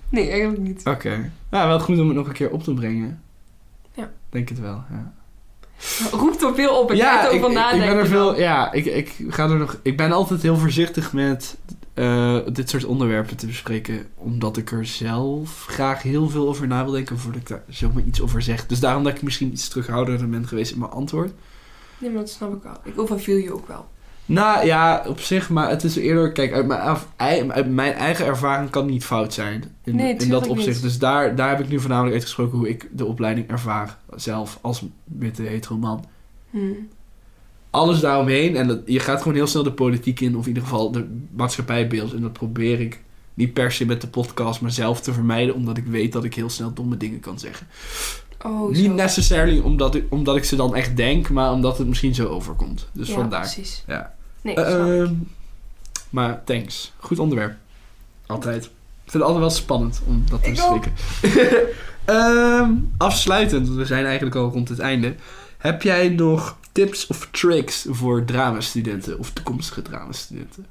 [0.10, 0.81] Nee, eigenlijk niet.
[0.85, 1.31] Oké.
[1.49, 3.22] Nou, wel goed om het nog een keer op te brengen.
[3.94, 4.11] Ja.
[4.30, 5.14] Denk het wel, ja.
[6.11, 6.91] Roept er veel op.
[6.91, 7.88] Ik ga ja, er over ik- ik nadenken.
[7.88, 8.26] ben er veel...
[8.26, 8.38] dan.
[8.39, 9.80] Ja, ik, ik ga er nog...
[9.81, 11.57] Ik ben altijd heel voorzichtig met
[11.98, 14.06] eh, dit soort onderwerpen te bespreken.
[14.15, 18.03] Omdat ik er zelf graag heel veel over na wil denken voordat ik daar zomaar
[18.03, 18.65] iets over zeg.
[18.68, 21.32] Dus daarom dat ik misschien iets terughoudender ben geweest in mijn antwoord.
[21.98, 22.78] Nee, maar dat snap ik wel.
[22.84, 23.86] Ik overviel je ook wel.
[24.26, 26.32] Nou ja, op zich, maar het is eerder...
[26.32, 29.64] Kijk, uit mijn, af- ei- uit mijn eigen ervaring kan niet fout zijn.
[29.84, 30.74] In, Nee, in dat opzicht.
[30.74, 30.82] niet.
[30.82, 33.98] Dus daar, daar heb ik nu voornamelijk uitgesproken hoe ik de opleiding ervaar.
[34.15, 36.06] Zelf, als witte hetero man.
[36.49, 36.60] Hm.
[37.69, 38.56] Alles daaromheen.
[38.56, 40.35] En dat, je gaat gewoon heel snel de politiek in.
[40.35, 42.14] Of in ieder geval de maatschappijbeeld.
[42.14, 43.02] En dat probeer ik
[43.34, 45.56] niet per se met de podcast, maar zelf te vermijden.
[45.56, 47.68] Omdat ik weet dat ik heel snel domme dingen kan zeggen.
[48.45, 52.15] Oh, niet necessarily omdat ik, omdat ik ze dan echt denk, maar omdat het misschien
[52.15, 52.88] zo overkomt.
[52.91, 53.41] Dus ja, vandaar.
[53.41, 53.84] precies.
[53.88, 54.14] Ja.
[54.41, 55.14] Nee, Eh, ehm,
[56.10, 56.94] maar thanks.
[56.98, 57.56] Goed onderwerp.
[58.26, 58.64] Altijd.
[58.65, 60.94] Ik vind het altijd wel spannend om dat te bespreken.
[62.06, 65.15] Ehm, afsluitend, want we zijn eigenlijk al rond het einde.
[65.57, 70.68] Heb jij nog tips of tricks voor dramastudenten of toekomstige dramastudenten?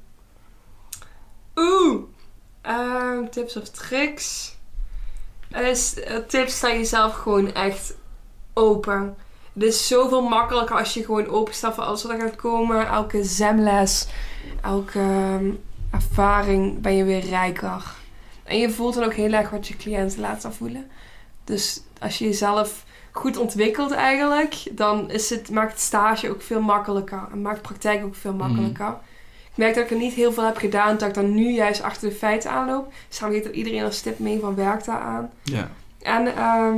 [1.55, 2.01] Oeh.
[2.61, 4.55] Ehm, tips of tricks.
[5.49, 5.73] Eh,
[6.27, 7.95] tips sta jezelf gewoon echt
[8.53, 9.15] open.
[9.53, 12.87] Het is zoveel makkelijker als je gewoon open staat voor alles wat er gaat komen.
[12.87, 14.07] Elke zemles,
[14.61, 15.51] elke ehm,
[15.91, 17.95] ervaring ben je weer rijker.
[18.43, 20.87] En je voelt dan ook heel erg wat je cliënten laten voelen.
[21.43, 22.85] Dus als je jezelf
[23.17, 27.27] goed ontwikkelt eigenlijk, dan is het, maakt het stage ook veel makkelijker.
[27.31, 28.97] En maakt praktijk ook veel makkelijker.
[29.51, 31.81] Ik merk dat ik er niet heel veel heb gedaan, dat ik dan nu juist
[31.81, 32.93] achter de feiten aanloop.
[33.07, 35.29] Dus dan weet dat iedereen als tip mee van werk daar aan.
[35.43, 35.71] Ja.
[36.01, 36.77] En, ehm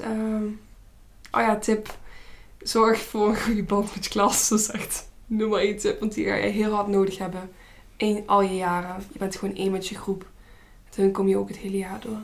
[0.00, 0.44] ehm,
[1.30, 1.94] oh ja, tip.
[2.58, 4.48] Zorg voor een goede band met je klas.
[4.48, 7.50] Dat is echt nummer één tip, want die ga je heel hard nodig hebben.
[7.96, 9.04] Eén, al je jaren.
[9.12, 10.26] Je bent gewoon één met je groep.
[10.84, 12.18] Met hun kom je ook het hele jaar door.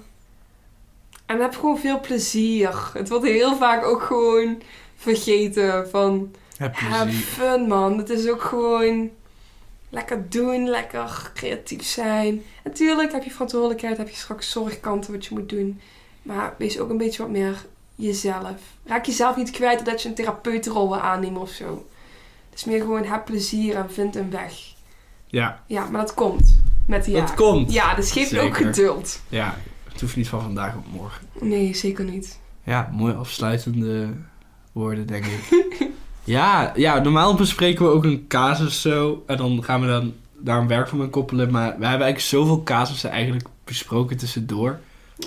[1.30, 2.90] En heb gewoon veel plezier.
[2.92, 4.62] Het wordt heel vaak ook gewoon
[4.96, 6.34] vergeten van...
[6.56, 7.98] Heb Have fun, man.
[7.98, 9.10] Het is ook gewoon
[9.88, 12.42] lekker doen, lekker creatief zijn.
[12.64, 15.80] Natuurlijk heb je verantwoordelijkheid, heb je straks zorgkanten wat je moet doen.
[16.22, 18.60] Maar wees ook een beetje wat meer jezelf.
[18.84, 21.86] Raak jezelf niet kwijt dat je een therapeutenrol wil aannemen of zo.
[22.50, 24.52] Het is meer gewoon heb plezier en vind een weg.
[25.26, 27.72] Ja, Ja, maar dat komt met de dat komt.
[27.72, 29.20] Ja, dus geef ook geduld.
[29.28, 29.58] Ja,
[30.00, 31.26] het hoeft niet van vandaag op morgen.
[31.40, 32.40] Nee, zeker niet.
[32.64, 34.08] Ja, mooi afsluitende
[34.72, 35.48] woorden, denk ik.
[36.24, 39.22] ja, ja, normaal bespreken we ook een casus zo.
[39.26, 41.50] En dan gaan we dan daar een werk van koppelen.
[41.50, 44.78] Maar we hebben eigenlijk zoveel casussen eigenlijk besproken tussendoor.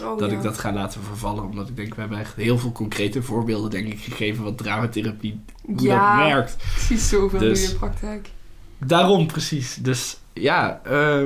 [0.02, 0.38] Oh, dat ja.
[0.38, 1.44] ik dat ga laten vervallen.
[1.44, 5.40] Omdat ik denk, we hebben echt heel veel concrete voorbeelden, denk ik, gegeven wat dramatherapie,
[5.66, 6.56] hoe ja, dat werkt.
[6.78, 8.30] zie zoveel Dus- in de praktijk.
[8.78, 9.76] Daarom precies.
[9.76, 11.26] Dus ja, eh,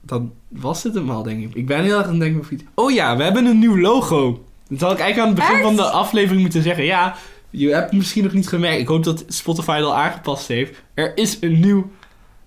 [0.00, 1.54] dan was het hem al, denk ik.
[1.54, 2.62] Ik ben heel erg aan het denken of iets...
[2.74, 4.44] Oh ja, we hebben een nieuw logo.
[4.68, 5.64] Dat had ik eigenlijk aan het begin Echt?
[5.64, 6.84] van de aflevering moeten zeggen.
[6.84, 7.16] Ja,
[7.50, 8.80] je hebt het misschien nog niet gemerkt.
[8.80, 10.82] Ik hoop dat Spotify het al aangepast heeft.
[10.94, 11.90] Er is een nieuw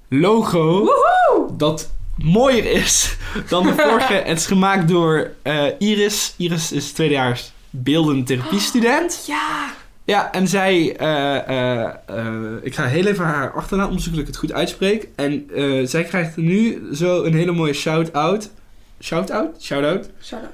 [0.10, 1.58] logo Woehoe!
[1.58, 3.18] dat mooier is
[3.50, 4.14] dan de vorige.
[4.14, 6.34] het is gemaakt door eh, Iris.
[6.38, 9.24] Iris is tweedejaars beeldend therapiestudent.
[9.28, 9.74] Ja,
[10.04, 14.34] Ja, en zij, eh, eh, eh, ik ga heel even haar achternaam onderzoeken dat ik
[14.34, 15.08] het goed uitspreek.
[15.16, 15.48] En
[15.88, 18.52] zij krijgt nu zo een hele mooie shout-out.
[19.00, 19.64] Shout-out?
[19.64, 20.10] Shout-out.
[20.22, 20.54] shout-out.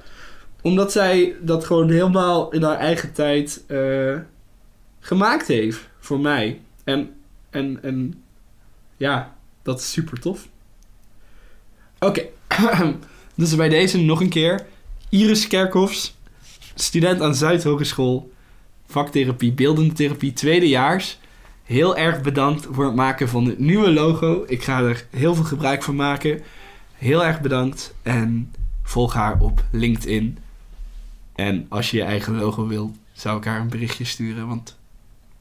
[0.62, 3.64] Omdat zij dat gewoon helemaal in haar eigen tijd
[5.00, 6.62] gemaakt heeft voor mij.
[6.84, 7.14] En,
[7.50, 8.24] en, en
[8.98, 10.48] ja, dat is super tof.
[12.00, 12.26] Oké,
[13.36, 14.66] dus bij deze nog een keer.
[15.10, 16.16] Iris Kerkhoffs,
[16.76, 18.32] student aan Zuidhogeschool,
[18.88, 21.20] vaktherapie, beeldende therapie, tweedejaars.
[21.64, 24.44] Heel erg bedankt voor het maken van het nieuwe logo.
[24.48, 26.42] Ik ga er heel veel gebruik van maken.
[26.94, 28.54] Heel erg bedankt en
[28.84, 30.38] volg haar op LinkedIn.
[31.36, 34.48] En als je je eigen logo wil, zou ik haar een berichtje sturen.
[34.48, 34.77] Want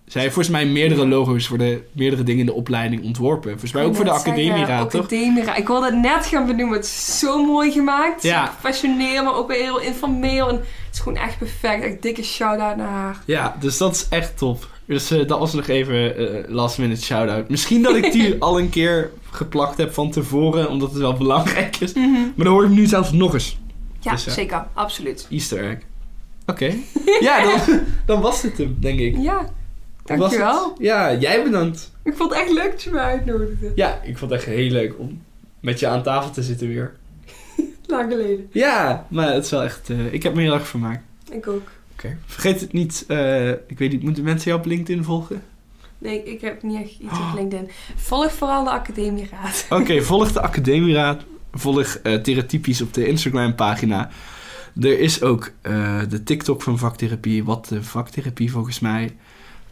[0.06, 3.50] zij heeft volgens mij meerdere logo's voor de meerdere dingen in de opleiding ontworpen.
[3.50, 5.04] Volgens mij ook voor de academieraad, toch?
[5.04, 5.58] Academieraad.
[5.58, 6.76] Ik wilde het net gaan benoemen.
[6.76, 8.22] Het is zo mooi gemaakt.
[8.22, 8.54] Ja.
[8.60, 10.48] Professioneel, maar ook weer heel informeel.
[10.48, 11.84] En is gewoon echt perfect.
[11.84, 13.22] Echt dikke shout-out naar haar.
[13.24, 14.68] Ja, dus dat is echt top.
[14.84, 17.48] Dus eh, dat was nog even eh, last minute shout-out.
[17.48, 21.76] Misschien dat ik die al een keer geplakt heb van tevoren, omdat het wel belangrijk
[21.76, 21.92] is.
[21.94, 23.58] Maar dan hoor je hem nu zelfs nog eens.
[24.00, 24.32] Ja, Dus, ja.
[24.32, 24.66] zeker.
[24.74, 25.26] Absoluut.
[25.30, 25.78] Easter egg.
[26.46, 26.74] Oké.
[27.20, 29.16] Ja, dan, dan was het hem, denk ik.
[29.18, 29.48] Ja,
[30.06, 30.74] dankjewel.
[30.78, 31.90] Ja, jij bedankt.
[32.02, 33.72] Ik vond het echt leuk dat je me uitnodigde.
[33.74, 35.22] Ja, ik vond het echt heel leuk om
[35.60, 36.94] met je aan tafel te zitten weer.
[37.86, 38.48] Lang geleden.
[38.52, 39.90] Ja, maar het is wel echt...
[39.90, 41.02] eh, ik heb me heel erg vermaakt.
[41.30, 41.68] Ik ook.
[41.92, 42.16] Oké.
[42.26, 43.04] Vergeet het niet...
[43.08, 45.42] eh, ik weet niet, moeten mensen jou op LinkedIn volgen?
[45.98, 47.70] Nee, ik heb niet echt iets op LinkedIn.
[47.96, 49.66] Volg vooral de Academieraad.
[49.70, 51.22] Oké, volg de Academieraad.
[51.52, 54.10] Volg uh, Theratypisch op de Instagram pagina.
[54.80, 55.50] Er is ook
[56.08, 57.44] de TikTok van vaktherapie.
[57.44, 59.16] Wat de vaktherapie volgens mij.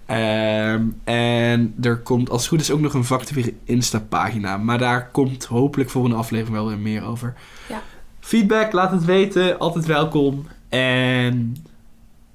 [0.07, 4.57] Ehm, en er komt als het goed is ook nog een vaktherapie Insta pagina.
[4.57, 7.35] Maar daar komt hopelijk een aflevering wel weer meer over.
[7.69, 7.83] Ja.
[8.21, 9.59] Feedback, laat het weten.
[9.59, 10.47] Altijd welkom.
[10.69, 11.57] En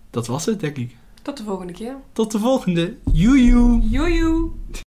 [0.09, 0.95] dat was het denk ik.
[1.21, 1.95] Tot de volgende keer.
[2.11, 2.95] Tot de volgende.
[3.13, 3.79] Joejoe.
[3.79, 4.49] Joejoe.